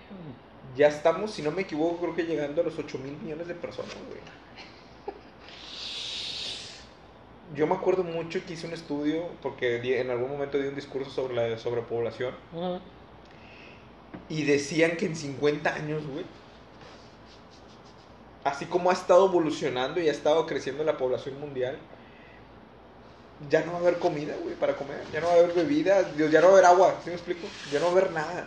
ya 0.75 0.87
estamos, 0.87 1.31
si 1.31 1.41
no 1.41 1.51
me 1.51 1.61
equivoco, 1.63 1.97
creo 1.97 2.15
que 2.15 2.23
llegando 2.23 2.61
a 2.61 2.65
los 2.65 2.77
8 2.79 2.97
mil 2.99 3.17
millones 3.17 3.47
de 3.47 3.55
personas, 3.55 3.93
güey. 4.07 4.19
Yo 7.55 7.65
me 7.65 7.73
acuerdo 7.73 8.03
mucho 8.03 8.45
que 8.45 8.53
hice 8.53 8.67
un 8.67 8.73
estudio, 8.73 9.27
porque 9.41 9.99
en 9.99 10.11
algún 10.11 10.29
momento 10.29 10.59
di 10.59 10.67
un 10.67 10.75
discurso 10.75 11.09
sobre 11.09 11.35
la 11.35 11.57
sobrepoblación, 11.57 12.33
y 14.29 14.43
decían 14.43 14.97
que 14.97 15.07
en 15.07 15.15
50 15.15 15.73
años, 15.73 16.05
güey, 16.05 16.25
así 18.43 18.65
como 18.65 18.91
ha 18.91 18.93
estado 18.93 19.25
evolucionando 19.27 19.99
y 19.99 20.09
ha 20.09 20.11
estado 20.11 20.45
creciendo 20.45 20.83
la 20.83 20.97
población 20.97 21.39
mundial, 21.39 21.77
ya 23.47 23.63
no 23.63 23.71
va 23.71 23.77
a 23.77 23.81
haber 23.81 23.99
comida, 23.99 24.35
güey, 24.41 24.55
para 24.55 24.75
comer, 24.75 25.01
ya 25.13 25.21
no 25.21 25.27
va 25.27 25.33
a 25.33 25.35
haber 25.37 25.53
bebida, 25.53 26.03
Dios, 26.03 26.31
ya 26.31 26.41
no 26.41 26.47
va 26.47 26.53
a 26.53 26.57
haber 26.57 26.65
agua, 26.65 26.95
¿sí 27.03 27.09
me 27.09 27.15
explico? 27.15 27.47
Ya 27.71 27.79
no 27.79 27.85
va 27.85 27.91
a 27.91 27.93
haber 27.93 28.11
nada. 28.11 28.45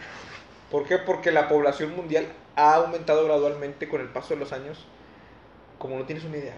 ¿Por 0.71 0.85
qué? 0.87 0.99
Porque 0.99 1.31
la 1.31 1.49
población 1.49 1.97
mundial 1.97 2.27
ha 2.57 2.75
aumentado 2.75 3.25
gradualmente 3.25 3.89
con 3.89 4.01
el 4.01 4.09
paso 4.09 4.35
de 4.35 4.41
los 4.41 4.53
años, 4.53 4.85
como 5.79 5.99
no 5.99 6.05
tienes 6.05 6.25
una 6.25 6.37
idea. 6.37 6.57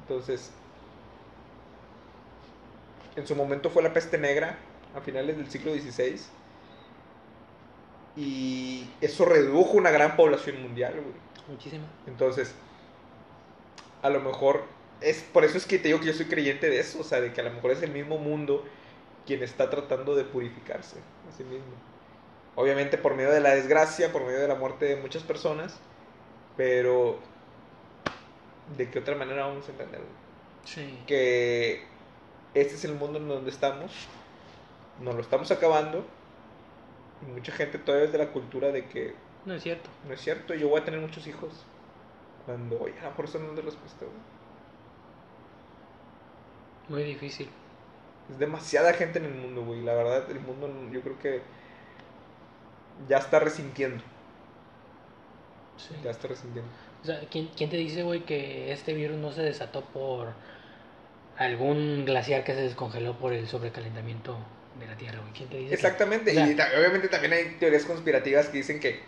Entonces, 0.00 0.50
en 3.14 3.26
su 3.26 3.34
momento 3.34 3.70
fue 3.70 3.82
la 3.82 3.92
peste 3.92 4.18
negra, 4.18 4.58
a 4.94 5.00
finales 5.00 5.36
del 5.36 5.50
siglo 5.50 5.72
XVI, 5.72 6.20
y 8.16 8.88
eso 9.00 9.24
redujo 9.24 9.72
una 9.72 9.90
gran 9.90 10.16
población 10.16 10.62
mundial, 10.62 10.94
güey. 10.94 11.14
Muchísimo. 11.48 11.84
Entonces, 12.06 12.54
a 14.02 14.10
lo 14.10 14.20
mejor, 14.20 14.64
es 15.00 15.22
por 15.22 15.44
eso 15.44 15.58
es 15.58 15.66
que 15.66 15.78
te 15.78 15.88
digo 15.88 16.00
que 16.00 16.06
yo 16.06 16.12
soy 16.14 16.26
creyente 16.26 16.68
de 16.70 16.80
eso, 16.80 17.00
o 17.00 17.04
sea, 17.04 17.20
de 17.20 17.32
que 17.32 17.40
a 17.40 17.44
lo 17.44 17.50
mejor 17.50 17.70
es 17.72 17.82
el 17.82 17.90
mismo 17.92 18.18
mundo 18.18 18.64
quien 19.26 19.42
está 19.42 19.68
tratando 19.70 20.14
de 20.14 20.24
purificarse 20.24 20.98
a 21.28 21.36
sí 21.36 21.44
mismo. 21.44 21.74
Obviamente 22.54 22.96
por 22.98 23.14
medio 23.14 23.30
de 23.30 23.40
la 23.40 23.54
desgracia, 23.54 24.12
por 24.12 24.24
medio 24.24 24.38
de 24.40 24.48
la 24.48 24.54
muerte 24.54 24.86
de 24.86 24.96
muchas 24.96 25.22
personas, 25.22 25.78
pero 26.56 27.18
¿de 28.76 28.90
qué 28.90 28.98
otra 28.98 29.14
manera 29.14 29.46
vamos 29.46 29.68
a 29.68 29.72
entenderlo? 29.72 30.06
Sí. 30.64 30.98
Que 31.06 31.84
este 32.54 32.74
es 32.74 32.84
el 32.84 32.94
mundo 32.94 33.18
en 33.18 33.28
donde 33.28 33.50
estamos, 33.50 33.92
nos 35.00 35.14
lo 35.14 35.20
estamos 35.20 35.50
acabando, 35.50 36.06
y 37.22 37.30
mucha 37.30 37.52
gente 37.52 37.78
todavía 37.78 38.06
es 38.06 38.12
de 38.12 38.18
la 38.18 38.32
cultura 38.32 38.68
de 38.72 38.86
que 38.86 39.14
No 39.44 39.54
es 39.54 39.62
cierto. 39.62 39.88
no 40.06 40.14
es 40.14 40.20
cierto, 40.20 40.54
yo 40.54 40.68
voy 40.68 40.80
a 40.80 40.84
tener 40.84 41.00
muchos 41.00 41.26
hijos. 41.26 41.64
Cuando, 42.46 42.80
oye, 42.80 42.98
a 43.00 43.04
lo 43.04 43.10
mejor 43.10 43.24
eso 43.26 43.38
no 43.38 43.50
es 43.50 43.56
de 43.56 43.62
respuesta, 43.62 44.04
güey. 44.04 44.35
Muy 46.88 47.02
difícil. 47.02 47.48
Es 48.30 48.38
demasiada 48.38 48.92
gente 48.92 49.18
en 49.18 49.26
el 49.26 49.34
mundo, 49.34 49.62
güey. 49.64 49.82
La 49.82 49.94
verdad, 49.94 50.30
el 50.30 50.40
mundo 50.40 50.68
yo 50.92 51.00
creo 51.00 51.18
que 51.18 51.42
ya 53.08 53.18
está 53.18 53.38
resintiendo. 53.38 54.02
Sí. 55.76 55.94
Ya 56.02 56.10
está 56.10 56.28
resintiendo. 56.28 56.70
O 57.02 57.06
sea, 57.06 57.20
¿quién, 57.30 57.50
quién 57.56 57.70
te 57.70 57.76
dice, 57.76 58.02
güey, 58.02 58.24
que 58.24 58.72
este 58.72 58.94
virus 58.94 59.16
no 59.18 59.30
se 59.32 59.42
desató 59.42 59.82
por 59.84 60.32
algún 61.36 62.04
glaciar 62.06 62.44
que 62.44 62.54
se 62.54 62.62
descongeló 62.62 63.18
por 63.18 63.32
el 63.32 63.46
sobrecalentamiento 63.46 64.36
de 64.80 64.86
la 64.86 64.96
Tierra, 64.96 65.20
güey? 65.20 65.32
¿Quién 65.32 65.48
te 65.48 65.56
dice? 65.58 65.68
que- 65.68 65.74
Exactamente. 65.74 66.30
o 66.30 66.34
sea- 66.34 66.46
y 66.48 66.78
obviamente 66.78 67.08
también 67.08 67.32
hay 67.34 67.56
teorías 67.60 67.84
conspirativas 67.84 68.48
que 68.48 68.58
dicen 68.58 68.80
que. 68.80 69.02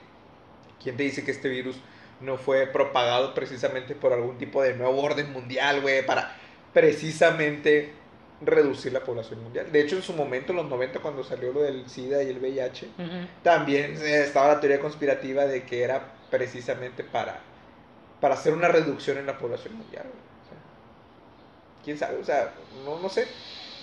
¿Quién 0.83 0.97
te 0.97 1.03
dice 1.03 1.25
que 1.25 1.33
este 1.33 1.49
virus 1.49 1.77
no 2.21 2.37
fue 2.37 2.67
propagado 2.69 3.35
precisamente 3.35 3.97
por 3.97 4.13
algún 4.13 4.39
tipo 4.39 4.63
de 4.63 4.75
nuevo 4.75 5.03
orden 5.03 5.33
mundial, 5.33 5.81
güey? 5.81 6.07
Para 6.07 6.37
precisamente 6.73 7.93
reducir 8.41 8.93
la 8.93 9.01
población 9.01 9.43
mundial. 9.43 9.71
De 9.73 9.81
hecho, 9.81 9.97
en 9.97 10.03
su 10.03 10.13
momento, 10.13 10.53
en 10.53 10.59
los 10.59 10.67
90, 10.69 11.01
cuando 11.01 11.25
salió 11.25 11.53
lo 11.53 11.63
del 11.63 11.89
SIDA 11.89 12.23
y 12.23 12.29
el 12.31 12.39
VIH. 12.39 12.89
También 13.43 13.97
eh, 14.01 14.23
estaba 14.23 14.49
la 14.49 14.61
teoría 14.61 14.81
conspirativa 14.81 15.47
de 15.47 15.65
que 15.65 15.83
era 15.83 16.13
precisamente 16.31 17.03
para, 17.03 17.41
para 18.21 18.35
hacer 18.35 18.53
una 18.53 18.69
reducción 18.69 19.19
en 19.19 19.27
la 19.27 19.39
población 19.39 19.75
mundial. 19.77 20.05
güey. 20.05 20.15
O 20.17 20.45
sea, 20.49 20.59
¿Quién 21.85 21.99
sabe? 21.99 22.19
O 22.19 22.25
sea, 22.25 22.53
no, 22.85 23.01
no 23.01 23.09
sé. 23.09 23.27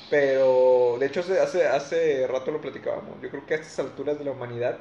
Pero, 0.09 0.97
de 0.99 1.07
hecho, 1.07 1.21
hace, 1.21 1.67
hace, 1.67 2.27
rato 2.27 2.51
lo 2.51 2.61
platicábamos. 2.61 3.19
Yo 3.21 3.29
creo 3.29 3.45
que 3.45 3.55
a 3.55 3.57
estas 3.57 3.79
alturas 3.79 4.17
de 4.19 4.23
la 4.25 4.31
humanidad 4.31 4.77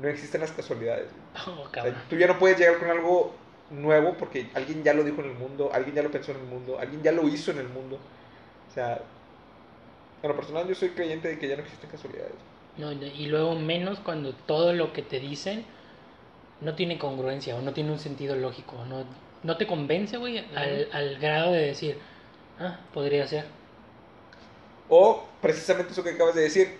no 0.00 0.08
existen 0.08 0.40
las 0.40 0.52
casualidades. 0.52 1.08
Oh, 1.46 1.62
O 1.62 1.70
sea, 1.70 1.84
cabrón. 1.84 2.02
tú 2.08 2.16
ya 2.16 2.26
no 2.26 2.38
puedes 2.38 2.58
llegar 2.58 2.78
con 2.78 2.90
algo 2.90 3.34
nuevo 3.70 4.16
porque 4.16 4.50
alguien 4.54 4.82
ya 4.84 4.94
lo 4.94 5.04
dijo 5.04 5.22
en 5.22 5.30
el 5.30 5.36
mundo, 5.36 5.70
alguien 5.72 5.96
ya 5.96 6.02
lo 6.02 6.10
pensó 6.10 6.32
en 6.32 6.38
el 6.40 6.44
mundo, 6.46 6.78
alguien 6.78 7.02
ya 7.02 7.12
lo 7.12 7.28
hizo 7.28 7.50
en 7.52 7.58
el 7.58 7.68
mundo. 7.68 8.00
O 8.68 8.72
sea, 8.72 9.02
en 10.22 10.28
lo 10.28 10.34
personal 10.34 10.66
yo 10.66 10.74
soy 10.74 10.90
creyente 10.90 11.28
de 11.28 11.38
que 11.38 11.46
ya 11.48 11.54
no 11.56 11.62
existen 11.62 11.88
casualidades. 11.88 12.44
No, 12.76 12.92
y 12.92 12.96
y 13.04 13.26
luego 13.26 13.54
menos 13.56 14.00
cuando 14.00 14.34
todo 14.34 14.72
lo 14.72 14.92
que 14.92 15.02
te 15.02 15.20
dicen 15.20 15.64
no 16.60 16.74
tiene 16.76 16.98
congruencia 16.98 17.56
o 17.56 17.62
no 17.62 17.72
tiene 17.74 17.92
un 17.92 17.98
sentido 18.00 18.36
lógico. 18.36 18.84
No, 18.86 19.06
no 19.42 19.56
te 19.56 19.66
convence, 19.66 20.16
güey, 20.18 20.38
al, 20.54 20.88
al 20.92 21.18
grado 21.18 21.52
de 21.52 21.62
decir, 21.62 21.98
ah, 22.58 22.80
podría 22.92 23.26
ser. 23.28 23.46
O 24.88 25.24
precisamente 25.40 25.92
eso 25.92 26.04
que 26.04 26.10
acabas 26.10 26.34
de 26.34 26.42
decir, 26.42 26.78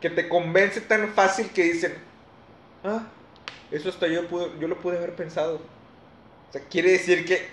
que 0.00 0.10
te 0.10 0.28
convence 0.28 0.80
tan 0.82 1.14
fácil 1.14 1.50
que 1.50 1.64
dicen, 1.64 1.94
ah, 2.84 3.08
eso 3.70 3.88
hasta 3.90 4.08
yo, 4.08 4.28
pude, 4.28 4.58
yo 4.60 4.68
lo 4.68 4.80
pude 4.80 4.98
haber 4.98 5.16
pensado. 5.16 5.60
O 6.48 6.52
sea, 6.52 6.62
quiere 6.70 6.92
decir 6.92 7.24
que, 7.24 7.46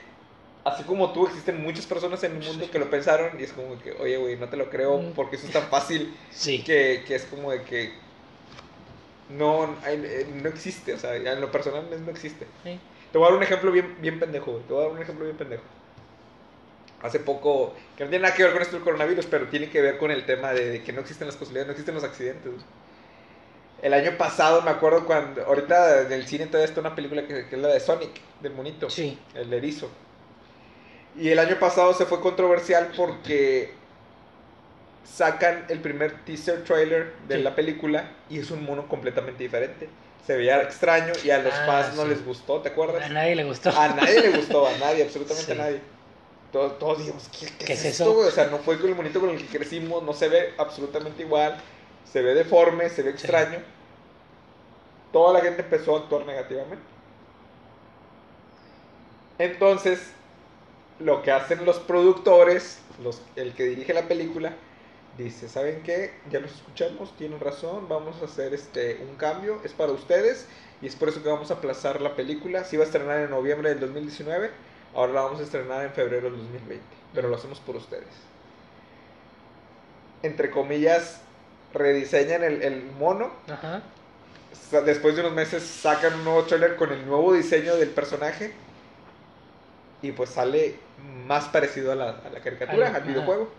así 0.64 0.84
como 0.84 1.12
tú, 1.14 1.28
existen 1.28 1.62
muchas 1.62 1.86
personas 1.86 2.24
en 2.24 2.38
el 2.38 2.44
mundo 2.48 2.70
que 2.72 2.80
lo 2.80 2.90
pensaron 2.90 3.40
y 3.40 3.44
es 3.44 3.52
como 3.54 3.80
que, 3.82 3.92
oye, 3.94 4.18
güey, 4.18 4.38
no 4.38 4.48
te 4.50 4.58
lo 4.58 4.70
creo 4.70 4.98
Mm. 5.00 5.12
porque 5.14 5.36
eso 5.38 5.48
es 5.48 5.54
tan 5.54 5.68
fácil 5.70 6.16
Sí. 6.32 6.64
que, 6.64 7.04
que 7.08 7.16
es 7.16 7.24
como 7.26 7.52
de 7.52 7.64
que 7.64 7.94
no, 9.30 9.76
eh, 9.88 10.28
no 10.42 10.50
existe. 10.50 10.94
O 10.94 11.00
sea, 11.00 11.16
en 11.16 11.42
lo 11.42 11.52
personal 11.52 11.86
no 12.06 12.12
existe. 12.12 12.46
Sí. 12.64 12.80
Te 13.12 13.18
voy 13.18 13.28
a 13.28 13.30
dar 13.30 13.38
un 13.38 13.44
ejemplo 13.44 13.72
bien, 13.72 13.96
bien 14.02 14.20
pendejo, 14.20 14.52
güey. 14.52 14.64
Te 14.64 14.74
voy 14.74 14.82
a 14.84 14.88
dar 14.88 14.96
un 14.96 15.02
ejemplo 15.02 15.26
bien 15.26 15.38
pendejo. 15.38 15.64
Hace 17.02 17.20
poco, 17.20 17.74
que 17.98 18.06
no 18.06 18.10
tiene 18.10 18.24
nada 18.24 18.34
que 18.36 18.44
ver 18.44 18.54
con 18.54 18.62
esto 18.62 18.76
del 18.76 18.84
coronavirus, 18.84 19.26
pero 19.26 19.48
tiene 19.50 19.70
que 19.70 19.82
ver 19.82 19.98
con 19.98 20.10
el 20.12 20.26
tema 20.26 20.54
de, 20.54 20.70
de 20.70 20.84
que 20.84 20.94
no 20.94 21.02
existen 21.02 21.28
las 21.28 21.36
posibilidades, 21.36 21.68
no 21.68 21.72
existen 21.74 21.96
los 21.96 22.04
accidentes. 22.04 22.46
güey. 22.52 22.64
El 23.84 23.94
año 23.94 24.18
pasado, 24.18 24.62
me 24.64 24.72
acuerdo 24.72 25.06
cuando, 25.06 25.44
ahorita 25.46 26.02
en 26.04 26.12
el 26.14 26.26
cine 26.26 26.46
todavía 26.48 26.66
está 26.68 26.80
una 26.80 26.96
película 26.96 27.28
que, 27.28 27.48
que 27.48 27.56
es 27.56 27.62
la 27.62 27.68
de 27.68 27.80
Sonic, 27.80 28.10
del 28.42 28.54
monito, 28.54 28.90
Sí. 28.90 29.20
el 29.36 29.54
erizo. 29.54 29.90
Y 31.18 31.30
el 31.30 31.38
año 31.38 31.60
pasado 31.60 31.94
se 31.94 32.06
fue 32.08 32.20
controversial 32.22 32.92
porque 32.98 33.74
sacan 35.04 35.66
el 35.70 35.80
primer 35.82 36.24
teaser 36.26 36.64
trailer 36.64 37.14
de 37.28 37.36
Sí. 37.38 37.44
la 37.44 37.56
película 37.56 38.10
y 38.30 38.40
es 38.40 38.50
un 38.52 38.64
mono 38.64 38.88
completamente 38.88 39.44
diferente. 39.44 39.90
Se 40.26 40.38
veía 40.38 40.62
extraño 40.62 41.12
y 41.24 41.30
a 41.32 41.40
los 41.40 41.54
Ah, 41.54 41.66
fans 41.66 41.96
no 41.96 42.04
sí. 42.04 42.10
les 42.10 42.26
gustó, 42.26 42.62
¿te 42.62 42.70
acuerdas? 42.70 43.04
A 43.04 43.10
nadie 43.10 43.36
le 43.36 43.44
gustó. 43.44 43.70
A 43.78 43.90
nadie 43.90 44.22
le 44.22 44.30
gustó, 44.30 44.66
a 44.66 44.78
nadie, 44.78 45.04
absolutamente 45.04 45.46
Sí. 45.46 45.52
a 45.52 45.56
nadie. 45.56 45.82
Todos, 46.54 46.80
todos 46.80 47.00
dijimos, 47.00 47.30
¿qué, 47.38 47.48
qué 47.48 47.66
¿Qué 47.66 47.74
es, 47.74 47.80
es 47.84 48.00
esto, 48.00 48.04
eso? 48.22 48.28
O 48.30 48.32
sea, 48.32 48.46
no 48.48 48.60
fue 48.60 48.80
con 48.80 48.88
el 48.90 48.96
monito 48.96 49.20
con 49.20 49.30
el 49.32 49.38
que 49.46 49.58
crecimos, 49.58 50.02
no 50.04 50.14
se 50.14 50.30
ve 50.30 50.54
absolutamente 50.58 51.24
igual, 51.24 51.58
se 52.10 52.22
ve 52.22 52.34
deforme, 52.36 52.90
se 52.90 53.02
ve 53.04 53.10
extraño. 53.10 53.60
Toda 55.14 55.32
la 55.32 55.40
gente 55.40 55.62
empezó 55.62 55.96
a 55.96 56.00
actuar 56.00 56.26
negativamente. 56.26 56.84
Entonces, 59.38 60.12
lo 61.00 61.22
que 61.22 61.32
hacen 61.32 61.66
los 61.66 61.80
productores, 61.80 62.80
el 63.36 63.54
que 63.54 63.64
dirige 63.64 63.94
la 63.94 64.08
película, 64.08 64.54
dice, 65.18 65.48
¿saben 65.48 65.84
qué? 65.84 66.14
Ya 66.30 66.40
los 66.40 66.52
escuchamos, 66.52 67.16
tienen 67.18 67.40
razón, 67.40 67.88
vamos 67.88 68.22
a 68.22 68.26
hacer 68.26 68.54
este 68.54 69.06
un 69.08 69.16
cambio, 69.16 69.60
es 69.64 69.74
para 69.74 69.92
ustedes 69.92 70.48
y 70.82 70.88
es 70.88 70.96
por 70.96 71.10
eso 71.10 71.22
que 71.22 71.30
vamos 71.30 71.52
a 71.52 71.56
aplazar 71.56 72.02
la 72.02 72.16
película. 72.16 72.64
Se 72.64 72.76
iba 72.76 72.84
a 72.84 72.88
estrenar 72.88 73.20
en 73.20 73.30
noviembre 73.30 73.70
del 73.70 73.80
2019, 73.80 74.52
ahora 74.96 75.14
la 75.14 75.22
vamos 75.22 75.40
a 75.40 75.44
estrenar 75.44 75.84
en 75.84 75.92
febrero 75.92 76.30
del 76.30 76.40
2020, 76.40 76.84
pero 77.14 77.28
lo 77.28 77.36
hacemos 77.36 77.60
por 77.60 77.76
ustedes. 77.76 78.08
Entre 80.24 80.50
comillas, 80.50 81.22
rediseñan 81.74 82.44
el, 82.44 82.62
el 82.62 82.84
mono, 82.84 83.32
Ajá. 83.48 83.84
Después 84.86 85.16
de 85.16 85.22
unos 85.22 85.34
meses 85.34 85.64
sacan 85.64 86.14
un 86.16 86.24
nuevo 86.26 86.46
trailer 86.46 86.76
con 86.76 86.92
el 86.92 87.06
nuevo 87.06 87.34
diseño 87.34 87.76
del 87.76 87.92
personaje 87.92 88.56
y 90.02 90.12
pues 90.12 90.32
sale 90.32 90.80
más 90.98 91.46
parecido 91.50 91.92
a 91.92 91.96
la, 91.96 92.10
a 92.10 92.30
la 92.30 92.42
caricatura, 92.42 92.90
Al- 92.90 93.04
videojuego. 93.04 93.56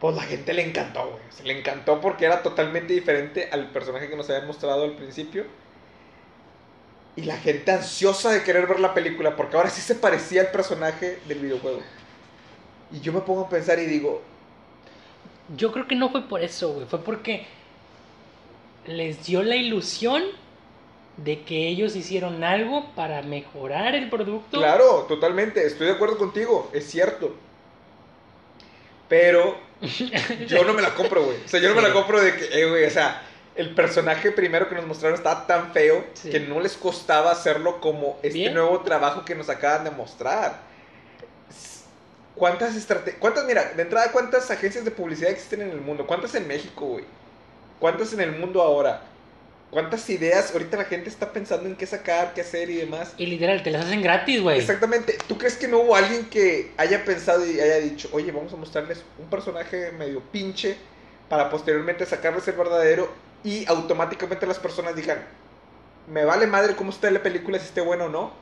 Pues 0.00 0.14
la 0.16 0.22
gente 0.22 0.52
le 0.54 0.62
encantó, 0.68 1.10
güey. 1.10 1.22
O 1.28 1.32
sea, 1.32 1.44
le 1.46 1.58
encantó 1.58 2.00
porque 2.00 2.24
era 2.26 2.42
totalmente 2.42 2.92
diferente 2.94 3.48
al 3.52 3.70
personaje 3.72 4.08
que 4.08 4.16
nos 4.16 4.28
habían 4.30 4.46
mostrado 4.46 4.84
al 4.84 4.94
principio. 4.96 5.46
Y 7.16 7.24
la 7.24 7.36
gente 7.36 7.70
ansiosa 7.72 8.30
de 8.30 8.42
querer 8.44 8.66
ver 8.66 8.80
la 8.80 8.94
película 8.94 9.36
porque 9.36 9.56
ahora 9.56 9.68
sí 9.70 9.80
se 9.82 9.94
parecía 9.96 10.40
al 10.42 10.50
personaje 10.52 11.20
del 11.26 11.40
videojuego. 11.40 11.86
Y 12.90 13.00
yo 13.00 13.12
me 13.14 13.20
pongo 13.22 13.42
a 13.42 13.48
pensar 13.48 13.78
y 13.78 13.86
digo, 13.86 14.28
Yo 15.48 15.72
creo 15.72 15.86
que 15.88 15.94
no 15.96 16.10
fue 16.10 16.28
por 16.28 16.42
eso, 16.42 16.72
güey. 16.74 16.86
Fue 16.86 17.02
porque 17.02 17.46
les 18.88 19.24
dio 19.24 19.42
la 19.42 19.56
ilusión 19.56 20.22
de 21.18 21.42
que 21.42 21.68
ellos 21.68 21.96
hicieron 21.96 22.44
algo 22.44 22.86
para 22.94 23.22
mejorar 23.22 23.94
el 23.94 24.08
producto. 24.08 24.58
Claro, 24.58 25.04
totalmente, 25.08 25.66
estoy 25.66 25.88
de 25.88 25.92
acuerdo 25.94 26.16
contigo, 26.16 26.70
es 26.72 26.88
cierto. 26.88 27.34
Pero 29.08 29.56
yo 30.46 30.64
no 30.64 30.74
me 30.74 30.82
la 30.82 30.94
compro, 30.94 31.24
güey. 31.24 31.36
O 31.44 31.48
sea, 31.48 31.60
yo 31.60 31.70
no 31.70 31.74
me 31.76 31.82
la 31.82 31.92
compro 31.92 32.20
de 32.20 32.36
que, 32.36 32.44
eh, 32.60 32.68
güey, 32.68 32.84
o 32.84 32.90
sea, 32.90 33.22
el 33.56 33.74
personaje 33.74 34.30
primero 34.30 34.68
que 34.68 34.74
nos 34.76 34.86
mostraron 34.86 35.16
estaba 35.16 35.46
tan 35.46 35.72
feo 35.72 36.04
Sí. 36.14 36.30
que 36.30 36.40
no 36.40 36.60
les 36.60 36.76
costaba 36.76 37.30
hacerlo 37.32 37.80
como 37.80 38.18
este 38.22 38.38
Bien. 38.38 38.54
nuevo 38.54 38.80
trabajo 38.80 39.24
que 39.24 39.34
nos 39.34 39.48
acaban 39.48 39.84
de 39.84 39.90
mostrar. 39.90 40.60
¿Cuántas 42.36 42.76
estrategias? 42.76 43.20
¿Cuántas, 43.20 43.44
mira, 43.46 43.72
de 43.72 43.82
entrada, 43.82 44.12
cuántas 44.12 44.48
agencias 44.52 44.84
de 44.84 44.92
publicidad 44.92 45.32
existen 45.32 45.62
en 45.62 45.70
el 45.70 45.80
mundo? 45.80 46.06
¿Cuántas 46.06 46.34
en 46.36 46.46
México, 46.46 46.86
güey? 46.86 47.04
¿Cuántas 47.78 48.12
en 48.12 48.20
el 48.20 48.32
mundo 48.32 48.62
ahora? 48.62 49.02
¿Cuántas 49.70 50.08
ideas 50.08 50.50
ahorita 50.52 50.78
la 50.78 50.84
gente 50.84 51.10
está 51.10 51.30
pensando 51.32 51.66
en 51.66 51.76
qué 51.76 51.86
sacar, 51.86 52.32
qué 52.34 52.40
hacer 52.40 52.70
y 52.70 52.76
demás? 52.76 53.12
Y 53.18 53.26
literal, 53.26 53.62
te 53.62 53.70
las 53.70 53.84
hacen 53.84 54.00
gratis, 54.00 54.40
güey. 54.40 54.58
Exactamente. 54.58 55.18
¿Tú 55.28 55.36
crees 55.36 55.56
que 55.56 55.68
no 55.68 55.80
hubo 55.80 55.94
alguien 55.94 56.24
que 56.30 56.72
haya 56.78 57.04
pensado 57.04 57.44
y 57.46 57.60
haya 57.60 57.76
dicho, 57.78 58.08
oye, 58.12 58.32
vamos 58.32 58.52
a 58.52 58.56
mostrarles 58.56 59.02
un 59.18 59.28
personaje 59.28 59.92
medio 59.92 60.20
pinche 60.32 60.76
para 61.28 61.50
posteriormente 61.50 62.06
sacarles 62.06 62.48
el 62.48 62.54
verdadero 62.54 63.12
y 63.44 63.66
automáticamente 63.68 64.46
las 64.46 64.58
personas 64.58 64.96
digan, 64.96 65.18
me 66.10 66.24
vale 66.24 66.46
madre 66.46 66.74
cómo 66.74 66.90
está 66.90 67.10
la 67.10 67.22
película, 67.22 67.58
si 67.58 67.66
esté 67.66 67.82
bueno 67.82 68.06
o 68.06 68.08
no, 68.08 68.32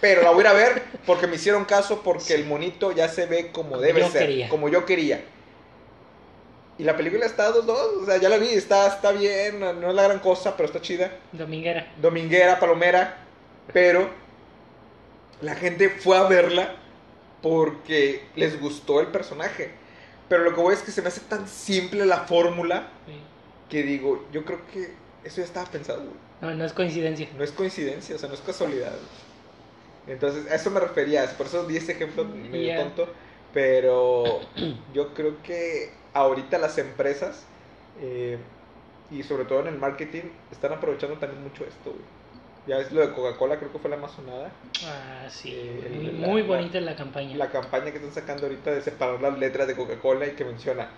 pero 0.00 0.22
la 0.22 0.30
voy 0.30 0.38
a 0.38 0.40
ir 0.40 0.46
a 0.48 0.52
ver 0.52 0.82
porque 1.06 1.28
me 1.28 1.36
hicieron 1.36 1.64
caso, 1.64 2.02
porque 2.02 2.34
el 2.34 2.44
monito 2.44 2.90
ya 2.90 3.08
se 3.08 3.26
ve 3.26 3.52
como 3.52 3.70
Como 3.70 3.80
debe 3.80 4.00
yo 4.00 4.10
ser, 4.10 4.22
quería. 4.26 4.48
como 4.48 4.68
yo 4.68 4.84
quería. 4.84 5.24
Y 6.78 6.82
la 6.84 6.96
película 6.96 7.24
está 7.26 7.52
2-2, 7.52 8.02
o 8.02 8.06
sea, 8.06 8.16
ya 8.16 8.28
la 8.28 8.36
vi, 8.36 8.48
está, 8.48 8.88
está 8.88 9.12
bien, 9.12 9.60
no 9.60 9.88
es 9.90 9.94
la 9.94 10.02
gran 10.04 10.18
cosa, 10.18 10.56
pero 10.56 10.66
está 10.66 10.80
chida 10.80 11.10
Dominguera. 11.32 11.92
dominguera, 12.02 12.58
palomera, 12.58 13.18
pero 13.72 14.10
la 15.40 15.54
gente 15.54 15.88
fue 15.88 16.16
a 16.16 16.24
verla 16.24 16.74
porque 17.42 18.22
les 18.34 18.60
gustó 18.60 19.00
el 19.00 19.08
personaje. 19.08 19.70
Pero 20.28 20.42
lo 20.42 20.54
que 20.54 20.60
voy 20.60 20.74
es 20.74 20.82
que 20.82 20.90
se 20.90 21.02
me 21.02 21.08
hace 21.08 21.20
tan 21.20 21.46
simple 21.46 22.06
la 22.06 22.20
fórmula 22.20 22.88
Sí. 23.06 23.12
que 23.68 23.82
digo, 23.82 24.26
yo 24.32 24.44
creo 24.44 24.60
que 24.72 24.94
eso 25.22 25.36
ya 25.38 25.44
estaba 25.44 25.66
pensado, 25.70 26.00
güey. 26.00 26.14
No, 26.40 26.54
no 26.54 26.64
es 26.64 26.72
coincidencia. 26.72 27.28
No 27.36 27.44
es 27.44 27.52
coincidencia, 27.52 28.16
o 28.16 28.18
sea, 28.18 28.28
no 28.28 28.34
es 28.34 28.40
casualidad. 28.40 28.92
Entonces, 30.06 30.50
a 30.50 30.54
eso 30.56 30.70
me 30.70 30.80
refería, 30.80 31.24
por 31.38 31.46
eso 31.46 31.64
di 31.66 31.76
ese 31.76 31.92
ejemplo 31.92 32.24
medio 32.24 32.66
Ya. 32.68 32.76
tonto, 32.78 33.08
pero 33.52 34.40
yo 34.92 35.14
creo 35.14 35.42
que 35.42 35.92
ahorita 36.14 36.58
las 36.58 36.78
empresas, 36.78 37.44
eh, 38.00 38.38
y 39.10 39.22
sobre 39.22 39.44
todo 39.44 39.60
en 39.60 39.68
el 39.68 39.78
marketing, 39.78 40.22
están 40.50 40.72
aprovechando 40.72 41.16
también 41.18 41.42
mucho 41.42 41.64
esto, 41.64 41.90
güey. 41.90 42.02
Ya 42.66 42.78
ves 42.78 42.90
lo 42.92 43.02
de 43.06 43.12
Coca-Cola, 43.12 43.58
creo 43.58 43.70
que 43.70 43.78
fue 43.78 43.90
la 43.90 43.98
más 43.98 44.12
sonada. 44.12 44.50
Ah, 44.86 45.26
sí. 45.28 45.50
Eh, 45.54 45.90
muy, 45.94 46.12
la- 46.12 46.26
muy 46.28 46.42
la- 46.42 46.48
bonita 46.48 46.80
la 46.80 46.96
campaña. 46.96 47.36
La 47.36 47.50
campaña 47.50 47.90
que 47.90 47.98
están 47.98 48.12
sacando 48.12 48.46
ahorita 48.46 48.70
de 48.70 48.80
separar 48.80 49.20
las 49.20 49.38
letras 49.38 49.68
de 49.68 49.76
Coca-Cola 49.76 50.26
y 50.26 50.30
que 50.32 50.44
menciona, 50.44 50.88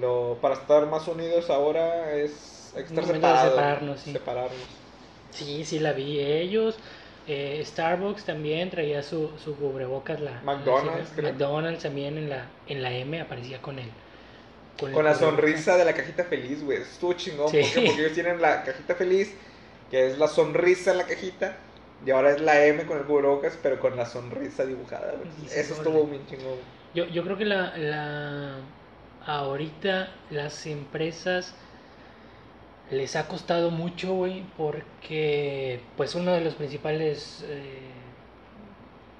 lo, 0.00 0.38
para 0.40 0.54
estar 0.54 0.86
más 0.86 1.06
unidos 1.08 1.50
ahora 1.50 2.14
es 2.14 2.72
hay 2.74 2.84
que 2.84 2.88
estar 2.88 3.04
separados. 3.04 3.50
separarnos, 3.50 4.00
sí. 4.00 4.12
Separarnos. 4.12 4.58
Sí, 5.30 5.64
sí 5.64 5.78
la 5.78 5.92
vi. 5.92 6.20
Ellos, 6.20 6.78
eh, 7.26 7.62
Starbucks 7.64 8.24
también 8.24 8.70
traía 8.70 9.02
su, 9.02 9.30
su 9.38 9.56
cubrebocas. 9.56 10.20
La, 10.20 10.40
McDonald's, 10.42 11.10
la- 11.10 11.16
creo. 11.16 11.32
McDonald's 11.32 11.82
también 11.82 12.18
en 12.18 12.30
la, 12.30 12.46
en 12.66 12.82
la 12.82 12.92
M 12.92 13.20
aparecía 13.20 13.60
con 13.60 13.78
el. 13.78 13.90
Con 14.90 15.04
la 15.04 15.14
sonrisa 15.14 15.76
de 15.76 15.84
la 15.84 15.92
cajita 15.94 16.24
feliz, 16.24 16.62
güey. 16.62 16.78
Estuvo 16.78 17.12
chingón. 17.12 17.48
Sí. 17.48 17.62
Porque 17.74 18.00
ellos 18.00 18.12
tienen 18.12 18.40
la 18.40 18.64
cajita 18.64 18.94
feliz, 18.94 19.34
que 19.90 20.06
es 20.06 20.18
la 20.18 20.28
sonrisa 20.28 20.92
en 20.92 20.98
la 20.98 21.04
cajita. 21.04 21.56
Y 22.04 22.10
ahora 22.10 22.32
es 22.32 22.40
la 22.40 22.64
M 22.66 22.84
con 22.84 22.98
el 22.98 23.04
cubrebocas, 23.04 23.56
pero 23.62 23.78
con 23.78 23.96
la 23.96 24.06
sonrisa 24.06 24.64
dibujada. 24.64 25.14
Sí, 25.46 25.54
Eso 25.54 25.74
estuvo 25.74 26.04
bien 26.06 26.26
chingón. 26.26 26.56
Yo, 26.94 27.06
yo 27.06 27.22
creo 27.22 27.36
que 27.38 27.44
la, 27.44 27.76
la 27.76 28.56
ahorita 29.26 30.10
las 30.30 30.66
empresas 30.66 31.54
les 32.90 33.16
ha 33.16 33.28
costado 33.28 33.70
mucho, 33.70 34.14
güey, 34.14 34.44
porque 34.56 35.80
pues 35.96 36.14
uno 36.14 36.32
de 36.32 36.42
los 36.42 36.54
principales 36.54 37.44
eh, 37.48 37.78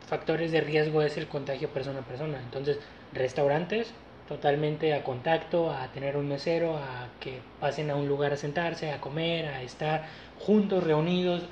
factores 0.06 0.52
de 0.52 0.60
riesgo 0.60 1.02
es 1.02 1.16
el 1.16 1.28
contagio 1.28 1.68
persona 1.68 2.00
a 2.00 2.02
persona. 2.02 2.38
Entonces, 2.38 2.78
restaurantes 3.12 3.92
totalmente 4.32 4.94
a 4.94 5.04
contacto, 5.04 5.70
a 5.70 5.88
tener 5.88 6.16
un 6.16 6.26
mesero, 6.26 6.76
a 6.76 7.08
que 7.20 7.40
pasen 7.60 7.90
a 7.90 7.96
un 7.96 8.08
lugar 8.08 8.32
a 8.32 8.36
sentarse, 8.36 8.90
a 8.90 9.00
comer, 9.00 9.46
a 9.46 9.62
estar 9.62 10.06
juntos, 10.40 10.82
reunidos. 10.84 11.42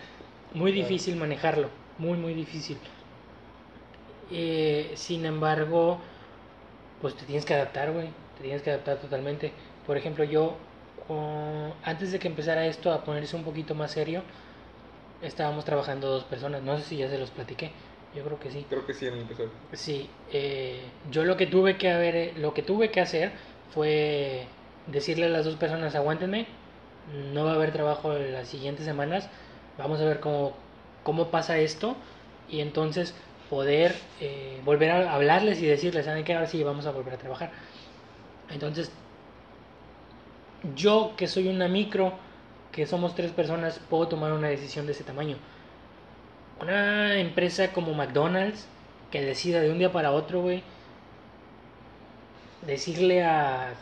Muy 0.54 0.72
difícil 0.72 1.16
manejarlo, 1.16 1.68
muy, 1.98 2.16
muy 2.16 2.34
difícil. 2.34 2.78
Eh, 4.32 4.92
sin 4.94 5.26
embargo, 5.26 5.98
pues 7.02 7.14
te 7.16 7.24
tienes 7.26 7.44
que 7.44 7.54
adaptar, 7.54 7.92
güey. 7.92 8.08
Te 8.38 8.44
tienes 8.44 8.62
que 8.62 8.70
adaptar 8.70 8.96
totalmente. 8.96 9.52
Por 9.86 9.96
ejemplo, 9.98 10.24
yo, 10.24 10.56
antes 11.84 12.12
de 12.12 12.18
que 12.18 12.28
empezara 12.28 12.66
esto 12.66 12.92
a 12.92 13.04
ponerse 13.04 13.36
un 13.36 13.44
poquito 13.44 13.74
más 13.74 13.90
serio, 13.90 14.22
estábamos 15.22 15.66
trabajando 15.66 16.08
dos 16.08 16.24
personas. 16.24 16.62
No 16.62 16.78
sé 16.78 16.84
si 16.84 16.96
ya 16.96 17.10
se 17.10 17.18
los 17.18 17.30
platiqué. 17.30 17.72
Yo 18.14 18.24
creo 18.24 18.40
que 18.40 18.50
sí. 18.50 18.66
Creo 18.68 18.86
que 18.86 18.94
sí 18.94 19.06
en 19.06 19.14
el 19.14 19.20
episodio. 19.20 19.50
Sí, 19.72 20.08
eh, 20.32 20.80
yo 21.10 21.24
lo 21.24 21.36
que 21.36 21.46
tuve 21.46 21.76
que 21.78 21.90
haber, 21.90 22.36
lo 22.38 22.54
que 22.54 22.62
tuve 22.62 22.90
que 22.90 23.00
hacer 23.00 23.32
fue 23.72 24.46
decirle 24.86 25.26
a 25.26 25.28
las 25.28 25.44
dos 25.44 25.56
personas, 25.56 25.94
aguántenme, 25.94 26.46
no 27.32 27.44
va 27.44 27.52
a 27.52 27.54
haber 27.54 27.72
trabajo 27.72 28.16
en 28.16 28.32
las 28.32 28.48
siguientes 28.48 28.84
semanas, 28.84 29.28
vamos 29.78 30.00
a 30.00 30.04
ver 30.04 30.20
cómo, 30.20 30.54
cómo 31.04 31.30
pasa 31.30 31.58
esto 31.58 31.96
y 32.48 32.60
entonces 32.60 33.14
poder 33.48 33.94
eh, 34.20 34.60
volver 34.64 34.90
a 34.90 35.14
hablarles 35.14 35.60
y 35.60 35.66
decirles, 35.66 36.06
¿saben 36.06 36.24
qué? 36.24 36.34
Ahora 36.34 36.46
sí 36.46 36.62
vamos 36.62 36.86
a 36.86 36.92
volver 36.92 37.14
a 37.14 37.18
trabajar. 37.18 37.50
Entonces, 38.50 38.90
yo 40.74 41.14
que 41.16 41.26
soy 41.26 41.48
una 41.48 41.68
micro, 41.68 42.12
que 42.72 42.86
somos 42.86 43.14
tres 43.14 43.32
personas, 43.32 43.80
puedo 43.90 44.08
tomar 44.08 44.32
una 44.32 44.48
decisión 44.48 44.86
de 44.86 44.92
ese 44.92 45.04
tamaño. 45.04 45.36
Una 46.60 47.18
empresa 47.18 47.72
como 47.72 47.94
McDonald's 47.94 48.66
que 49.10 49.22
decida 49.22 49.60
de 49.60 49.70
un 49.70 49.78
día 49.78 49.90
para 49.92 50.12
otro, 50.12 50.42
güey, 50.42 50.62
decirle 52.66 53.24
a 53.24 53.74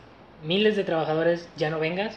miles 0.44 0.76
de 0.76 0.84
trabajadores 0.84 1.48
ya 1.56 1.70
no 1.70 1.78
vengas, 1.80 2.16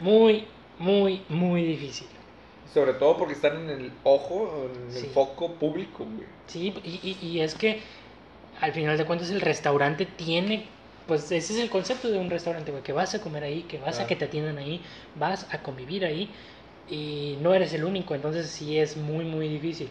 muy, 0.00 0.46
muy, 0.78 1.22
muy 1.28 1.62
difícil. 1.62 2.08
Sobre 2.72 2.94
todo 2.94 3.18
porque 3.18 3.34
están 3.34 3.56
en 3.58 3.70
el 3.70 3.92
ojo, 4.04 4.70
en 4.88 4.96
el 4.96 5.06
foco 5.06 5.52
público, 5.54 6.04
güey. 6.04 6.26
Sí, 6.46 6.74
y, 6.82 7.16
y- 7.20 7.26
y 7.26 7.40
es 7.40 7.54
que 7.54 7.82
al 8.60 8.72
final 8.72 8.96
de 8.96 9.04
cuentas 9.04 9.30
el 9.30 9.40
restaurante 9.40 10.06
tiene, 10.06 10.66
pues 11.06 11.24
ese 11.30 11.52
es 11.54 11.58
el 11.58 11.70
concepto 11.70 12.08
de 12.10 12.18
un 12.18 12.30
restaurante, 12.30 12.70
güey, 12.70 12.82
que 12.82 12.92
vas 12.92 13.14
a 13.14 13.20
comer 13.20 13.44
ahí, 13.44 13.62
que 13.62 13.78
vas 13.78 14.00
a 14.00 14.06
que 14.06 14.16
te 14.16 14.24
atiendan 14.24 14.58
ahí, 14.58 14.80
vas 15.16 15.46
a 15.52 15.62
convivir 15.62 16.04
ahí 16.04 16.30
y 16.90 17.38
no 17.42 17.54
eres 17.54 17.72
el 17.72 17.84
único, 17.84 18.14
entonces 18.14 18.48
sí 18.50 18.78
es 18.78 18.96
muy, 18.96 19.24
muy 19.24 19.48
difícil. 19.48 19.88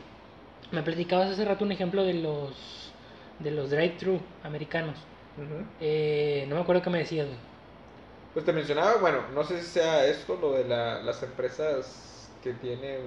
Me 0.71 0.83
platicabas 0.83 1.31
hace 1.31 1.45
rato 1.45 1.65
un 1.65 1.71
ejemplo 1.71 2.03
de 2.03 2.13
los, 2.15 2.93
de 3.39 3.51
los 3.51 3.69
drive-thru 3.71 4.19
americanos. 4.43 4.97
Eh, 5.79 6.45
no 6.49 6.55
me 6.55 6.61
acuerdo 6.61 6.81
qué 6.81 6.89
me 6.89 6.99
decías. 6.99 7.27
Pues 8.33 8.45
te 8.45 8.53
mencionaba, 8.53 8.97
bueno, 8.97 9.19
no 9.33 9.43
sé 9.43 9.61
si 9.61 9.67
sea 9.67 10.05
esto, 10.05 10.37
lo 10.39 10.53
de 10.53 10.65
la- 10.65 11.01
las 11.01 11.23
empresas 11.23 12.29
que 12.43 12.53
tienen... 12.53 13.01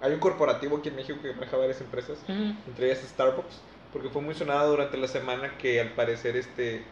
Hay 0.00 0.12
un 0.12 0.20
corporativo 0.20 0.76
aquí 0.78 0.90
en 0.90 0.96
México 0.96 1.18
que 1.22 1.32
maneja 1.32 1.56
varias 1.56 1.80
empresas, 1.80 2.18
entre 2.66 2.86
ellas 2.86 3.00
Starbucks, 3.08 3.56
porque 3.92 4.08
fue 4.10 4.22
muy 4.22 4.34
sonado 4.34 4.70
durante 4.70 4.96
la 4.96 5.08
semana 5.08 5.56
que 5.58 5.80
al 5.80 5.90
parecer 5.90 6.36
este 6.36 6.84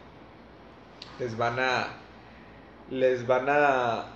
les 1.18 1.36
van 1.36 1.58
a 1.58 1.88
les 2.90 3.26
van 3.26 3.46
a 3.48 4.06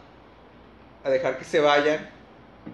a 1.07 1.11
dejar 1.11 1.38
que 1.38 1.44
se 1.44 1.61
vayan 1.61 2.09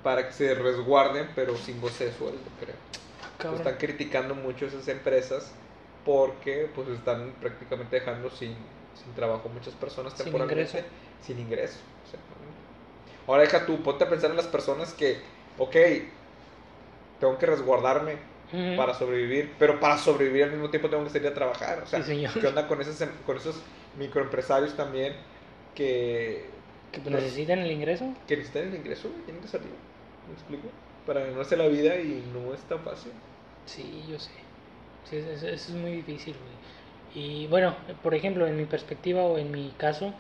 para 0.03 0.27
que 0.27 0.33
se 0.33 0.55
resguarden, 0.55 1.29
pero 1.35 1.57
sin 1.57 1.81
goce 1.81 2.07
de 2.07 2.13
sueldo, 2.13 2.41
creo. 2.61 3.55
Están 3.57 3.77
criticando 3.77 4.35
mucho 4.35 4.67
esas 4.67 4.87
empresas 4.89 5.53
porque 6.05 6.71
pues 6.75 6.89
están 6.89 7.33
prácticamente 7.41 7.97
dejando 7.97 8.31
sin, 8.31 8.55
sin 9.03 9.13
trabajo 9.15 9.49
muchas 9.49 9.75
personas 9.75 10.13
Sin 10.15 10.25
temporalmente 10.25 10.63
ingreso. 10.63 10.89
sin 11.25 11.39
ingreso 11.41 11.79
exactamente. 12.05 12.59
Ahora 13.27 13.43
deja 13.43 13.67
tú, 13.67 13.83
ponte 13.83 14.05
a 14.05 14.09
pensar 14.09 14.31
en 14.31 14.37
las 14.37 14.47
personas 14.47 14.93
que, 14.95 15.19
ok, 15.59 15.77
tengo 17.21 17.39
que 17.39 17.47
resguardarme 17.47 18.17
Ujú. 18.53 18.77
para 18.77 18.95
sobrevivir, 18.95 19.53
pero 19.59 19.81
para 19.81 19.97
sobrevivir 19.99 20.45
al 20.45 20.51
mismo 20.53 20.71
tiempo 20.71 20.89
tengo 20.91 21.05
que 21.05 21.11
salir 21.11 21.29
a 21.29 21.35
trabajar. 21.35 21.81
O 21.83 21.87
sea, 21.87 22.03
Sí. 22.03 22.27
¿qué 22.41 22.47
onda 22.47 22.67
con 22.69 22.81
esos, 22.81 23.01
em- 23.01 23.11
con 23.27 23.37
esos 23.37 23.57
microempresarios 23.99 24.75
también 24.77 25.15
que, 25.75 26.45
Que 26.93 27.11
los- 27.11 27.23
necesitan 27.23 27.59
el 27.61 27.71
ingreso. 27.71 28.13
que 28.27 28.37
necesitan 28.37 28.69
el 28.69 28.75
ingreso 28.77 29.09
y 29.09 29.23
tienen 29.25 29.43
que 29.43 29.49
salir? 29.49 29.69
¿Me 30.29 30.35
explico? 30.35 30.69
Para 31.07 31.21
ganarse 31.25 31.57
la 31.57 31.67
vida 31.67 31.97
y 31.97 32.23
no 32.33 32.53
es 32.55 32.61
tan 32.63 32.81
fácil. 32.81 33.13
Sí, 33.67 34.05
yo 34.09 34.19
sé. 34.19 34.31
Sí, 35.09 35.17
eso, 35.17 35.31
eso 35.49 35.49
es 35.49 35.71
muy 35.71 35.93
difícil, 35.93 36.35
güey. 36.35 37.25
Y 37.25 37.47
bueno, 37.49 37.75
por 38.03 38.15
ejemplo, 38.15 38.47
en 38.47 38.57
mi 38.57 38.65
perspectiva 38.65 39.23
o 39.23 39.37
en 39.39 39.51
mi 39.51 39.73
caso, 39.77 40.15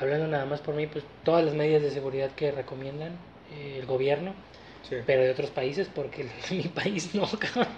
hablando 0.00 0.26
nada 0.26 0.46
más 0.46 0.60
por 0.60 0.74
mí, 0.74 0.86
pues 0.86 1.04
todas 1.24 1.44
las 1.44 1.54
medidas 1.54 1.82
de 1.82 1.90
seguridad 1.90 2.30
que 2.32 2.50
recomiendan 2.52 3.12
eh, 3.52 3.76
el 3.80 3.86
gobierno, 3.86 4.34
Sí. 4.88 4.96
pero 5.06 5.22
de 5.22 5.30
otros 5.30 5.50
países, 5.50 5.88
porque 5.94 6.22
en 6.50 6.56
mi 6.58 6.64
país 6.64 7.14
no, 7.14 7.26
cabrón. 7.38 7.68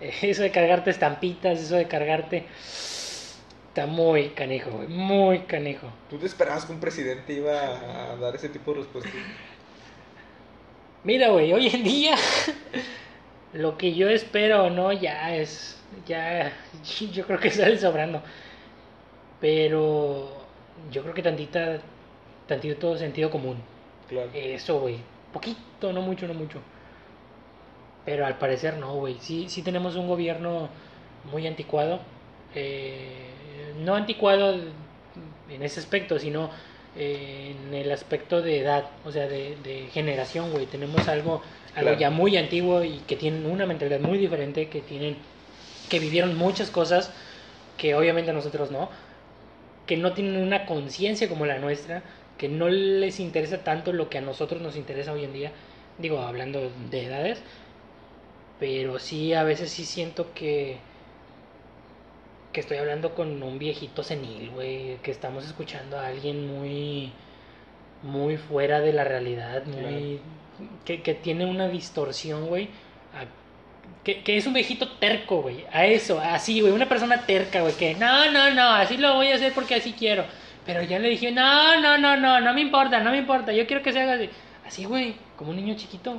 Eso 0.00 0.42
de 0.42 0.50
cargarte 0.50 0.90
estampitas, 0.90 1.58
eso 1.60 1.76
de 1.76 1.86
cargarte. 1.86 2.44
Está 3.76 3.86
muy 3.86 4.30
canijo, 4.30 4.70
güey. 4.70 4.88
Muy 4.88 5.40
canijo. 5.40 5.86
¿Tú 6.08 6.16
te 6.16 6.24
esperabas 6.24 6.64
que 6.64 6.72
un 6.72 6.80
presidente 6.80 7.34
iba 7.34 7.52
a 7.52 8.16
dar 8.16 8.34
ese 8.34 8.48
tipo 8.48 8.72
de 8.72 8.78
respuesta? 8.78 9.10
Mira, 11.04 11.28
güey, 11.28 11.52
hoy 11.52 11.66
en 11.66 11.84
día 11.84 12.16
lo 13.52 13.76
que 13.76 13.94
yo 13.94 14.08
espero, 14.08 14.70
¿no? 14.70 14.94
Ya 14.94 15.36
es, 15.36 15.78
ya, 16.06 16.54
yo 17.12 17.26
creo 17.26 17.38
que 17.38 17.50
sale 17.50 17.76
sobrando. 17.76 18.22
Pero 19.42 20.46
yo 20.90 21.02
creo 21.02 21.12
que 21.12 21.22
tantita, 21.22 21.78
tantito 22.46 22.96
sentido 22.96 23.30
común. 23.30 23.58
Claro. 24.08 24.30
Eso, 24.32 24.80
güey. 24.80 25.00
Poquito, 25.34 25.92
no 25.92 26.00
mucho, 26.00 26.26
no 26.26 26.32
mucho. 26.32 26.62
Pero 28.06 28.24
al 28.24 28.38
parecer 28.38 28.78
no, 28.78 28.94
güey. 28.94 29.18
Sí, 29.20 29.50
sí 29.50 29.60
tenemos 29.60 29.96
un 29.96 30.08
gobierno 30.08 30.70
muy 31.30 31.46
anticuado. 31.46 32.00
Eh, 32.54 33.35
no 33.78 33.94
anticuado 33.94 34.54
en 35.50 35.62
ese 35.62 35.80
aspecto, 35.80 36.18
sino 36.18 36.50
eh, 36.96 37.54
en 37.68 37.74
el 37.74 37.90
aspecto 37.92 38.42
de 38.42 38.60
edad, 38.60 38.84
o 39.04 39.12
sea, 39.12 39.26
de, 39.28 39.56
de 39.62 39.88
generación, 39.92 40.50
güey. 40.52 40.66
Tenemos 40.66 41.06
algo, 41.08 41.42
algo 41.74 41.88
Claro. 41.90 41.98
ya 41.98 42.10
muy 42.10 42.36
antiguo 42.36 42.82
y 42.84 42.98
que 43.06 43.16
tienen 43.16 43.46
una 43.46 43.66
mentalidad 43.66 44.00
muy 44.00 44.18
diferente, 44.18 44.68
que 44.68 44.80
tienen, 44.80 45.16
que 45.90 45.98
vivieron 45.98 46.36
muchas 46.36 46.70
cosas 46.70 47.12
que 47.76 47.94
obviamente 47.94 48.32
nosotros 48.32 48.70
no, 48.70 48.88
que 49.86 49.96
no 49.96 50.12
tienen 50.14 50.42
una 50.42 50.64
conciencia 50.66 51.28
como 51.28 51.44
la 51.46 51.58
nuestra, 51.58 52.02
que 52.38 52.48
no 52.48 52.68
les 52.68 53.20
interesa 53.20 53.58
tanto 53.58 53.92
lo 53.92 54.08
que 54.08 54.18
a 54.18 54.22
nosotros 54.22 54.60
nos 54.60 54.76
interesa 54.76 55.12
hoy 55.12 55.24
en 55.24 55.32
día, 55.32 55.52
digo, 55.98 56.20
hablando 56.20 56.70
de 56.90 57.04
edades, 57.04 57.40
pero 58.58 58.98
sí, 58.98 59.34
a 59.34 59.42
veces 59.44 59.70
sí 59.70 59.84
siento 59.84 60.32
que 60.34 60.78
que 62.56 62.60
estoy 62.62 62.78
hablando 62.78 63.14
con 63.14 63.42
un 63.42 63.58
viejito 63.58 64.02
senil, 64.02 64.48
güey, 64.48 64.96
que 65.02 65.10
estamos 65.10 65.44
escuchando 65.44 65.98
a 66.00 66.06
alguien 66.06 66.46
muy 66.48 67.12
muy 68.02 68.38
fuera 68.38 68.80
de 68.80 68.94
la 68.94 69.04
realidad, 69.04 69.64
muy 69.66 70.20
que, 70.86 71.02
que 71.02 71.12
tiene 71.12 71.44
una 71.44 71.68
distorsión, 71.68 72.46
güey, 72.46 72.68
a- 73.14 73.26
que, 74.04 74.22
que 74.22 74.38
es 74.38 74.46
un 74.46 74.54
viejito 74.54 74.88
terco, 74.92 75.42
güey, 75.42 75.66
a 75.70 75.84
eso, 75.84 76.18
así, 76.18 76.62
güey, 76.62 76.72
una 76.72 76.88
persona 76.88 77.26
terca, 77.26 77.60
güey, 77.60 77.74
que 77.74 77.94
no, 77.94 78.30
no, 78.30 78.50
no, 78.54 78.70
así 78.70 78.96
lo 78.96 79.16
voy 79.16 79.28
a 79.28 79.34
hacer 79.34 79.52
porque 79.52 79.74
así 79.74 79.92
quiero. 79.92 80.24
Pero 80.64 80.82
ya 80.82 80.98
le 80.98 81.10
dije, 81.10 81.30
no, 81.32 81.78
no, 81.82 81.98
no, 81.98 82.16
no, 82.16 82.40
no 82.40 82.54
me 82.54 82.62
importa, 82.62 83.00
no 83.00 83.10
me 83.10 83.18
importa, 83.18 83.52
yo 83.52 83.66
quiero 83.66 83.82
que 83.82 83.92
se 83.92 84.00
haga 84.00 84.14
así. 84.14 84.30
Así, 84.66 84.84
güey, 84.86 85.14
como 85.36 85.50
un 85.50 85.56
niño 85.56 85.74
chiquito. 85.76 86.18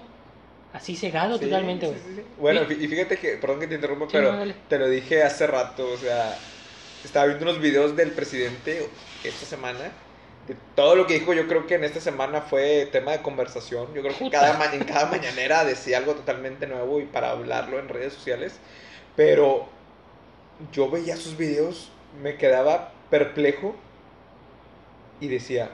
Así 0.78 0.95
cegado 0.95 1.38
Sí, 1.38 1.45
totalmente, 1.45 1.88
güey. 1.88 1.97
sí, 1.99 2.13
sí. 2.17 2.21
Bueno, 2.39 2.61
y 2.71 2.88
fíjate 2.88 3.17
que, 3.17 3.38
perdón 3.38 3.59
que 3.59 3.67
te 3.67 3.75
interrumpa, 3.75 4.05
Sí, 4.05 4.11
pero 4.13 4.34
no, 4.34 4.53
te 4.69 4.78
lo 4.78 4.88
dije 4.88 5.23
hace 5.23 5.47
rato, 5.47 5.89
o 5.91 5.97
sea, 5.97 6.38
estaba 7.03 7.25
viendo 7.25 7.45
unos 7.45 7.59
videos 7.59 7.95
del 7.95 8.11
presidente 8.11 8.88
esta 9.23 9.45
semana. 9.45 9.80
De 10.47 10.55
todo 10.75 10.95
lo 10.95 11.07
que 11.07 11.15
dijo, 11.15 11.34
yo 11.34 11.47
creo 11.47 11.65
que 11.67 11.75
en 11.75 11.84
esta 11.84 11.99
semana 11.99 12.41
fue 12.41 12.88
tema 12.91 13.11
de 13.11 13.21
conversación. 13.21 13.88
Yo 13.93 14.01
creo 14.01 14.13
que 14.13 14.25
Puta. 14.25 14.39
cada 14.39 14.73
en 14.73 14.84
cada 14.86 15.07
mañanera 15.07 15.65
decía 15.65 15.97
algo 15.97 16.13
totalmente 16.13 16.67
nuevo 16.67 17.01
y 17.01 17.05
para 17.05 17.32
hablarlo 17.32 17.80
en 17.80 17.89
redes 17.89 18.13
sociales. 18.13 18.59
Pero 19.15 19.67
yo 20.71 20.89
veía 20.89 21.17
sus 21.17 21.36
videos, 21.38 21.89
me 22.21 22.38
quedaba 22.38 22.93
perplejo 23.09 23.75
y 25.19 25.28
decía, 25.28 25.69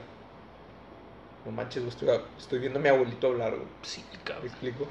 no 1.44 1.52
manches, 1.52 1.82
güey, 1.82 1.90
estoy, 1.94 2.08
estoy 2.38 2.58
viendo 2.58 2.78
a 2.78 2.82
mi 2.82 2.88
abuelito 2.88 3.26
hablar, 3.28 3.50
güey. 3.52 3.66
Sí, 3.82 4.02
¿Me 4.12 4.18
cabrón. 4.20 4.46
explico? 4.46 4.86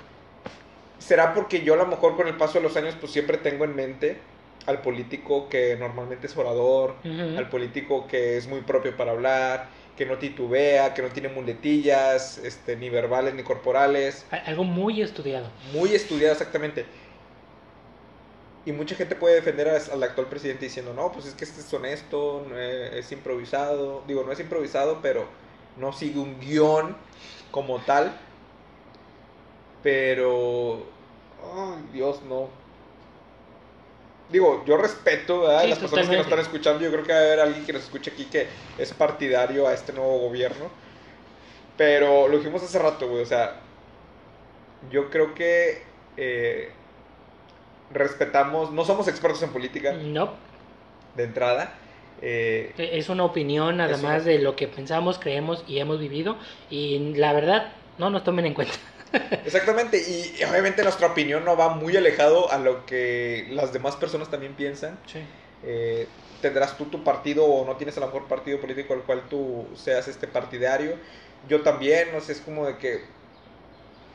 ¿Será 1.00 1.34
porque 1.34 1.64
yo 1.64 1.74
a 1.74 1.78
lo 1.78 1.86
mejor 1.88 2.16
con 2.16 2.28
el 2.28 2.38
paso 2.38 2.54
de 2.60 2.62
los 2.62 2.78
años 2.78 2.96
pues 3.00 3.12
siempre 3.12 3.38
tengo 3.38 3.66
en 3.66 3.76
mente 3.76 4.18
al 4.66 4.82
político 4.82 5.50
que 5.50 5.76
normalmente 5.78 6.28
es 6.28 6.38
orador, 6.38 6.96
al 7.04 7.50
político 7.50 8.08
que 8.08 8.38
es 8.38 8.48
muy 8.48 8.62
propio 8.62 8.96
para 8.96 9.12
hablar, 9.12 9.68
que 9.98 10.06
no 10.06 10.18
titubea, 10.18 10.94
que 10.94 11.02
no 11.02 11.10
tiene 11.10 11.28
muletillas, 11.28 12.38
este, 12.38 12.78
ni 12.78 12.90
verbales 12.90 13.34
ni 13.34 13.44
corporales, 13.44 14.26
Algo 14.46 14.64
muy 14.64 15.02
estudiado. 15.02 15.50
muy 15.74 15.94
estudiado 15.94 16.32
exactamente. 16.32 16.86
Y 18.66 18.72
mucha 18.72 18.96
gente 18.96 19.16
puede 19.16 19.36
defender 19.36 19.68
al 19.68 20.04
actual 20.04 20.28
presidente 20.28 20.64
diciendo, 20.66 20.94
no, 20.94 21.12
pues 21.12 21.26
es 21.26 21.34
que 21.34 21.44
este 21.44 21.60
es 21.60 21.74
honesto, 21.74 22.46
no 22.50 22.58
es, 22.58 22.94
es 22.94 23.12
improvisado. 23.12 24.04
Digo, 24.08 24.24
no 24.24 24.32
es 24.32 24.40
improvisado, 24.40 25.00
pero 25.02 25.26
no 25.78 25.94
sigue 25.94 26.20
un 26.20 26.40
guion 26.40 26.96
como 27.52 27.80
tal. 27.80 28.18
Pero, 29.82 30.86
ay, 31.56 31.90
Dios, 31.92 32.22
no. 32.24 32.48
Digo, 34.30 34.64
yo 34.66 34.78
respeto 34.78 35.42
¿verdad? 35.42 35.64
Sí, 35.64 35.70
las 35.70 35.80
personas 35.80 36.10
que 36.10 36.16
nos 36.16 36.26
están 36.26 36.40
escuchando. 36.40 36.84
Yo 36.84 36.92
creo 36.92 37.04
que 37.04 37.12
va 37.12 37.20
a 37.20 37.22
haber 37.22 37.40
alguien 37.42 37.66
que 37.66 37.74
nos 37.74 37.84
escuche 37.84 38.12
aquí 38.12 38.26
que 38.26 38.48
es 38.78 38.94
partidario 38.94 39.68
a 39.68 39.74
este 39.74 39.94
nuevo 39.94 40.18
gobierno. 40.20 40.70
Pero 41.78 42.28
lo 42.28 42.38
dijimos 42.38 42.64
hace 42.64 42.80
rato, 42.80 43.08
güey. 43.10 43.22
O 43.22 43.26
sea, 43.26 43.60
yo 44.90 45.10
creo 45.10 45.34
que 45.34 45.84
eh, 46.18 46.72
respetamos, 47.92 48.72
no 48.72 48.86
somos 48.86 49.08
expertos 49.08 49.42
en 49.44 49.52
política 49.52 49.94
No, 49.94 50.34
de 51.16 51.24
entrada. 51.24 51.76
Eh, 52.26 52.74
es 52.78 53.10
una 53.10 53.26
opinión 53.26 53.78
nada 53.78 53.96
Es 53.96 54.02
más 54.02 54.24
una- 54.24 54.32
de 54.32 54.40
lo 54.40 54.56
que 54.56 54.68
pensamos, 54.68 55.20
creemos 55.20 55.64
y 55.68 55.80
hemos 55.80 56.00
vivido. 56.00 56.38
Y 56.70 57.14
la 57.16 57.34
verdad, 57.34 57.74
no 57.98 58.10
nos 58.10 58.24
tomen 58.24 58.46
en 58.46 58.54
cuenta. 58.54 58.74
exactamente, 59.46 59.98
y, 59.98 60.44
obviamente 60.44 60.82
nuestra 60.84 61.08
opinión 61.08 61.46
no 61.46 61.56
va 61.56 61.70
muy 61.70 61.96
alejado 61.98 62.52
a 62.52 62.58
lo 62.58 62.86
que 62.86 63.48
las 63.52 63.74
demás 63.74 63.96
personas 63.96 64.30
también 64.32 64.56
piensan. 64.56 65.00
Sí. 65.06 65.20
Eh, 65.62 66.08
tendrás 66.42 66.78
tú 66.78 66.86
tu 66.86 67.04
partido 67.04 67.46
o 67.46 67.66
no 67.66 67.78
tienes 67.78 67.96
a 67.98 68.02
lo 68.02 68.08
mejor 68.08 68.28
partido 68.28 68.60
político 68.60 68.94
al 68.94 69.04
cual 69.04 69.30
tú 69.30 69.68
seas 69.76 70.08
este 70.08 70.28
partidario. 70.28 70.98
Yo 71.48 71.62
también, 71.62 72.10
no 72.14 72.22
sé, 72.22 72.34
es 72.34 72.42
como 72.42 72.66
de 72.66 72.78
que 72.78 73.02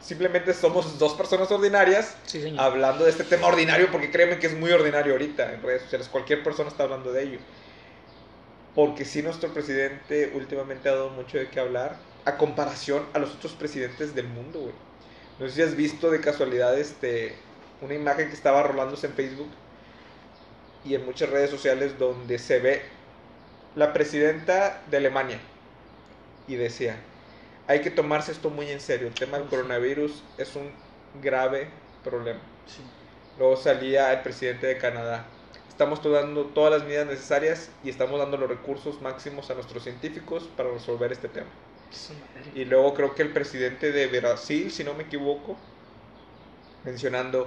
simplemente 0.00 0.54
somos 0.54 0.98
dos 0.98 1.14
personas 1.14 1.50
ordinarias 1.50 2.16
Sí, 2.26 2.54
hablando 2.56 3.04
de 3.04 3.10
este 3.10 3.24
tema 3.24 3.48
ordinario, 3.48 3.88
porque 3.90 4.10
créeme 4.10 4.38
que 4.38 4.46
es 4.46 4.54
muy 4.54 4.70
ordinario 4.70 5.12
ahorita 5.12 5.52
en 5.52 5.62
redes 5.62 5.82
sociales, 5.82 6.08
cualquier 6.08 6.42
persona 6.42 6.68
está 6.68 6.84
hablando 6.84 7.12
de 7.12 7.22
ello. 7.22 7.38
Porque 8.78 9.04
sí, 9.04 9.24
nuestro 9.24 9.52
presidente 9.52 10.30
últimamente 10.36 10.88
ha 10.88 10.92
dado 10.92 11.10
mucho 11.10 11.36
de 11.36 11.48
qué 11.48 11.58
hablar, 11.58 11.96
a 12.24 12.36
comparación 12.36 13.04
a 13.12 13.18
los 13.18 13.34
otros 13.34 13.54
presidentes 13.54 14.14
del 14.14 14.28
mundo, 14.28 14.60
güey. 14.60 14.74
No 15.40 15.48
sé 15.48 15.54
si 15.56 15.62
has 15.62 15.74
visto 15.74 16.12
de 16.12 16.20
casualidad 16.20 16.78
este, 16.78 17.34
una 17.80 17.94
imagen 17.94 18.28
que 18.28 18.34
estaba 18.34 18.62
rolándose 18.62 19.08
en 19.08 19.14
Facebook 19.14 19.50
y 20.84 20.94
en 20.94 21.04
muchas 21.04 21.28
redes 21.28 21.50
sociales 21.50 21.98
donde 21.98 22.38
se 22.38 22.60
ve 22.60 22.82
la 23.74 23.92
presidenta 23.92 24.80
de 24.88 24.98
Alemania 24.98 25.40
y 26.46 26.54
decía, 26.54 27.00
hay 27.66 27.80
que 27.80 27.90
tomarse 27.90 28.30
esto 28.30 28.48
muy 28.48 28.70
en 28.70 28.80
serio, 28.80 29.08
el 29.08 29.14
tema 29.14 29.40
del 29.40 29.48
coronavirus 29.48 30.22
es 30.38 30.54
un 30.54 30.70
grave 31.20 31.68
problema. 32.04 32.38
Sí. 32.64 32.82
Luego 33.40 33.56
salía 33.56 34.12
el 34.12 34.20
presidente 34.20 34.68
de 34.68 34.78
Canadá. 34.78 35.26
Estamos 35.78 36.02
dando 36.02 36.46
todas 36.46 36.72
las 36.72 36.82
medidas 36.82 37.06
necesarias 37.06 37.70
y 37.84 37.90
estamos 37.90 38.18
dando 38.18 38.36
los 38.36 38.48
recursos 38.48 39.00
máximos 39.00 39.48
a 39.48 39.54
nuestros 39.54 39.84
científicos 39.84 40.50
para 40.56 40.72
resolver 40.72 41.12
este 41.12 41.28
tema. 41.28 41.46
Y 42.52 42.64
luego 42.64 42.94
creo 42.94 43.14
que 43.14 43.22
el 43.22 43.32
presidente 43.32 43.92
de 43.92 44.08
Brasil, 44.08 44.72
si 44.72 44.82
no 44.82 44.94
me 44.94 45.04
equivoco, 45.04 45.56
mencionando, 46.82 47.46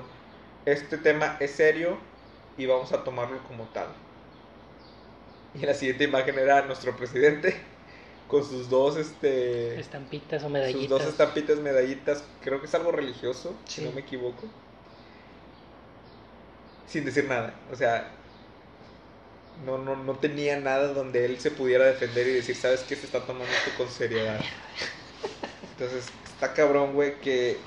este 0.65 0.97
tema 0.97 1.35
es 1.41 1.51
serio 1.51 1.97
y 2.55 2.67
vamos 2.67 2.93
a 2.93 3.03
tomarlo 3.03 3.37
como 3.49 3.65
tal. 3.65 3.87
Y 5.53 5.65
la 5.65 5.73
siguiente 5.73 6.05
imagen 6.05 6.39
era 6.39 6.61
nuestro 6.61 6.95
presidente 6.95 7.57
con 8.29 8.45
sus 8.45 8.69
dos, 8.69 8.95
este, 8.95 9.77
Estampitas 9.77 10.41
o 10.41 10.45
sus 10.45 10.53
medallitas. 10.53 10.87
dos 10.89 11.03
estampitas, 11.03 11.59
medallitas, 11.59 12.23
creo 12.41 12.61
que 12.61 12.67
es 12.67 12.75
algo 12.75 12.93
religioso, 12.93 13.53
si 13.65 13.81
no 13.81 13.91
me 13.91 13.99
equivoco. 13.99 14.47
Sin 16.87 17.03
decir 17.03 17.25
nada, 17.25 17.53
o 17.69 17.75
sea, 17.75 18.17
No, 19.65 19.77
no, 19.77 19.95
no 19.95 20.15
tenía 20.15 20.59
nada 20.59 20.87
donde 20.93 21.25
él 21.25 21.39
se 21.39 21.51
pudiera 21.51 21.85
defender 21.85 22.27
y 22.27 22.33
decir, 22.33 22.55
¿sabes 22.55 22.81
qué? 22.81 22.95
Se 22.95 23.05
está 23.05 23.19
tomando 23.21 23.45
esto 23.45 23.71
con 23.77 23.89
seriedad. 23.89 24.39
Entonces, 25.73 26.05
está 26.25 26.53
cabrón, 26.53 26.93
güey, 26.93 27.19
que... 27.21 27.57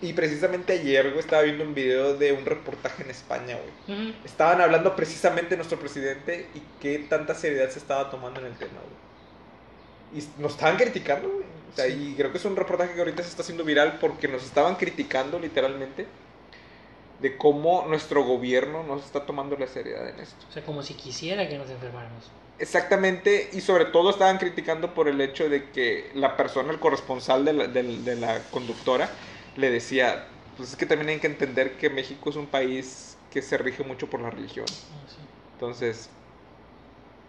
Y 0.00 0.12
precisamente 0.12 0.72
ayer, 0.74 1.06
güey, 1.08 1.20
estaba 1.20 1.42
viendo 1.42 1.64
un 1.64 1.72
video 1.74 2.16
de 2.16 2.32
un 2.32 2.44
reportaje 2.44 3.04
en 3.04 3.10
España, 3.10 3.56
güey. 3.86 4.14
Estaban 4.24 4.60
hablando 4.60 4.96
precisamente 4.96 5.50
de 5.50 5.56
nuestro 5.56 5.78
presidente 5.78 6.48
y 6.54 6.62
qué 6.80 6.98
tanta 7.08 7.34
seriedad 7.34 7.70
se 7.70 7.78
estaba 7.78 8.10
tomando 8.10 8.40
en 8.40 8.46
el 8.46 8.56
tema, 8.56 8.80
güey. 8.82 10.22
Y 10.22 10.42
nos 10.42 10.52
estaban 10.52 10.76
criticando, 10.76 11.28
güey. 11.30 11.44
O 11.72 11.76
sea, 11.76 11.86
Sí. 11.86 12.10
y 12.12 12.14
creo 12.16 12.32
que 12.32 12.38
es 12.38 12.44
un 12.44 12.56
reportaje 12.56 12.92
que 12.94 13.00
ahorita 13.00 13.22
se 13.22 13.30
está 13.30 13.42
haciendo 13.42 13.64
viral 13.64 13.98
porque 14.00 14.28
nos 14.28 14.44
estaban 14.44 14.76
criticando 14.76 15.38
literalmente 15.38 16.06
de 17.20 17.36
cómo 17.36 17.84
nuestro 17.88 18.24
gobierno 18.24 18.82
no 18.82 18.98
se 18.98 19.06
está 19.06 19.24
tomando 19.26 19.56
la 19.56 19.66
seriedad 19.66 20.08
en 20.08 20.20
esto. 20.20 20.44
O 20.48 20.52
sea, 20.52 20.62
como 20.64 20.82
si 20.82 20.94
quisiera 20.94 21.48
que 21.48 21.56
nos 21.58 21.70
enfermáramos. 21.70 22.24
Exactamente, 22.58 23.50
y 23.52 23.60
sobre 23.60 23.84
todo 23.86 24.10
estaban 24.10 24.38
criticando 24.38 24.94
por 24.94 25.08
el 25.08 25.20
hecho 25.20 25.48
de 25.48 25.70
que 25.70 26.10
la 26.14 26.36
persona, 26.36 26.72
el 26.72 26.78
corresponsal 26.78 27.44
de 27.44 27.52
la, 27.52 27.66
de 27.66 28.16
la 28.16 28.42
conductora, 28.50 29.10
le 29.56 29.70
decía, 29.70 30.26
pues 30.56 30.70
es 30.70 30.76
que 30.76 30.86
también 30.86 31.08
hay 31.10 31.18
que 31.18 31.26
entender 31.26 31.72
que 31.78 31.90
México 31.90 32.30
es 32.30 32.36
un 32.36 32.46
país 32.46 33.16
que 33.32 33.42
se 33.42 33.58
rige 33.58 33.82
mucho 33.82 34.08
por 34.08 34.20
la 34.20 34.30
religión. 34.30 34.66
Ah, 34.68 35.08
sí. 35.08 35.16
Entonces, 35.54 36.08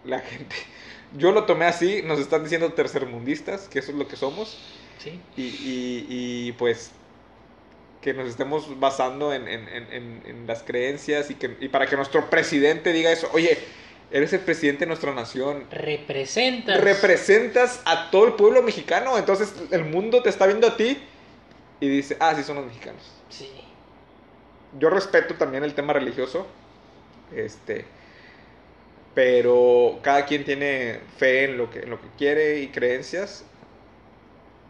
la 0.04 0.20
gente, 0.20 0.54
yo 1.18 1.32
lo 1.32 1.44
tomé 1.44 1.64
así, 1.66 2.02
nos 2.02 2.18
están 2.20 2.42
diciendo 2.44 2.72
tercermundistas, 2.72 3.68
que 3.68 3.80
eso 3.80 3.90
es 3.92 3.98
lo 3.98 4.06
que 4.08 4.16
somos, 4.16 4.56
Sí. 4.98 5.20
y, 5.36 5.42
y- 5.42 6.06
y, 6.48 6.52
pues 6.52 6.90
que 8.06 8.14
nos 8.14 8.28
estemos 8.28 8.78
basando 8.78 9.34
en, 9.34 9.48
en- 9.48 9.68
en- 9.68 10.22
en- 10.24 10.46
las 10.46 10.62
creencias 10.62 11.28
y, 11.28 11.34
que, 11.34 11.56
y 11.58 11.66
para 11.68 11.88
que 11.88 11.96
nuestro 11.96 12.30
presidente 12.30 12.92
diga 12.92 13.10
eso, 13.10 13.28
oye, 13.32 13.58
eres 14.12 14.32
el 14.32 14.38
presidente 14.38 14.84
de 14.84 14.86
nuestra 14.86 15.12
nación, 15.12 15.64
Representas. 15.72 16.80
representas 16.80 17.82
a 17.84 18.12
todo 18.12 18.28
el 18.28 18.34
pueblo 18.34 18.62
mexicano, 18.62 19.18
entonces 19.18 19.52
el 19.72 19.84
mundo 19.86 20.22
te 20.22 20.28
está 20.28 20.46
viendo 20.46 20.68
a 20.68 20.76
ti 20.76 20.98
y 21.80 21.88
dice, 21.88 22.16
ah, 22.20 22.32
sí 22.36 22.44
son 22.44 22.54
los 22.58 22.66
mexicanos. 22.66 23.02
sí. 23.28 23.50
Yo 24.78 24.88
respeto 24.90 25.34
también 25.34 25.64
el 25.64 25.74
tema 25.74 25.92
religioso, 25.92 26.46
este, 27.34 27.86
pero 29.14 29.98
cada 30.02 30.26
quien 30.26 30.44
tiene 30.44 31.00
fe 31.18 31.44
en 31.46 31.58
lo 31.58 31.70
que, 31.70 31.80
en 31.80 31.90
lo 31.90 32.00
que 32.00 32.06
quiere 32.16 32.60
y 32.60 32.68
creencias, 32.68 33.44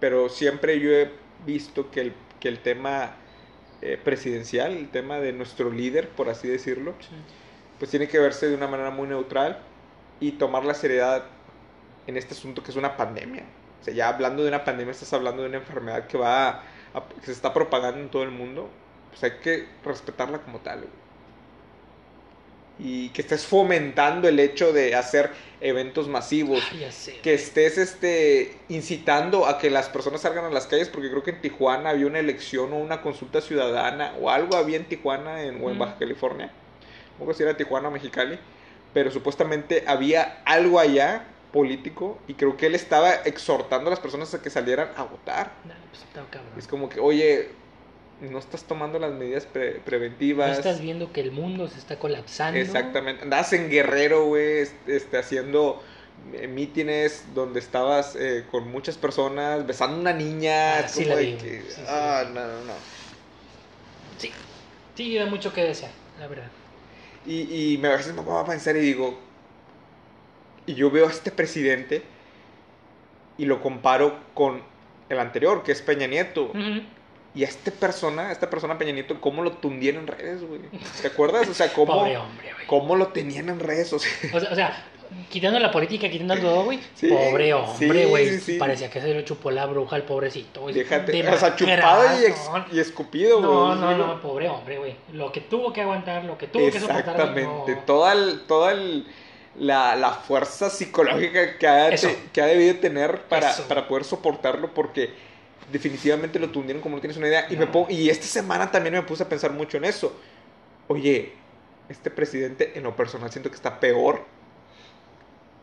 pero 0.01 0.31
siempre 0.31 0.81
yo 0.81 0.91
he 0.91 1.11
visto 1.45 1.91
que 1.91 2.01
el, 2.01 2.13
que 2.41 2.49
el 2.49 2.61
tema 2.61 3.17
eh, 3.83 3.99
presidencial, 4.03 4.73
el 4.77 4.89
tema 4.91 5.19
de 5.21 5.33
nuestro 5.33 5.71
líder, 5.71 6.09
por 6.11 6.29
así 6.29 6.49
decirlo, 6.49 6.95
sí. 7.01 7.09
pues 7.79 7.91
tiene 7.91 8.09
que 8.09 8.19
verse 8.19 8.49
de 8.49 8.55
una 8.55 8.67
manera 8.69 8.91
muy 8.91 9.07
neutral 9.09 9.59
y 10.21 10.33
tomar 10.33 10.65
la 10.65 10.75
seriedad 10.75 11.25
en 12.07 12.17
este 12.17 12.35
asunto 12.35 12.63
que 12.63 12.71
es 12.71 12.77
una 12.77 12.97
pandemia. 12.97 13.45
O 13.81 13.85
sea, 13.85 13.95
ya 13.95 14.09
hablando 14.09 14.43
de 14.43 14.49
una 14.49 14.65
pandemia, 14.65 14.93
estás 14.93 15.13
hablando 15.13 15.43
de 15.43 15.49
una 15.49 15.59
enfermedad 15.59 16.07
que 16.07 16.19
va 16.19 16.49
a- 16.49 16.63
a- 16.95 17.09
que 17.21 17.27
se 17.27 17.33
está 17.33 17.53
propagando 17.53 18.01
en 18.01 18.11
todo 18.11 18.23
el 18.23 18.31
mundo. 18.31 18.71
Pues 19.11 19.23
hay 19.25 19.41
que 19.41 19.69
respetarla 19.85 20.41
como 20.43 20.61
tal. 20.61 20.81
güey. 20.81 21.06
Y 22.79 23.09
que 23.11 23.23
estés 23.23 23.47
fomentando 23.47 24.29
el 24.29 24.39
hecho 24.39 24.73
de 24.73 24.95
hacer 24.95 25.31
eventos 25.61 26.09
masivos. 26.09 26.63
Ah, 26.71 26.77
ya 26.79 26.93
sé. 26.93 27.19
Que 27.23 27.35
estés 27.35 27.79
este, 27.79 28.55
incitando 28.69 29.47
a 29.47 29.59
que 29.59 29.71
las 29.71 29.89
personas 29.89 30.21
salgan 30.21 30.45
a 30.45 30.51
las 30.51 30.67
calles, 30.67 30.89
porque 30.89 31.09
creo 31.11 31.23
que 31.23 31.31
en 31.31 31.41
Tijuana 31.41 31.91
había 31.91 32.07
una 32.07 32.19
elección 32.19 32.73
o 32.73 32.77
una 32.77 33.01
consulta 33.01 33.41
ciudadana, 33.41 34.15
o 34.21 34.31
algo 34.31 34.57
había 34.57 34.77
en 34.77 34.85
Tijuana 34.85 35.43
en, 35.43 35.63
o 35.65 35.71
en. 35.71 35.79
Baja 35.79 35.97
California. 35.99 36.51
No 37.19 37.27
sé 37.27 37.35
si 37.35 37.43
era 37.45 37.57
Tijuana 37.57 37.89
o 37.89 37.91
Mexicali, 37.91 38.39
pero 38.93 39.11
supuestamente 39.11 39.85
había 39.87 40.43
algo 40.45 40.79
allá 40.79 41.25
político 41.53 42.19
y 42.29 42.35
creo 42.35 42.57
que 42.57 42.67
él 42.67 42.75
estaba 42.75 43.13
exhortando 43.13 43.89
a 43.89 43.91
las 43.91 44.01
personas 44.01 44.35
a 44.35 44.43
que 44.43 44.51
salieran 44.51 44.91
a 44.97 45.05
votar. 45.05 45.53
No, 45.65 45.75
pues. 45.91 46.05
Es 46.59 46.69
como 46.69 46.89
que, 46.89 47.01
oye, 47.01 47.51
no 48.21 48.39
estás 48.39 48.65
tomando 48.65 48.99
las 48.99 49.13
medidas 49.13 49.45
pre- 49.47 49.75
No 49.75 49.85
preventivas. 49.85 50.57
estás 50.59 50.81
viendo 50.81 51.13
que 51.13 51.21
el 51.21 51.33
mundo 51.33 51.69
se 51.69 51.79
está 51.79 51.99
colapsando. 51.99 52.59
Exactamente. 52.59 53.23
Andabas 53.23 53.53
en 53.53 53.69
Guerrero, 53.69 54.27
güey, 54.27 54.59
est- 54.61 54.89
este, 54.89 55.19
haciendo 55.19 55.83
eh, 56.33 56.47
mítines 56.49 57.25
donde 57.35 57.61
estabas 57.61 58.17
eh, 58.17 58.45
con 58.51 58.71
muchas 58.71 58.97
personas, 58.97 59.67
besando 59.67 59.97
a 59.97 60.01
una 60.01 60.13
niña. 60.13 60.79
Ah, 60.79 60.89
sí 60.89 61.05
la 61.05 61.17
vi, 61.17 61.35
que, 61.35 61.61
sí, 61.63 61.69
sí, 61.77 61.83
ah, 61.87 62.23
sí. 62.27 62.33
no, 62.35 62.41
no, 62.47 62.65
no. 62.65 62.73
Sí. 64.19 64.33
Sí, 64.95 65.15
da 65.19 65.27
mucho 65.27 65.53
que 65.53 65.63
desear, 65.63 65.91
la 66.19 66.27
verdad. 66.27 66.51
Y, 67.27 67.73
y 67.75 67.79
me, 67.79 67.89
a 67.89 67.97
veces 67.97 68.15
me 68.15 68.23
pongo 68.23 68.39
a 68.39 68.47
pensar 68.47 68.77
y 68.77 68.81
digo, 68.81 69.19
y 70.65 70.75
yo 70.75 70.91
veo 70.91 71.07
a 71.07 71.11
este 71.11 71.31
presidente 71.31 72.03
y 73.37 73.45
lo 73.45 73.61
comparo 73.61 74.19
con 74.33 74.63
el 75.11 75.19
anterior, 75.19 75.63
que 75.63 75.73
es 75.73 75.83
Peña 75.83 76.07
Nieto. 76.07 76.51
Y 77.37 77.45
a 77.45 77.49
esta 77.49 77.71
persona, 77.71 78.29
a 78.29 78.33
esta 78.33 78.49
persona 78.51 78.79
Peña 78.79 78.93
Nieto, 78.93 79.21
¿cómo 79.21 79.43
lo 79.43 79.53
tundieron 79.53 80.01
en 80.03 80.07
redes, 80.09 80.43
güey? 80.43 80.61
¿Te 81.03 81.09
acuerdas? 81.09 81.47
O 81.49 81.55
sea, 81.55 81.71
¿cómo, 81.73 81.93
Pobre 81.99 82.17
hombre, 82.17 82.53
güey. 82.55 82.67
cómo 82.67 82.97
lo 82.97 83.09
tenían 83.09 83.51
en 83.51 83.61
redes? 83.61 83.93
O 83.93 83.99
sea, 83.99 84.11
O 84.33 84.41
sea, 84.41 84.51
o 84.53 84.55
sea, 84.55 84.85
quitando 85.31 85.59
la 85.59 85.71
política, 85.71 86.09
quitando 86.09 86.35
todo, 86.39 86.65
güey. 86.65 86.81
Sí, 86.95 87.09
pobre 87.09 87.53
hombre, 87.53 88.07
güey. 88.07 88.31
sí, 88.31 88.41
sí. 88.41 88.59
Parecía 88.59 88.91
que 88.91 89.03
se 89.03 89.13
lo 89.13 89.21
chupó 89.21 89.51
la 89.51 89.67
bruja 89.67 89.97
al 89.97 90.05
pobrecito, 90.05 90.63
güey. 90.63 90.75
déjate, 90.75 91.29
o 91.29 91.37
sea, 91.39 91.55
chupado 91.55 92.21
y, 92.21 92.25
ex- 92.25 92.51
y 92.73 92.81
escupido, 92.81 93.37
güey. 93.39 93.51
No, 93.51 93.75
no, 93.75 93.97
no, 93.99 94.23
pobre 94.23 94.49
hombre, 94.49 94.79
güey. 94.79 94.97
Lo 95.13 95.31
que 95.31 95.43
tuvo 95.43 95.75
que 95.75 95.83
aguantar, 95.83 96.25
lo 96.25 96.39
que 96.39 96.47
tuvo 96.47 96.71
que 96.71 96.81
soportar. 96.81 97.01
Exactamente, 97.01 97.73
no. 97.73 97.79
toda, 97.85 98.15
el- 98.15 98.41
toda 98.47 98.73
el- 98.73 99.07
la, 99.59 99.95
la 99.97 100.11
fuerza 100.13 100.71
psicológica 100.71 101.59
que 101.59 101.67
ha, 101.69 101.91
te- 101.91 102.19
que 102.33 102.41
ha 102.41 102.47
debido 102.47 102.77
tener 102.77 103.23
para, 103.23 103.51
Eso. 103.51 103.65
para 103.69 103.89
poder 103.89 104.05
soportarlo 104.05 104.73
porque 104.75 105.11
definitivamente 105.73 106.39
lo 106.39 106.51
tundieron 106.51 106.83
como 106.83 106.97
no 106.97 107.01
tienes 107.01 107.17
una 107.17 107.29
idea. 107.29 107.47
Y, 107.51 107.57
me 107.57 107.67
pongo- 107.67 107.89
y 107.91 108.11
esta 108.11 108.27
semana 108.27 108.71
también 108.71 108.95
me 108.95 109.03
puse 109.03 109.23
a 109.25 109.29
pensar 109.29 109.53
mucho 109.53 109.77
en 109.77 109.85
eso. 109.85 110.17
Oye, 110.89 111.33
este 111.89 112.11
presidente 112.11 112.73
en 112.79 112.85
lo 112.85 112.97
personal 112.97 113.31
siento 113.31 113.51
que 113.51 113.57
está 113.57 113.81
peor. 113.81 114.25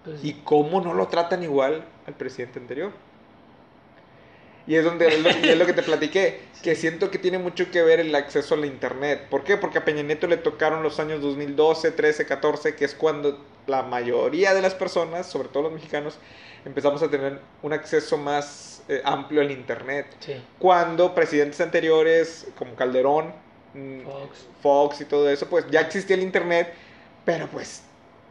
Pues, 0.04 0.24
¿Y 0.24 0.34
cómo 0.44 0.82
no 0.82 0.94
lo 0.94 1.08
tratan 1.08 1.44
igual 1.44 1.86
al 2.06 2.16
presidente 2.16 2.60
anterior? 2.60 2.92
Y 4.66 4.76
es 4.76 4.86
donde 4.86 5.08
es 5.08 5.22
lo, 5.22 5.30
es 5.30 5.58
lo 5.58 5.66
que 5.66 5.74
te 5.74 5.84
platiqué, 5.84 6.42
que 6.62 6.76
siento 6.76 7.12
que 7.12 7.18
tiene 7.18 7.38
mucho 7.38 7.70
que 7.70 7.82
ver 7.82 8.00
el 8.00 8.16
acceso 8.16 8.56
a 8.56 8.58
la 8.58 8.68
internet. 8.68 9.28
¿Por 9.30 9.44
qué? 9.44 9.58
Porque 9.58 9.80
a 9.80 9.86
Peña 9.86 10.04
Nieto 10.04 10.28
le 10.28 10.38
tocaron 10.38 10.84
los 10.84 11.00
años 11.00 11.22
2012, 11.22 11.92
13, 11.92 12.26
14, 12.26 12.76
que 12.76 12.86
es 12.86 12.96
cuando 12.96 13.44
la 13.68 13.84
mayoría 13.84 14.54
de 14.54 14.62
las 14.62 14.74
personas, 14.74 15.26
sobre 15.28 15.50
todo 15.50 15.64
los 15.64 15.74
mexicanos, 15.74 16.18
empezamos 16.66 17.02
a 17.04 17.10
tener 17.10 17.40
un 17.62 17.74
acceso 17.74 18.18
más 18.18 18.84
eh, 18.88 19.02
amplio 19.04 19.42
al 19.42 19.52
internet. 19.52 20.08
Sí, 20.20 20.42
Cuando 20.60 21.14
presidentes 21.14 21.60
anteriores, 21.62 22.48
como 22.58 22.76
Calderón, 22.76 23.34
mm, 23.74 24.02
Fox. 24.02 24.48
Fox 24.62 25.02
y 25.02 25.06
todo 25.06 25.30
eso, 25.30 25.48
pues 25.48 25.66
ya 25.70 25.82
existía 25.82 26.16
el 26.16 26.22
internet, 26.22 26.74
pero 27.26 27.48
pues 27.48 27.84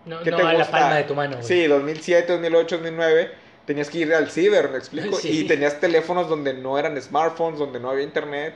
No, 0.04 0.22
¿Qué 0.22 0.30
no 0.30 0.38
te 0.38 0.42
a 0.42 0.52
la 0.52 0.70
palma 0.70 0.96
de 0.96 1.04
tu 1.04 1.14
mano, 1.14 1.36
güey. 1.36 1.46
Sí, 1.46 1.66
2007, 1.66 2.32
2008, 2.32 2.76
2009, 2.76 3.30
tenías 3.66 3.88
que 3.90 3.98
ir 3.98 4.14
al 4.14 4.30
ciber, 4.30 4.70
¿me 4.70 4.78
explico? 4.78 5.16
Sí. 5.20 5.40
Y 5.40 5.44
tenías 5.46 5.80
teléfonos 5.80 6.28
donde 6.28 6.54
no 6.54 6.78
eran 6.78 7.00
smartphones, 7.00 7.58
donde 7.58 7.80
no 7.80 7.90
había 7.90 8.04
internet. 8.04 8.54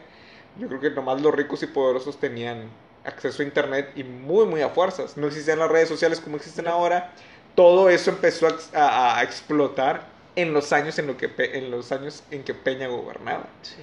Yo 0.58 0.68
creo 0.68 0.80
que 0.80 0.90
nomás 0.90 1.20
los 1.20 1.34
ricos 1.34 1.62
y 1.62 1.66
poderosos 1.66 2.18
tenían 2.18 2.68
acceso 3.04 3.42
a 3.42 3.44
internet 3.46 3.90
y 3.94 4.04
muy, 4.04 4.46
muy 4.46 4.62
a 4.62 4.68
fuerzas. 4.70 5.16
No 5.16 5.26
existían 5.26 5.58
las 5.58 5.70
redes 5.70 5.88
sociales 5.88 6.20
como 6.20 6.36
existen 6.36 6.66
ahora. 6.66 7.12
Todo 7.54 7.88
eso 7.90 8.10
empezó 8.10 8.46
a, 8.46 8.50
ex- 8.50 8.74
a- 8.74 9.18
a 9.18 9.22
explotar 9.22 10.06
en 10.34 10.52
los 10.52 10.72
años 10.72 10.98
en, 10.98 11.06
lo 11.06 11.16
que, 11.16 11.30
en 11.38 11.70
los 11.70 11.92
años 11.92 12.22
en 12.30 12.42
que 12.42 12.52
Peña 12.54 12.88
gobernaba. 12.88 13.46
Sí. 13.62 13.76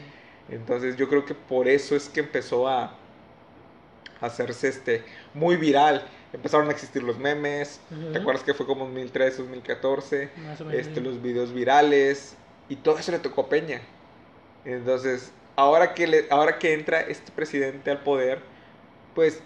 Entonces 0.50 0.98
yo 0.98 1.08
creo 1.10 1.26
que 1.26 1.34
por 1.36 1.68
eso 1.68 1.96
es 1.96 2.10
que 2.10 2.20
empezó 2.20 2.68
a, 2.68 2.84
a 2.84 4.26
hacerse 4.26 4.68
este 4.68 5.04
muy 5.34 5.56
viral. 5.56 6.06
Empezaron 6.34 6.68
a 6.68 6.72
existir 6.72 7.04
los 7.04 7.18
memes. 7.18 7.80
Ujú. 7.92 8.12
¿Te 8.12 8.20
acuerdas 8.20 8.44
que 8.44 8.54
fue 8.54 8.66
como 8.66 8.86
2013, 8.86 9.44
2014? 9.44 10.30
Más 10.38 10.60
o 10.62 10.66
menos. 10.66 10.82
Este, 10.82 11.00
los 11.00 11.22
videos 11.22 11.54
virales. 11.54 12.36
Y 12.70 12.78
todo 12.78 12.98
eso 12.98 13.12
le 13.12 13.20
tocó 13.20 13.42
a 13.42 13.50
Peña. 13.50 13.82
Entonces, 14.66 15.32
ahora 15.56 15.94
que, 15.94 16.08
le, 16.08 16.28
ahora 16.32 16.58
que 16.58 16.74
entra 16.74 17.02
este 17.02 17.32
presidente 17.32 17.92
al 17.92 18.02
poder, 18.02 18.40
pues 19.14 19.42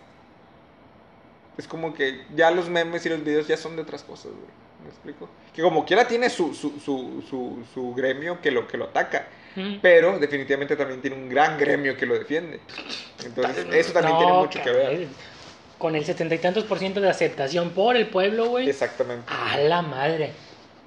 es 1.58 1.68
como 1.68 1.94
que 1.94 2.24
ya 2.36 2.52
los 2.52 2.70
memes 2.70 3.06
y 3.06 3.10
los 3.10 3.24
videos 3.24 3.48
ya 3.48 3.58
son 3.58 3.76
de 3.76 3.82
otras 3.82 4.04
cosas, 4.04 4.32
güey. 4.32 4.68
¿Me 4.84 4.90
explico? 4.90 5.28
Que 5.54 5.62
como 5.64 5.86
quiera 5.86 6.08
tiene 6.08 6.30
su, 6.30 6.54
su, 6.54 6.80
su, 6.80 7.24
su, 7.28 7.66
su 7.74 7.94
gremio 7.96 8.40
que 8.42 8.52
lo, 8.52 8.68
que 8.68 8.78
lo 8.78 8.86
ataca. 8.86 9.28
Pero 9.82 10.20
definitivamente 10.20 10.76
también 10.76 11.02
tiene 11.02 11.16
un 11.16 11.28
gran 11.28 11.58
gremio 11.58 11.98
que 11.98 12.06
lo 12.06 12.14
defiende. 12.14 12.60
Entonces, 13.26 13.66
eso 13.72 13.92
también 13.92 14.14
No, 14.14 14.20
tiene 14.20 14.34
mucho 14.34 14.62
que 14.62 14.70
ver. 14.70 15.08
Con 15.78 15.96
el 15.96 16.06
setenta 16.06 16.34
y 16.36 16.40
tantos 16.40 16.64
por 16.64 16.80
ciento 16.80 17.02
de 17.02 17.10
aceptación 17.10 17.70
por 17.72 17.96
el 17.96 18.08
pueblo, 18.08 18.50
güey. 18.50 18.68
Exactamente. 18.70 19.26
A 19.28 19.58
la 19.60 19.82
madre. 19.82 20.32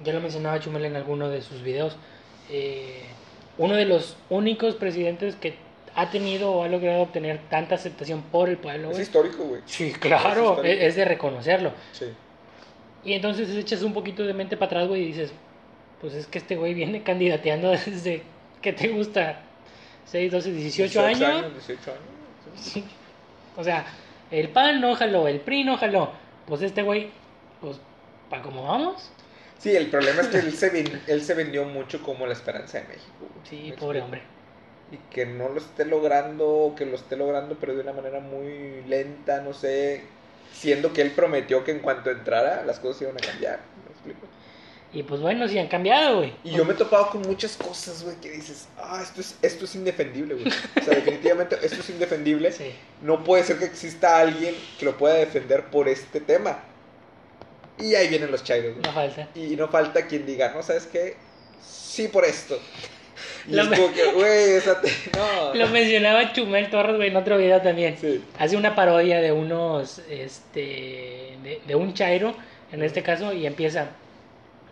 Ya 0.03 0.13
lo 0.13 0.19
mencionaba 0.19 0.59
Chumel 0.59 0.85
en 0.85 0.95
alguno 0.95 1.29
de 1.29 1.41
sus 1.41 1.61
videos. 1.61 1.95
Eh, 2.49 3.03
uno 3.57 3.75
de 3.75 3.85
los 3.85 4.17
únicos 4.29 4.75
presidentes 4.75 5.35
que 5.35 5.55
ha 5.95 6.09
tenido 6.09 6.51
o 6.51 6.63
ha 6.63 6.67
logrado 6.67 7.01
obtener 7.03 7.39
tanta 7.49 7.75
aceptación 7.75 8.21
por 8.23 8.49
el 8.49 8.57
pueblo, 8.57 8.87
Es 8.89 8.93
güey. 8.93 9.03
histórico, 9.03 9.43
güey. 9.43 9.61
Sí, 9.65 9.87
Es 9.89 9.97
claro, 9.97 10.63
es, 10.63 10.81
es 10.81 10.95
de 10.95 11.05
reconocerlo. 11.05 11.71
Sí. 11.93 12.05
Y 13.03 13.13
entonces 13.13 13.49
echas 13.49 13.81
un 13.83 13.93
poquito 13.93 14.23
de 14.23 14.33
mente 14.33 14.57
para 14.57 14.67
atrás, 14.67 14.87
güey, 14.87 15.03
y 15.03 15.05
dices, 15.07 15.31
pues 15.99 16.13
es 16.13 16.27
que 16.27 16.37
este 16.37 16.55
güey 16.55 16.73
viene 16.73 17.03
candidateando 17.03 17.69
desde 17.85 18.23
que 18.61 18.73
te 18.73 18.87
gusta 18.89 19.41
6, 20.05 20.31
12, 20.31 20.51
18, 20.51 21.01
años. 21.01 21.19
18 21.19 21.91
años. 21.91 22.01
Sí. 22.55 22.83
O 23.57 23.63
sea, 23.65 23.85
el 24.31 24.49
PAN 24.49 24.81
no 24.81 24.95
jaló, 24.95 25.27
el 25.27 25.39
PRI 25.41 25.63
no 25.63 25.77
jaló. 25.77 26.11
Pues 26.47 26.61
este 26.61 26.81
güey, 26.81 27.09
pues, 27.61 27.77
¿para 28.29 28.41
cómo 28.41 28.63
vamos? 28.63 29.09
Sí, 29.59 29.75
el 29.75 29.87
problema 29.87 30.21
es 30.21 30.27
que 30.29 30.37
él 30.39 30.53
se, 30.53 30.69
ven- 30.69 31.01
él 31.07 31.21
se 31.21 31.33
vendió 31.35 31.65
mucho 31.65 32.01
como 32.01 32.25
la 32.25 32.33
esperanza 32.33 32.79
de 32.79 32.87
México. 32.87 33.11
güey. 33.19 33.31
Sí, 33.47 33.69
¿Me 33.69 33.77
pobre 33.77 34.01
hombre. 34.01 34.21
Y 34.91 34.97
que 35.13 35.25
no 35.25 35.49
lo 35.49 35.59
esté 35.59 35.85
logrando, 35.85 36.73
que 36.75 36.85
lo 36.85 36.95
esté 36.95 37.15
logrando, 37.15 37.55
pero 37.59 37.75
de 37.75 37.81
una 37.81 37.93
manera 37.93 38.19
muy 38.19 38.81
lenta, 38.87 39.41
no 39.41 39.53
sé. 39.53 40.03
Siendo 40.53 40.91
que 40.93 41.01
él 41.01 41.11
prometió 41.11 41.63
que 41.63 41.71
en 41.71 41.79
cuanto 41.79 42.11
entrara, 42.11 42.63
las 42.65 42.79
cosas 42.79 43.03
iban 43.03 43.15
a 43.17 43.19
cambiar. 43.19 43.59
¿Me 43.85 43.91
explico? 43.91 44.27
Y 44.93 45.03
pues 45.03 45.21
bueno, 45.21 45.47
sí 45.47 45.57
han 45.57 45.67
cambiado, 45.69 46.17
güey. 46.17 46.33
Y 46.43 46.51
yo 46.51 46.65
me 46.65 46.73
he 46.73 46.75
topado 46.75 47.09
con 47.11 47.21
muchas 47.21 47.55
cosas, 47.55 48.03
güey, 48.03 48.17
que 48.17 48.29
dices, 48.31 48.67
ah, 48.77 48.99
esto 49.01 49.21
es, 49.21 49.37
esto 49.41 49.63
es 49.63 49.75
indefendible, 49.75 50.33
güey. 50.35 50.47
O 50.47 50.83
sea, 50.83 50.95
definitivamente 50.95 51.57
esto 51.61 51.79
es 51.79 51.89
indefendible. 51.89 52.51
Sí. 52.51 52.71
No 53.01 53.23
puede 53.23 53.43
ser 53.43 53.57
que 53.57 53.65
exista 53.65 54.19
alguien 54.19 54.53
que 54.77 54.85
lo 54.85 54.97
pueda 54.97 55.13
defender 55.15 55.65
por 55.67 55.87
este 55.87 56.19
tema. 56.19 56.59
Y 57.79 57.95
ahí 57.95 58.09
vienen 58.09 58.31
los 58.31 58.43
chairos, 58.43 58.73
güey. 58.73 58.83
No 58.83 58.91
falta. 58.91 59.27
Y 59.33 59.55
no 59.55 59.67
falta 59.69 60.07
quien 60.07 60.25
diga, 60.25 60.51
no, 60.53 60.61
¿sabes 60.61 60.85
qué? 60.87 61.15
Sí 61.65 62.09
por 62.09 62.25
esto. 62.25 62.59
Y 63.47 63.53
Lo 63.53 63.63
es 63.63 63.69
como 63.69 63.93
que, 63.93 64.11
güey, 64.11 64.51
esa 64.55 64.81
te- 64.81 64.91
no. 65.17 65.53
Lo 65.55 65.67
mencionaba 65.69 66.33
Chumel 66.33 66.69
Torres, 66.69 66.97
güey, 66.97 67.09
en 67.09 67.15
otro 67.15 67.37
video 67.37 67.61
también. 67.61 67.97
Sí. 67.99 68.21
Hace 68.37 68.57
una 68.57 68.75
parodia 68.75 69.21
de 69.21 69.31
unos, 69.31 69.99
este, 70.09 71.37
de, 71.43 71.61
de 71.65 71.75
un 71.75 71.93
chairo, 71.93 72.35
en 72.73 72.83
este 72.83 73.01
caso, 73.03 73.31
y 73.33 73.45
empieza 73.47 73.89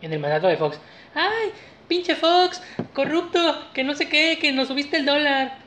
en 0.02 0.14
el 0.14 0.20
mandato 0.20 0.47
de 0.47 0.58
Fox. 0.58 0.80
¡Ay, 1.14 1.52
pinche 1.88 2.16
Fox, 2.16 2.62
corrupto, 2.93 3.39
que 3.74 3.84
no 3.84 3.93
sé 3.93 4.10
qué, 4.10 4.38
que 4.39 4.52
nos 4.52 4.68
subiste 4.68 4.97
el 4.97 5.06
dólar! 5.06 5.58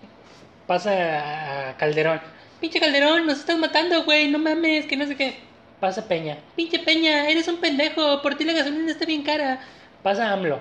Pasa 0.66 1.70
a 1.70 1.76
Calderón. 1.76 2.20
Pinche 2.60 2.80
Calderón, 2.80 3.26
nos 3.26 3.40
estás 3.40 3.58
matando, 3.58 4.04
güey, 4.04 4.28
no 4.28 4.38
mames, 4.38 4.86
que 4.86 4.96
no 4.96 5.06
sé 5.06 5.16
qué. 5.16 5.40
Pasa 5.80 6.06
Peña. 6.06 6.38
Pinche 6.54 6.78
Peña, 6.78 7.28
eres 7.28 7.48
un 7.48 7.56
pendejo, 7.56 8.22
por 8.22 8.36
ti 8.36 8.44
la 8.44 8.52
gasolina 8.52 8.92
está 8.92 9.04
bien 9.04 9.22
cara. 9.22 9.60
Pasa 10.02 10.32
AMLO. 10.32 10.60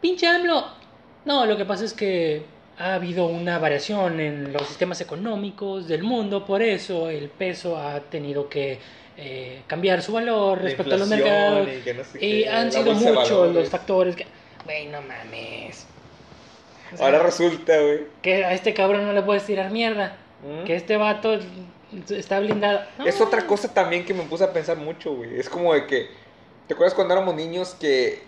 Pinche 0.00 0.26
AMLO. 0.26 0.66
No, 1.24 1.46
lo 1.46 1.56
que 1.56 1.64
pasa 1.64 1.84
es 1.84 1.92
que 1.92 2.44
ha 2.80 2.94
habido 2.94 3.26
una 3.26 3.58
variación 3.58 4.20
en 4.20 4.54
los 4.54 4.66
sistemas 4.66 5.00
económicos 5.02 5.86
del 5.86 6.02
mundo, 6.02 6.46
por 6.46 6.62
eso 6.62 7.10
el 7.10 7.28
peso 7.28 7.76
ha 7.76 8.00
tenido 8.00 8.48
que 8.48 8.78
eh, 9.18 9.62
cambiar 9.66 10.00
su 10.00 10.14
valor 10.14 10.62
respecto 10.62 10.94
a 10.94 10.98
los 10.98 11.08
mercados. 11.08 11.68
Y, 11.68 11.80
que 11.82 11.92
no 11.94 12.04
sé 12.04 12.24
Y 12.24 12.42
qué, 12.44 12.48
han 12.48 12.72
sido 12.72 12.94
muchos 12.94 13.54
los 13.54 13.68
factores 13.68 14.16
que... 14.16 14.26
Güey, 14.64 14.86
no 14.86 15.02
mames. 15.02 15.86
O 16.94 16.96
sea, 16.96 17.06
Ahora 17.06 17.18
resulta, 17.18 17.78
güey. 17.78 18.06
que 18.22 18.46
a 18.46 18.54
este 18.54 18.72
cabrón 18.72 19.06
no 19.06 19.12
le 19.12 19.20
puedes 19.20 19.44
tirar 19.44 19.70
mierda. 19.70 20.16
¿Mm? 20.42 20.64
Que 20.64 20.74
este 20.74 20.96
vato 20.96 21.38
está 22.08 22.40
blindado. 22.40 22.80
No. 22.96 23.04
Es 23.04 23.20
otra 23.20 23.46
cosa 23.46 23.74
también 23.74 24.06
que 24.06 24.14
me 24.14 24.22
puse 24.22 24.44
a 24.44 24.54
pensar 24.54 24.78
mucho, 24.78 25.14
güey. 25.14 25.38
Es 25.38 25.50
como 25.50 25.74
de 25.74 25.86
que, 25.86 26.08
¿te 26.66 26.72
acuerdas 26.72 26.94
cuando 26.94 27.12
éramos 27.12 27.34
niños 27.34 27.76
que 27.78 28.22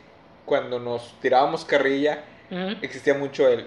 cuando 0.44 0.78
nos 0.78 1.18
tirábamos 1.22 1.64
carrilla 1.64 2.24
existía 2.82 3.14
mucho 3.14 3.48
el 3.48 3.66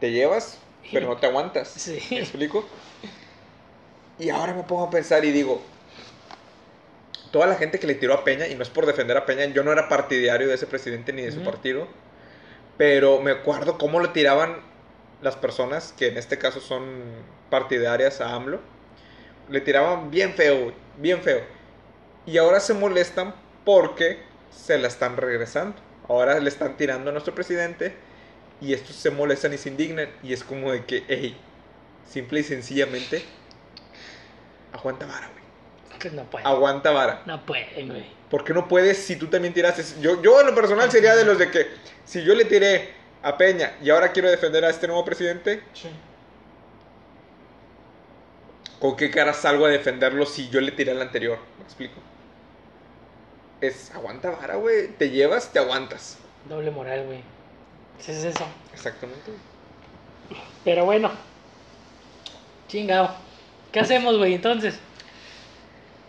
te 0.00 0.12
llevas, 0.12 0.58
pero 0.92 1.08
no 1.08 1.16
te 1.16 1.26
aguantas? 1.26 1.68
Sí. 1.68 2.00
¿Me 2.10 2.20
explico? 2.20 2.64
Y 4.18 4.30
ahora 4.30 4.54
me 4.54 4.62
pongo 4.62 4.84
a 4.84 4.90
pensar 4.90 5.24
y 5.24 5.32
digo, 5.32 5.60
toda 7.30 7.46
la 7.46 7.56
gente 7.56 7.78
que 7.78 7.86
le 7.86 7.94
tiró 7.94 8.14
a 8.14 8.24
Peña, 8.24 8.46
y 8.46 8.54
no 8.54 8.62
es 8.62 8.70
por 8.70 8.86
defender 8.86 9.16
a 9.16 9.26
Peña, 9.26 9.44
yo 9.46 9.62
no 9.62 9.72
era 9.72 9.88
partidario 9.88 10.48
de 10.48 10.54
ese 10.54 10.66
presidente 10.66 11.12
ni 11.12 11.22
de 11.22 11.32
su 11.32 11.42
partido, 11.42 11.86
pero 12.76 13.20
me 13.20 13.30
acuerdo 13.30 13.78
cómo 13.78 14.00
le 14.00 14.08
tiraban 14.08 14.60
las 15.22 15.36
personas, 15.36 15.92
que 15.96 16.08
en 16.08 16.16
este 16.16 16.38
caso 16.38 16.60
son 16.60 16.84
partidarias 17.50 18.20
a 18.20 18.34
AMLO, 18.34 18.60
le 19.50 19.60
tiraban 19.60 20.10
bien 20.10 20.34
feo, 20.34 20.72
bien 20.96 21.20
feo. 21.20 21.42
Y 22.26 22.38
ahora 22.38 22.60
se 22.60 22.74
molestan 22.74 23.34
porque 23.64 24.18
se 24.50 24.78
la 24.78 24.88
están 24.88 25.16
regresando. 25.16 25.76
Ahora 26.08 26.38
le 26.40 26.48
están 26.48 26.76
tirando 26.76 27.10
a 27.10 27.12
nuestro 27.12 27.34
presidente 27.34 27.94
y 28.60 28.72
estos 28.72 28.96
se 28.96 29.10
molestan 29.10 29.52
y 29.52 29.58
se 29.58 29.68
indignan. 29.68 30.08
Y 30.22 30.32
es 30.32 30.44
como 30.44 30.72
de 30.72 30.84
que, 30.84 31.04
hey, 31.08 31.36
simple 32.10 32.40
y 32.40 32.42
sencillamente, 32.42 33.22
aguanta 34.72 35.06
vara, 35.06 35.30
güey. 35.30 35.98
Que 35.98 36.10
no 36.10 36.24
pueden. 36.24 36.46
Aguanta 36.46 36.90
vara. 36.90 37.22
No 37.26 37.44
pueden, 37.44 37.88
güey. 37.88 38.16
¿Por 38.30 38.44
qué 38.44 38.52
no 38.52 38.68
puedes 38.68 38.98
si 38.98 39.16
tú 39.16 39.28
también 39.28 39.54
tiraste? 39.54 39.82
Yo, 40.00 40.20
yo 40.22 40.40
en 40.40 40.46
lo 40.46 40.54
personal 40.54 40.90
sería 40.90 41.14
de 41.14 41.24
los 41.24 41.38
de 41.38 41.50
que 41.50 41.66
si 42.04 42.22
yo 42.22 42.34
le 42.34 42.44
tiré 42.44 42.90
a 43.22 43.36
Peña 43.36 43.76
y 43.82 43.90
ahora 43.90 44.12
quiero 44.12 44.30
defender 44.30 44.64
a 44.64 44.70
este 44.70 44.86
nuevo 44.86 45.04
presidente, 45.04 45.62
¿con 48.80 48.96
qué 48.96 49.10
cara 49.10 49.32
salgo 49.32 49.66
a 49.66 49.68
defenderlo 49.68 50.26
si 50.26 50.48
yo 50.48 50.60
le 50.60 50.72
tiré 50.72 50.90
al 50.90 51.02
anterior? 51.02 51.38
¿Me 51.58 51.64
explico? 51.64 51.94
Es 53.60 53.90
aguanta 53.94 54.30
vara, 54.30 54.56
güey. 54.56 54.88
Te 54.88 55.10
llevas, 55.10 55.52
te 55.52 55.58
aguantas. 55.58 56.18
Doble 56.48 56.70
moral, 56.70 57.06
güey. 57.06 57.35
Es 58.00 58.08
eso. 58.08 58.44
Exactamente. 58.72 59.32
Pero 60.64 60.84
bueno. 60.84 61.10
Chingado. 62.68 63.10
¿Qué 63.72 63.80
hacemos, 63.80 64.16
güey, 64.16 64.34
entonces? 64.34 64.78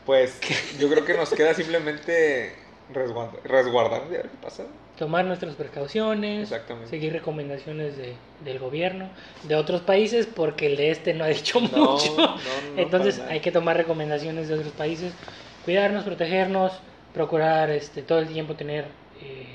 Pues 0.06 0.40
yo 0.80 0.90
creo 0.90 1.06
que 1.06 1.14
nos 1.16 1.30
queda 1.32 1.54
simplemente 1.54 2.56
resguardar, 2.94 4.02
a 4.02 4.06
ver 4.06 4.30
qué 4.30 4.38
pasa. 4.42 4.64
Tomar 4.98 5.26
nuestras 5.26 5.56
precauciones. 5.56 6.44
Exactamente. 6.44 6.90
Seguir 6.90 7.14
recomendaciones 7.14 7.98
de, 7.98 8.16
del 8.44 8.58
gobierno, 8.58 9.10
de 9.44 9.56
otros 9.56 9.82
países, 9.82 10.26
porque 10.26 10.68
el 10.68 10.78
de 10.78 10.92
este 10.92 11.14
no 11.14 11.24
ha 11.26 11.28
dicho 11.28 11.60
No, 11.62 11.92
mucho. 11.92 12.16
no, 12.18 12.36
no, 12.36 12.42
Entonces 12.78 13.20
hay 13.20 13.42
que 13.42 13.52
tomar 13.52 13.78
recomendaciones 13.78 14.48
de 14.48 14.56
otros 14.56 14.72
países. 14.74 15.14
Cuidarnos, 15.66 16.04
protegernos, 16.04 16.80
procurar 17.14 17.70
este, 17.70 18.02
todo 18.02 18.20
el 18.20 18.28
tiempo 18.28 18.56
tener 18.56 18.86
eh, 19.22 19.46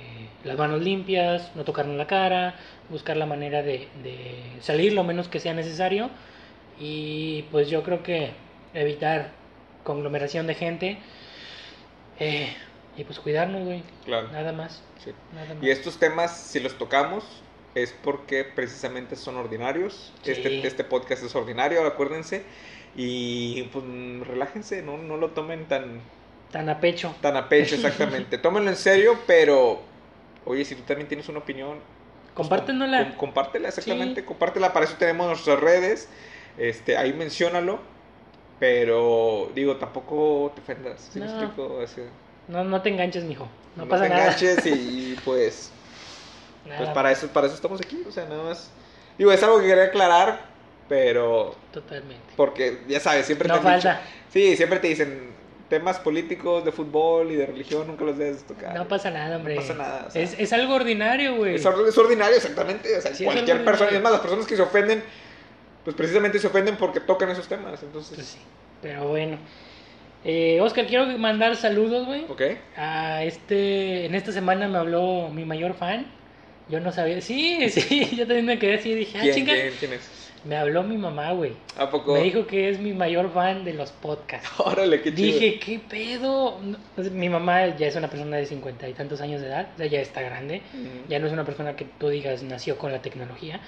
las 0.44 0.58
manos 0.58 0.80
limpias, 0.82 1.50
no 1.54 1.64
tocarnos 1.64 1.96
la 1.96 2.06
cara, 2.06 2.56
buscar 2.88 3.16
la 3.16 3.26
manera 3.26 3.62
de, 3.62 3.88
de 4.02 4.42
salir 4.60 4.92
lo 4.92 5.04
menos 5.04 5.28
que 5.28 5.40
sea 5.40 5.54
necesario. 5.54 6.10
Y 6.78 7.42
pues 7.50 7.68
yo 7.70 7.82
creo 7.82 8.02
que 8.02 8.32
evitar 8.74 9.30
conglomeración 9.84 10.46
de 10.46 10.54
gente. 10.54 10.98
eh, 12.18 12.54
y 12.96 13.04
pues 13.04 13.18
cuidarnos, 13.20 13.64
güey. 13.64 13.82
Claro. 14.04 14.28
Nada 14.32 14.52
más. 14.52 14.82
sí. 15.02 15.12
Nada 15.34 15.54
más. 15.54 15.62
Y 15.62 15.70
estos 15.70 15.98
temas, 15.98 16.36
si 16.36 16.60
los 16.60 16.76
tocamos, 16.76 17.24
es 17.74 17.92
porque 18.02 18.44
precisamente 18.44 19.16
son 19.16 19.36
ordinarios. 19.36 20.12
Sí. 20.22 20.32
Este, 20.32 20.66
este 20.66 20.84
podcast 20.84 21.22
es 21.24 21.34
ordinario, 21.34 21.86
acuérdense. 21.86 22.44
Y 22.94 23.62
pues 23.72 23.84
relájense, 24.28 24.82
no, 24.82 24.98
no 24.98 25.16
lo 25.16 25.30
tomen 25.30 25.66
tan, 25.68 26.02
Tan 26.50 26.68
a 26.68 26.80
pecho. 26.80 27.16
tan 27.22 27.36
a 27.36 27.48
pecho 27.48 27.74
exactamente. 27.76 28.36
Tómenlo 28.36 28.68
en 28.70 28.76
serio, 28.76 29.18
pero 29.26 29.80
oye, 30.44 30.64
si 30.64 30.74
tú 30.74 30.82
también 30.82 31.08
tienes 31.08 31.28
una 31.28 31.38
opinión, 31.40 31.78
pues, 31.78 32.34
Compártenosla. 32.34 33.04
com- 33.08 33.16
compártela 33.16 33.68
exactamente, 33.68 34.20
Sí. 34.22 34.26
compártela, 34.26 34.72
para 34.72 34.84
eso 34.86 34.96
tenemos 34.98 35.26
nuestras 35.26 35.60
redes. 35.60 36.08
Este, 36.58 36.96
ahí 36.96 37.12
menciónalo. 37.12 37.78
Pero 38.58 39.50
digo, 39.54 39.76
tampoco 39.76 40.52
te 40.54 40.60
ofendas. 40.60 41.08
¿sí 41.12 41.18
me 41.18 41.26
No. 41.26 41.32
explico? 41.32 41.80
Así, 41.82 42.00
No, 42.48 42.62
no 42.64 42.80
te 42.80 42.90
enganches, 42.90 43.24
mijo. 43.24 43.48
No, 43.76 43.84
no 43.84 43.88
pasa 43.88 44.04
te 44.04 44.10
nada. 44.10 44.22
enganches 44.24 44.66
y 44.66 45.16
pues 45.24 45.70
Nada, 46.64 46.78
Pues 46.78 46.90
para 46.90 47.10
eso, 47.10 47.26
para 47.26 47.46
eso 47.48 47.56
estamos 47.56 47.80
aquí, 47.80 48.00
o 48.06 48.12
sea, 48.12 48.24
nada 48.26 48.44
más. 48.44 48.70
Digo, 49.18 49.32
es 49.32 49.42
algo 49.42 49.58
que 49.60 49.66
quería 49.66 49.84
aclarar, 49.84 50.42
pero 50.88 51.56
Totalmente. 51.72 52.22
porque 52.36 52.82
ya 52.86 53.00
sabes, 53.00 53.26
siempre 53.26 53.48
No 53.48 53.54
te 53.54 53.60
dicho- 53.60 53.68
falta. 53.68 54.00
sí, 54.32 54.56
siempre 54.56 54.78
te 54.78 54.86
dicen 54.86 55.31
temas 55.72 55.98
políticos, 55.98 56.66
de 56.66 56.70
fútbol 56.70 57.30
y 57.30 57.36
de 57.36 57.46
religión, 57.46 57.86
nunca 57.86 58.04
los 58.04 58.18
debes 58.18 58.44
tocar. 58.44 58.74
No 58.74 58.86
pasa 58.86 59.10
nada, 59.10 59.36
hombre. 59.38 59.54
No 59.54 59.62
pasa 59.62 59.72
nada, 59.72 60.04
o 60.06 60.10
sea. 60.10 60.20
es, 60.20 60.38
es 60.38 60.52
algo 60.52 60.74
ordinario, 60.74 61.36
güey. 61.36 61.54
es, 61.54 61.64
es 61.64 61.98
ordinario, 61.98 62.36
exactamente. 62.36 62.94
O 62.94 63.00
sea, 63.00 63.14
Sí, 63.14 63.24
cualquier 63.24 63.64
persona, 63.64 63.86
ordinario. 63.86 63.96
es 63.96 64.02
más, 64.02 64.12
las 64.12 64.20
personas 64.20 64.46
que 64.46 64.54
se 64.56 64.60
ofenden, 64.60 65.02
pues 65.82 65.96
precisamente 65.96 66.38
se 66.38 66.46
ofenden 66.46 66.76
porque 66.76 67.00
tocan 67.00 67.30
esos 67.30 67.48
temas. 67.48 67.82
Entonces, 67.82 68.16
Pues 68.16 68.26
sí. 68.26 68.38
Pero 68.82 69.08
bueno. 69.08 69.38
Eh, 70.26 70.60
Oscar, 70.60 70.86
quiero 70.86 71.06
mandar 71.18 71.56
saludos, 71.56 72.04
güey. 72.04 72.26
¿ok? 72.28 72.42
A 72.76 73.24
este. 73.24 74.04
En 74.04 74.14
esta 74.14 74.30
semana 74.30 74.68
me 74.68 74.76
habló 74.76 75.30
mi 75.30 75.46
mayor 75.46 75.72
fan. 75.72 76.06
Yo 76.68 76.80
no 76.80 76.92
sabía. 76.92 77.22
Sí, 77.22 77.70
sí. 77.70 78.14
Yo 78.14 78.26
también 78.26 78.44
me 78.44 78.58
quedé 78.58 78.74
así 78.74 78.90
y 78.90 78.94
dije, 78.94 79.16
ah, 79.18 79.22
¿Quién, 79.22 79.34
chinga. 79.34 79.54
quién, 79.54 79.74
quién 79.80 79.92
es? 79.94 80.21
Me 80.44 80.56
habló 80.56 80.82
mi 80.82 80.96
mamá, 80.96 81.32
güey. 81.32 81.52
¿A 81.78 81.88
poco? 81.88 82.14
Me 82.14 82.22
dijo 82.22 82.46
que 82.46 82.68
es 82.68 82.80
mi 82.80 82.92
mayor 82.92 83.32
fan 83.32 83.64
de 83.64 83.74
los 83.74 83.92
podcasts. 83.92 84.50
Órale, 84.58 85.00
qué 85.00 85.14
chido. 85.14 85.38
Dije, 85.38 85.58
¿qué 85.60 85.78
pedo? 85.78 86.58
Mi 87.12 87.28
mamá 87.28 87.76
ya 87.76 87.86
es 87.86 87.96
una 87.96 88.08
persona 88.08 88.36
de 88.38 88.46
cincuenta 88.46 88.88
y 88.88 88.92
tantos 88.92 89.20
años 89.20 89.40
de 89.40 89.46
edad, 89.46 89.68
o 89.74 89.76
sea, 89.78 89.86
ya 89.86 90.00
está 90.00 90.20
grande. 90.22 90.62
Ya 91.08 91.18
no 91.20 91.26
es 91.28 91.32
una 91.32 91.44
persona 91.44 91.76
que 91.76 91.84
tú 91.84 92.08
digas 92.08 92.42
nació 92.42 92.76
con 92.76 92.90
la 92.90 93.00
tecnología. 93.00 93.60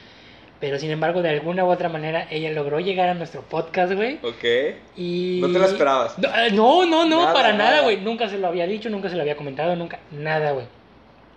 Pero 0.60 0.78
sin 0.78 0.90
embargo, 0.90 1.20
de 1.20 1.28
alguna 1.28 1.64
u 1.64 1.68
otra 1.70 1.88
manera, 1.88 2.26
ella 2.30 2.50
logró 2.50 2.80
llegar 2.80 3.08
a 3.08 3.14
nuestro 3.14 3.42
podcast, 3.42 3.92
güey. 3.92 4.18
Ok. 4.22 4.44
Y... 4.96 5.38
¿No 5.42 5.52
te 5.52 5.58
lo 5.58 5.66
esperabas? 5.66 6.18
No, 6.18 6.28
eh, 6.28 6.50
No, 6.52 6.86
no, 6.86 7.06
Nada, 7.06 7.32
para 7.34 7.52
nada, 7.52 7.70
nada. 7.70 7.82
güey. 7.82 8.00
Nunca 8.00 8.28
se 8.28 8.38
lo 8.38 8.48
había 8.48 8.66
dicho, 8.66 8.88
nunca 8.88 9.10
se 9.10 9.16
lo 9.16 9.22
había 9.22 9.36
comentado, 9.36 9.76
nunca. 9.76 9.98
Nada, 10.10 10.52
güey. 10.52 10.66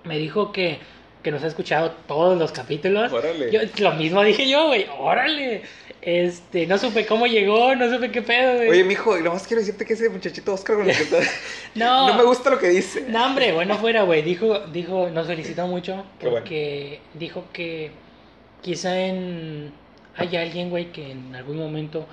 Me 0.05 0.17
dijo 0.17 0.51
que, 0.53 0.79
que 1.27 1.31
nos 1.33 1.43
ha 1.43 1.47
escuchado 1.47 1.91
todos 2.07 2.37
los 2.37 2.53
capítulos. 2.53 3.11
Órale. 3.11 3.51
Yo, 3.51 3.59
lo 3.79 3.91
mismo 3.95 4.23
dije 4.23 4.47
yo, 4.47 4.67
güey. 4.67 4.87
Órale. 4.97 5.61
Este, 6.01 6.65
no 6.67 6.77
supe 6.77 7.05
cómo 7.05 7.27
llegó, 7.27 7.75
no 7.75 7.93
supe 7.93 8.11
qué 8.11 8.21
pedo, 8.21 8.55
güey. 8.55 8.69
Oye, 8.69 8.85
mijo, 8.85 9.17
y 9.17 9.23
lo 9.23 9.33
más 9.33 9.45
quiero 9.45 9.59
decirte 9.59 9.83
que 9.83 9.91
ese 9.91 10.09
muchachito 10.09 10.53
Oscar 10.53 10.77
con 10.77 10.89
el 10.89 10.95
que 10.95 11.03
está... 11.03 11.17
no, 11.75 12.07
No 12.13 12.13
me 12.13 12.23
gusta 12.23 12.49
lo 12.49 12.59
que 12.59 12.69
dice. 12.69 13.03
No, 13.09 13.25
hombre, 13.25 13.51
bueno, 13.51 13.77
fuera, 13.77 14.03
güey. 14.03 14.21
Dijo, 14.21 14.59
dijo, 14.71 15.09
nos 15.09 15.27
felicitó 15.27 15.67
mucho 15.67 16.05
bueno. 16.21 16.37
porque 16.39 17.01
dijo 17.15 17.43
que 17.51 17.91
quizá 18.61 18.97
en 18.97 19.73
hay 20.15 20.33
alguien, 20.37 20.69
güey, 20.69 20.93
que 20.93 21.11
en 21.11 21.35
algún 21.35 21.57
momento 21.57 22.07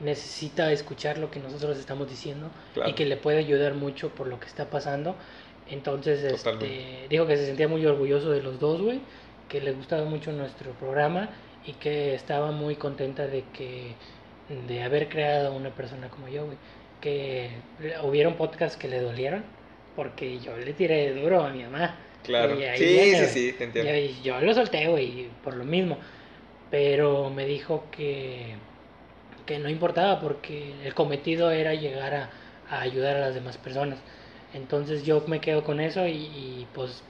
necesita 0.00 0.72
escuchar 0.72 1.18
lo 1.18 1.30
que 1.30 1.38
nosotros 1.38 1.76
estamos 1.76 2.08
diciendo 2.08 2.48
Claro. 2.72 2.88
y 2.88 2.94
que 2.94 3.04
le 3.04 3.18
puede 3.18 3.38
ayudar 3.38 3.74
mucho 3.74 4.08
por 4.08 4.26
lo 4.26 4.40
que 4.40 4.46
está 4.46 4.70
pasando. 4.70 5.16
Entonces, 5.66 6.22
este, 6.22 7.06
dijo 7.08 7.26
que 7.26 7.36
se 7.36 7.46
sentía 7.46 7.68
muy 7.68 7.84
orgulloso 7.86 8.30
de 8.30 8.42
los 8.42 8.60
dos, 8.60 8.82
güey, 8.82 9.00
que 9.48 9.60
le 9.60 9.72
gustaba 9.72 10.04
mucho 10.04 10.32
nuestro 10.32 10.72
programa 10.72 11.30
y 11.64 11.72
que 11.74 12.14
estaba 12.14 12.50
muy 12.52 12.76
contenta 12.76 13.26
de 13.26 13.44
que 13.52 13.94
de 14.48 14.82
haber 14.82 15.08
creado 15.08 15.54
una 15.54 15.74
persona 15.74 16.08
como 16.10 16.28
yo, 16.28 16.44
güey, 16.46 16.58
que 17.00 17.50
hubieron 18.02 18.34
podcasts 18.34 18.76
que 18.76 18.88
le 18.88 19.00
dolieron 19.00 19.42
porque 19.96 20.38
yo 20.40 20.56
le 20.56 20.72
tiré 20.74 21.14
duro 21.14 21.42
a 21.44 21.50
mi 21.50 21.62
mamá. 21.64 21.96
Claro. 22.22 22.58
Y 22.58 22.64
ahí 22.64 22.78
Sí, 22.78 22.84
viene, 22.84 23.26
sí, 23.28 23.50
sí, 23.50 23.52
te 23.58 23.64
entiendo. 23.64 23.94
Y 23.94 24.20
yo 24.22 24.40
lo 24.40 24.52
solté, 24.54 24.86
güey, 24.88 25.28
por 25.42 25.54
lo 25.56 25.64
mismo. 25.64 25.98
Pero 26.70 27.30
me 27.30 27.46
dijo 27.46 27.84
que, 27.90 28.54
que 29.46 29.58
no 29.58 29.68
importaba 29.68 30.20
porque 30.20 30.72
el 30.84 30.94
cometido 30.94 31.50
era 31.50 31.74
llegar 31.74 32.14
a, 32.14 32.30
a 32.68 32.80
ayudar 32.80 33.16
a 33.16 33.20
las 33.20 33.34
demás 33.34 33.58
personas. 33.58 33.98
Entonces 34.54 35.04
yo 35.04 35.22
me 35.26 35.40
quedo 35.40 35.64
con 35.64 35.80
eso 35.80 36.06
y, 36.06 36.12
y, 36.12 36.66
pues 36.74 37.02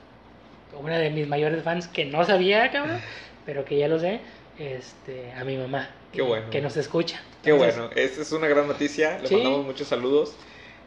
una 0.80 0.98
de 0.98 1.10
mis 1.10 1.28
mayores 1.28 1.62
fans 1.62 1.86
que 1.86 2.04
no 2.04 2.24
sabía, 2.24 2.70
cabrón, 2.70 3.00
pero 3.46 3.64
que 3.64 3.78
ya 3.78 3.86
lo 3.88 3.98
sé, 4.00 4.20
este, 4.58 5.32
a 5.32 5.44
mi 5.44 5.56
mamá. 5.56 5.88
Qué 6.12 6.22
bueno. 6.22 6.48
Que 6.50 6.60
nos 6.60 6.76
escucha. 6.76 7.20
Qué 7.42 7.50
Entonces, 7.50 7.76
bueno, 7.78 7.90
esa 7.94 8.22
es 8.22 8.32
una 8.32 8.48
gran 8.48 8.66
noticia. 8.66 9.18
Le 9.20 9.28
Sí. 9.28 9.34
mandamos 9.36 9.66
muchos 9.66 9.88
saludos. 9.88 10.34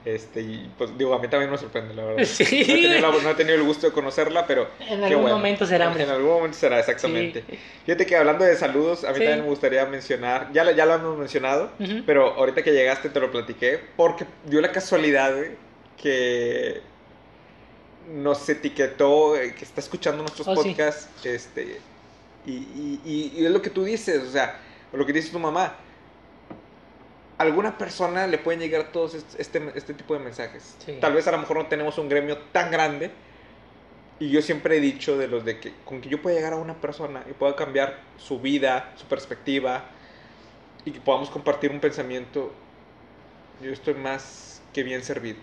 Este, 0.05 0.39
y 0.41 0.69
pues 0.77 0.97
digo, 0.97 1.13
a 1.13 1.19
mí 1.19 1.27
también 1.27 1.51
me 1.51 1.57
sorprende, 1.57 1.93
la 1.93 2.05
verdad. 2.05 2.23
Sí. 2.25 2.45
No, 2.45 2.73
he 2.73 2.81
tenido, 2.81 3.21
no 3.21 3.29
he 3.29 3.33
tenido 3.35 3.55
el 3.55 3.63
gusto 3.63 3.87
de 3.87 3.93
conocerla, 3.93 4.47
pero. 4.47 4.67
En 4.79 4.99
qué 4.99 5.05
algún 5.05 5.23
bueno. 5.23 5.35
momento 5.37 5.65
será, 5.65 5.87
hombre. 5.89 6.03
En 6.03 6.09
algún 6.09 6.29
momento 6.31 6.57
será, 6.57 6.79
exactamente. 6.79 7.43
Sí. 7.49 7.59
Fíjate 7.85 8.05
que 8.05 8.15
hablando 8.15 8.45
de 8.45 8.55
saludos, 8.55 9.03
a 9.03 9.09
mí 9.09 9.15
Sí. 9.15 9.19
también 9.23 9.41
me 9.41 9.49
gustaría 9.49 9.85
mencionar, 9.85 10.49
ya, 10.53 10.71
ya 10.71 10.85
lo 10.85 10.95
hemos 10.95 11.17
mencionado, 11.17 11.71
Ujú. 11.79 12.03
pero 12.05 12.33
ahorita 12.35 12.63
que 12.63 12.71
llegaste 12.71 13.09
te 13.09 13.19
lo 13.19 13.29
platiqué, 13.31 13.81
porque 13.97 14.25
dio 14.45 14.61
la 14.61 14.71
casualidad 14.71 15.35
güey, 15.35 15.51
que 16.01 16.81
nos 18.13 18.47
etiquetó, 18.47 19.35
eh, 19.35 19.53
que 19.55 19.65
está 19.65 19.81
escuchando 19.81 20.23
nuestros 20.23 20.47
Oh, 20.47 20.55
sí. 20.61 20.69
podcasts, 20.69 21.25
este, 21.25 21.79
y, 22.45 22.51
y- 22.53 23.01
y- 23.03 23.33
y 23.41 23.45
es 23.45 23.51
lo 23.51 23.61
que 23.61 23.69
tú 23.69 23.83
dices, 23.83 24.23
o 24.23 24.31
sea, 24.31 24.59
lo 24.93 25.05
que 25.05 25.11
dice 25.13 25.31
tu 25.31 25.39
mamá. 25.39 25.75
Alguna 27.37 27.77
persona 27.77 28.25
le 28.25 28.37
pueden 28.39 28.59
llegar 28.61 28.91
todos 28.91 29.13
est- 29.13 29.39
este, 29.39 29.61
este 29.75 29.93
tipo 29.93 30.13
de 30.13 30.21
mensajes. 30.21 30.75
Sí. 30.83 30.97
Tal 30.99 31.13
vez 31.13 31.27
a 31.27 31.31
lo 31.31 31.37
mejor 31.37 31.57
no 31.57 31.67
tenemos 31.67 31.97
un 31.97 32.09
gremio 32.09 32.37
tan 32.51 32.71
grande. 32.71 33.11
Y 34.19 34.31
yo 34.31 34.41
siempre 34.41 34.77
he 34.77 34.79
dicho 34.79 35.15
de 35.15 35.27
los 35.27 35.45
de 35.45 35.59
que 35.59 35.73
con 35.85 36.01
que 36.01 36.09
yo 36.09 36.19
pueda 36.19 36.35
llegar 36.35 36.53
a 36.53 36.55
una 36.55 36.73
persona 36.81 37.23
y 37.29 37.33
pueda 37.33 37.55
cambiar 37.55 37.99
su 38.17 38.39
vida, 38.39 38.91
su 38.95 39.05
perspectiva, 39.05 39.85
y 40.85 40.91
que 40.91 40.99
podamos 41.01 41.29
compartir 41.29 41.69
un 41.69 41.79
pensamiento, 41.79 42.51
yo 43.61 43.71
estoy 43.71 43.93
más 43.93 44.59
que 44.73 44.81
bien 44.81 45.03
servido. 45.03 45.37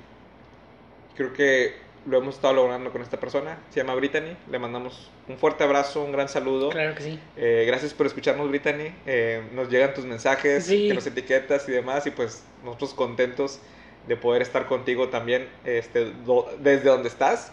Creo 1.16 1.32
que 1.32 1.76
lo 2.06 2.18
hemos 2.18 2.34
estado 2.34 2.54
logrando 2.54 2.90
con 2.92 3.00
esta 3.02 3.18
persona. 3.18 3.58
Se 3.70 3.80
llama 3.80 3.94
Brittany. 3.94 4.36
Le 4.50 4.58
mandamos 4.58 5.10
un 5.28 5.38
fuerte 5.38 5.64
abrazo, 5.64 6.02
un 6.04 6.12
gran 6.12 6.28
saludo. 6.28 6.68
Claro 6.70 6.94
que 6.94 7.02
sí. 7.02 7.20
Eh, 7.36 7.64
gracias 7.66 7.94
por 7.94 8.06
escucharnos, 8.06 8.48
Brittany. 8.48 8.92
Eh, 9.06 9.42
nos 9.52 9.70
llegan 9.70 9.94
tus 9.94 10.04
mensajes, 10.04 10.66
Sí. 10.66 10.88
que 10.88 10.94
nos 10.94 11.06
etiquetas 11.06 11.68
y 11.68 11.72
demás. 11.72 12.06
Y 12.06 12.10
pues 12.10 12.44
nosotros 12.64 12.92
contentos 12.94 13.60
de 14.06 14.16
poder 14.16 14.42
estar 14.42 14.66
contigo 14.66 15.08
también 15.08 15.48
este, 15.64 16.10
do- 16.26 16.50
desde 16.58 16.90
donde 16.90 17.08
estás. 17.08 17.52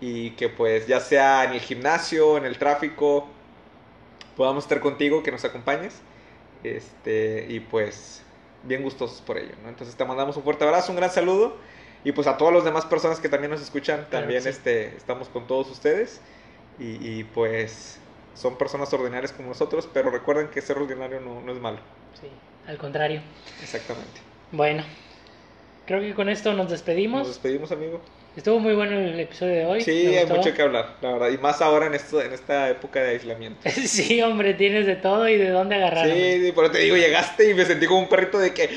Y 0.00 0.30
que 0.32 0.48
pues 0.48 0.86
ya 0.86 1.00
sea 1.00 1.44
en 1.44 1.52
el 1.52 1.60
gimnasio, 1.60 2.36
en 2.38 2.44
el 2.46 2.56
tráfico, 2.58 3.28
podamos 4.36 4.64
estar 4.64 4.80
contigo, 4.80 5.22
que 5.22 5.30
nos 5.30 5.44
acompañes. 5.44 6.00
Este, 6.64 7.46
y 7.48 7.60
pues 7.60 8.22
bien 8.62 8.82
gustosos 8.82 9.20
por 9.20 9.36
ello. 9.38 9.52
¿no? 9.62 9.68
Entonces 9.68 9.94
te 9.96 10.04
mandamos 10.04 10.36
un 10.36 10.42
fuerte 10.44 10.64
abrazo, 10.64 10.92
un 10.92 10.96
gran 10.96 11.10
saludo. 11.10 11.56
Y 12.04 12.12
pues 12.12 12.26
a 12.26 12.36
todas 12.36 12.54
las 12.54 12.64
demás 12.64 12.84
personas 12.84 13.20
que 13.20 13.28
también 13.28 13.50
nos 13.50 13.62
escuchan, 13.62 14.08
también 14.10 14.42
sí. 14.42 14.48
este, 14.48 14.96
estamos 14.96 15.28
con 15.28 15.46
todos 15.46 15.70
ustedes. 15.70 16.20
Y, 16.78 16.96
y, 17.06 17.24
pues 17.24 18.00
son 18.34 18.56
personas 18.56 18.92
ordinarias 18.92 19.32
como 19.32 19.48
nosotros, 19.48 19.88
pero 19.92 20.10
recuerden 20.10 20.48
que 20.48 20.60
ser 20.60 20.78
ordinario 20.78 21.20
no, 21.20 21.40
no 21.42 21.52
es 21.52 21.60
malo. 21.60 21.78
Sí, 22.20 22.28
al 22.66 22.78
contrario. 22.78 23.20
Exactamente. 23.62 24.20
Bueno, 24.50 24.82
creo 25.86 26.00
que 26.00 26.14
con 26.14 26.28
esto 26.28 26.52
nos 26.54 26.70
despedimos. 26.70 27.20
Nos 27.20 27.28
despedimos, 27.28 27.70
amigo. 27.72 28.00
Estuvo 28.36 28.58
muy 28.58 28.74
bueno 28.74 28.92
el 28.98 29.20
episodio 29.20 29.52
de 29.54 29.66
hoy. 29.66 29.80
Sí, 29.82 30.16
hay 30.16 30.24
mucho 30.26 30.54
que 30.54 30.62
hablar, 30.62 30.96
la 31.02 31.12
verdad. 31.12 31.28
Y 31.28 31.36
más 31.38 31.60
ahora 31.60 31.86
en, 31.86 31.94
esto, 31.94 32.22
en 32.22 32.32
esta 32.32 32.70
época 32.70 33.02
de 33.02 33.10
aislamiento. 33.10 33.68
sí, 33.70 34.22
hombre, 34.22 34.54
tienes 34.54 34.86
de 34.86 34.96
todo 34.96 35.28
y 35.28 35.36
de 35.36 35.50
dónde 35.50 35.74
agarrar. 35.74 36.06
Sí, 36.08 36.40
sí, 36.46 36.52
pero 36.54 36.70
te 36.70 36.78
digo, 36.78 36.96
llegaste 36.96 37.50
y 37.50 37.54
me 37.54 37.64
sentí 37.66 37.86
como 37.86 38.00
un 38.00 38.08
perrito 38.08 38.38
de 38.38 38.54
que 38.54 38.70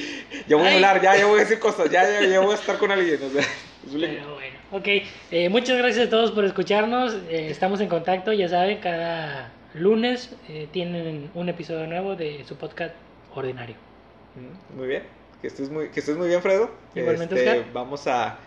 ya 0.48 0.58
voy 0.58 0.68
a 0.68 0.74
hablar, 0.76 1.02
ya, 1.02 1.16
ya 1.16 1.26
voy 1.26 1.38
a 1.40 1.44
decir 1.44 1.60
cosas, 1.60 1.90
ya, 1.90 2.04
ya, 2.04 2.28
ya 2.28 2.40
voy 2.42 2.52
a 2.52 2.56
estar 2.56 2.78
con 2.78 2.92
alguien. 2.92 3.18
O 3.24 3.30
sea, 3.30 3.42
es 3.88 3.94
un- 3.94 4.02
Pero 4.02 4.34
bueno, 4.34 4.58
ok. 4.72 4.88
Eh, 5.32 5.48
muchas 5.50 5.78
gracias 5.78 6.08
a 6.08 6.10
todos 6.10 6.32
por 6.32 6.44
escucharnos. 6.44 7.14
Eh, 7.30 7.48
estamos 7.50 7.80
en 7.80 7.88
contacto, 7.88 8.34
ya 8.34 8.50
saben, 8.50 8.80
cada 8.80 9.54
lunes 9.74 10.36
eh, 10.50 10.68
tienen 10.72 11.32
un 11.34 11.48
episodio 11.48 11.88
nuevo 11.88 12.18
de 12.18 12.44
su 12.46 12.58
podcast 12.58 12.94
ordinario. 13.34 13.76
Mm, 14.36 14.78
Muy 14.78 14.88
bien, 14.88 15.04
que 15.42 15.48
estés 15.48 15.70
muy, 15.70 15.88
que 15.92 16.02
estés 16.02 16.18
muy 16.18 16.28
bien, 16.28 16.42
Fredo. 16.42 16.70
Igualmente, 16.94 17.36
Este, 17.36 17.50
Oscar. 17.52 17.66
vamos 17.74 18.06
a, 18.08 18.38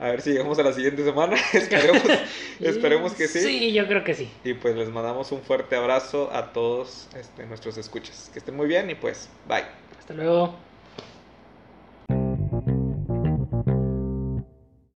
a 0.00 0.08
ver 0.08 0.22
si 0.22 0.32
llegamos 0.32 0.58
a 0.58 0.62
la 0.62 0.72
siguiente 0.72 1.04
semana. 1.04 1.36
esperemos, 1.52 2.02
esperemos 2.60 3.14
que 3.14 3.28
sí. 3.28 3.40
Sí, 3.40 3.72
yo 3.72 3.86
creo 3.86 4.04
que 4.04 4.14
sí. 4.14 4.28
Y 4.44 4.54
pues 4.54 4.76
les 4.76 4.88
mandamos 4.88 5.32
un 5.32 5.42
fuerte 5.42 5.76
abrazo 5.76 6.30
a 6.32 6.52
todos 6.52 7.08
este, 7.16 7.46
nuestros 7.46 7.76
escuchas. 7.78 8.30
Que 8.32 8.38
estén 8.38 8.56
muy 8.56 8.66
bien 8.66 8.90
y 8.90 8.94
pues, 8.94 9.28
bye. 9.46 9.64
Hasta 9.98 10.14
luego. 10.14 10.54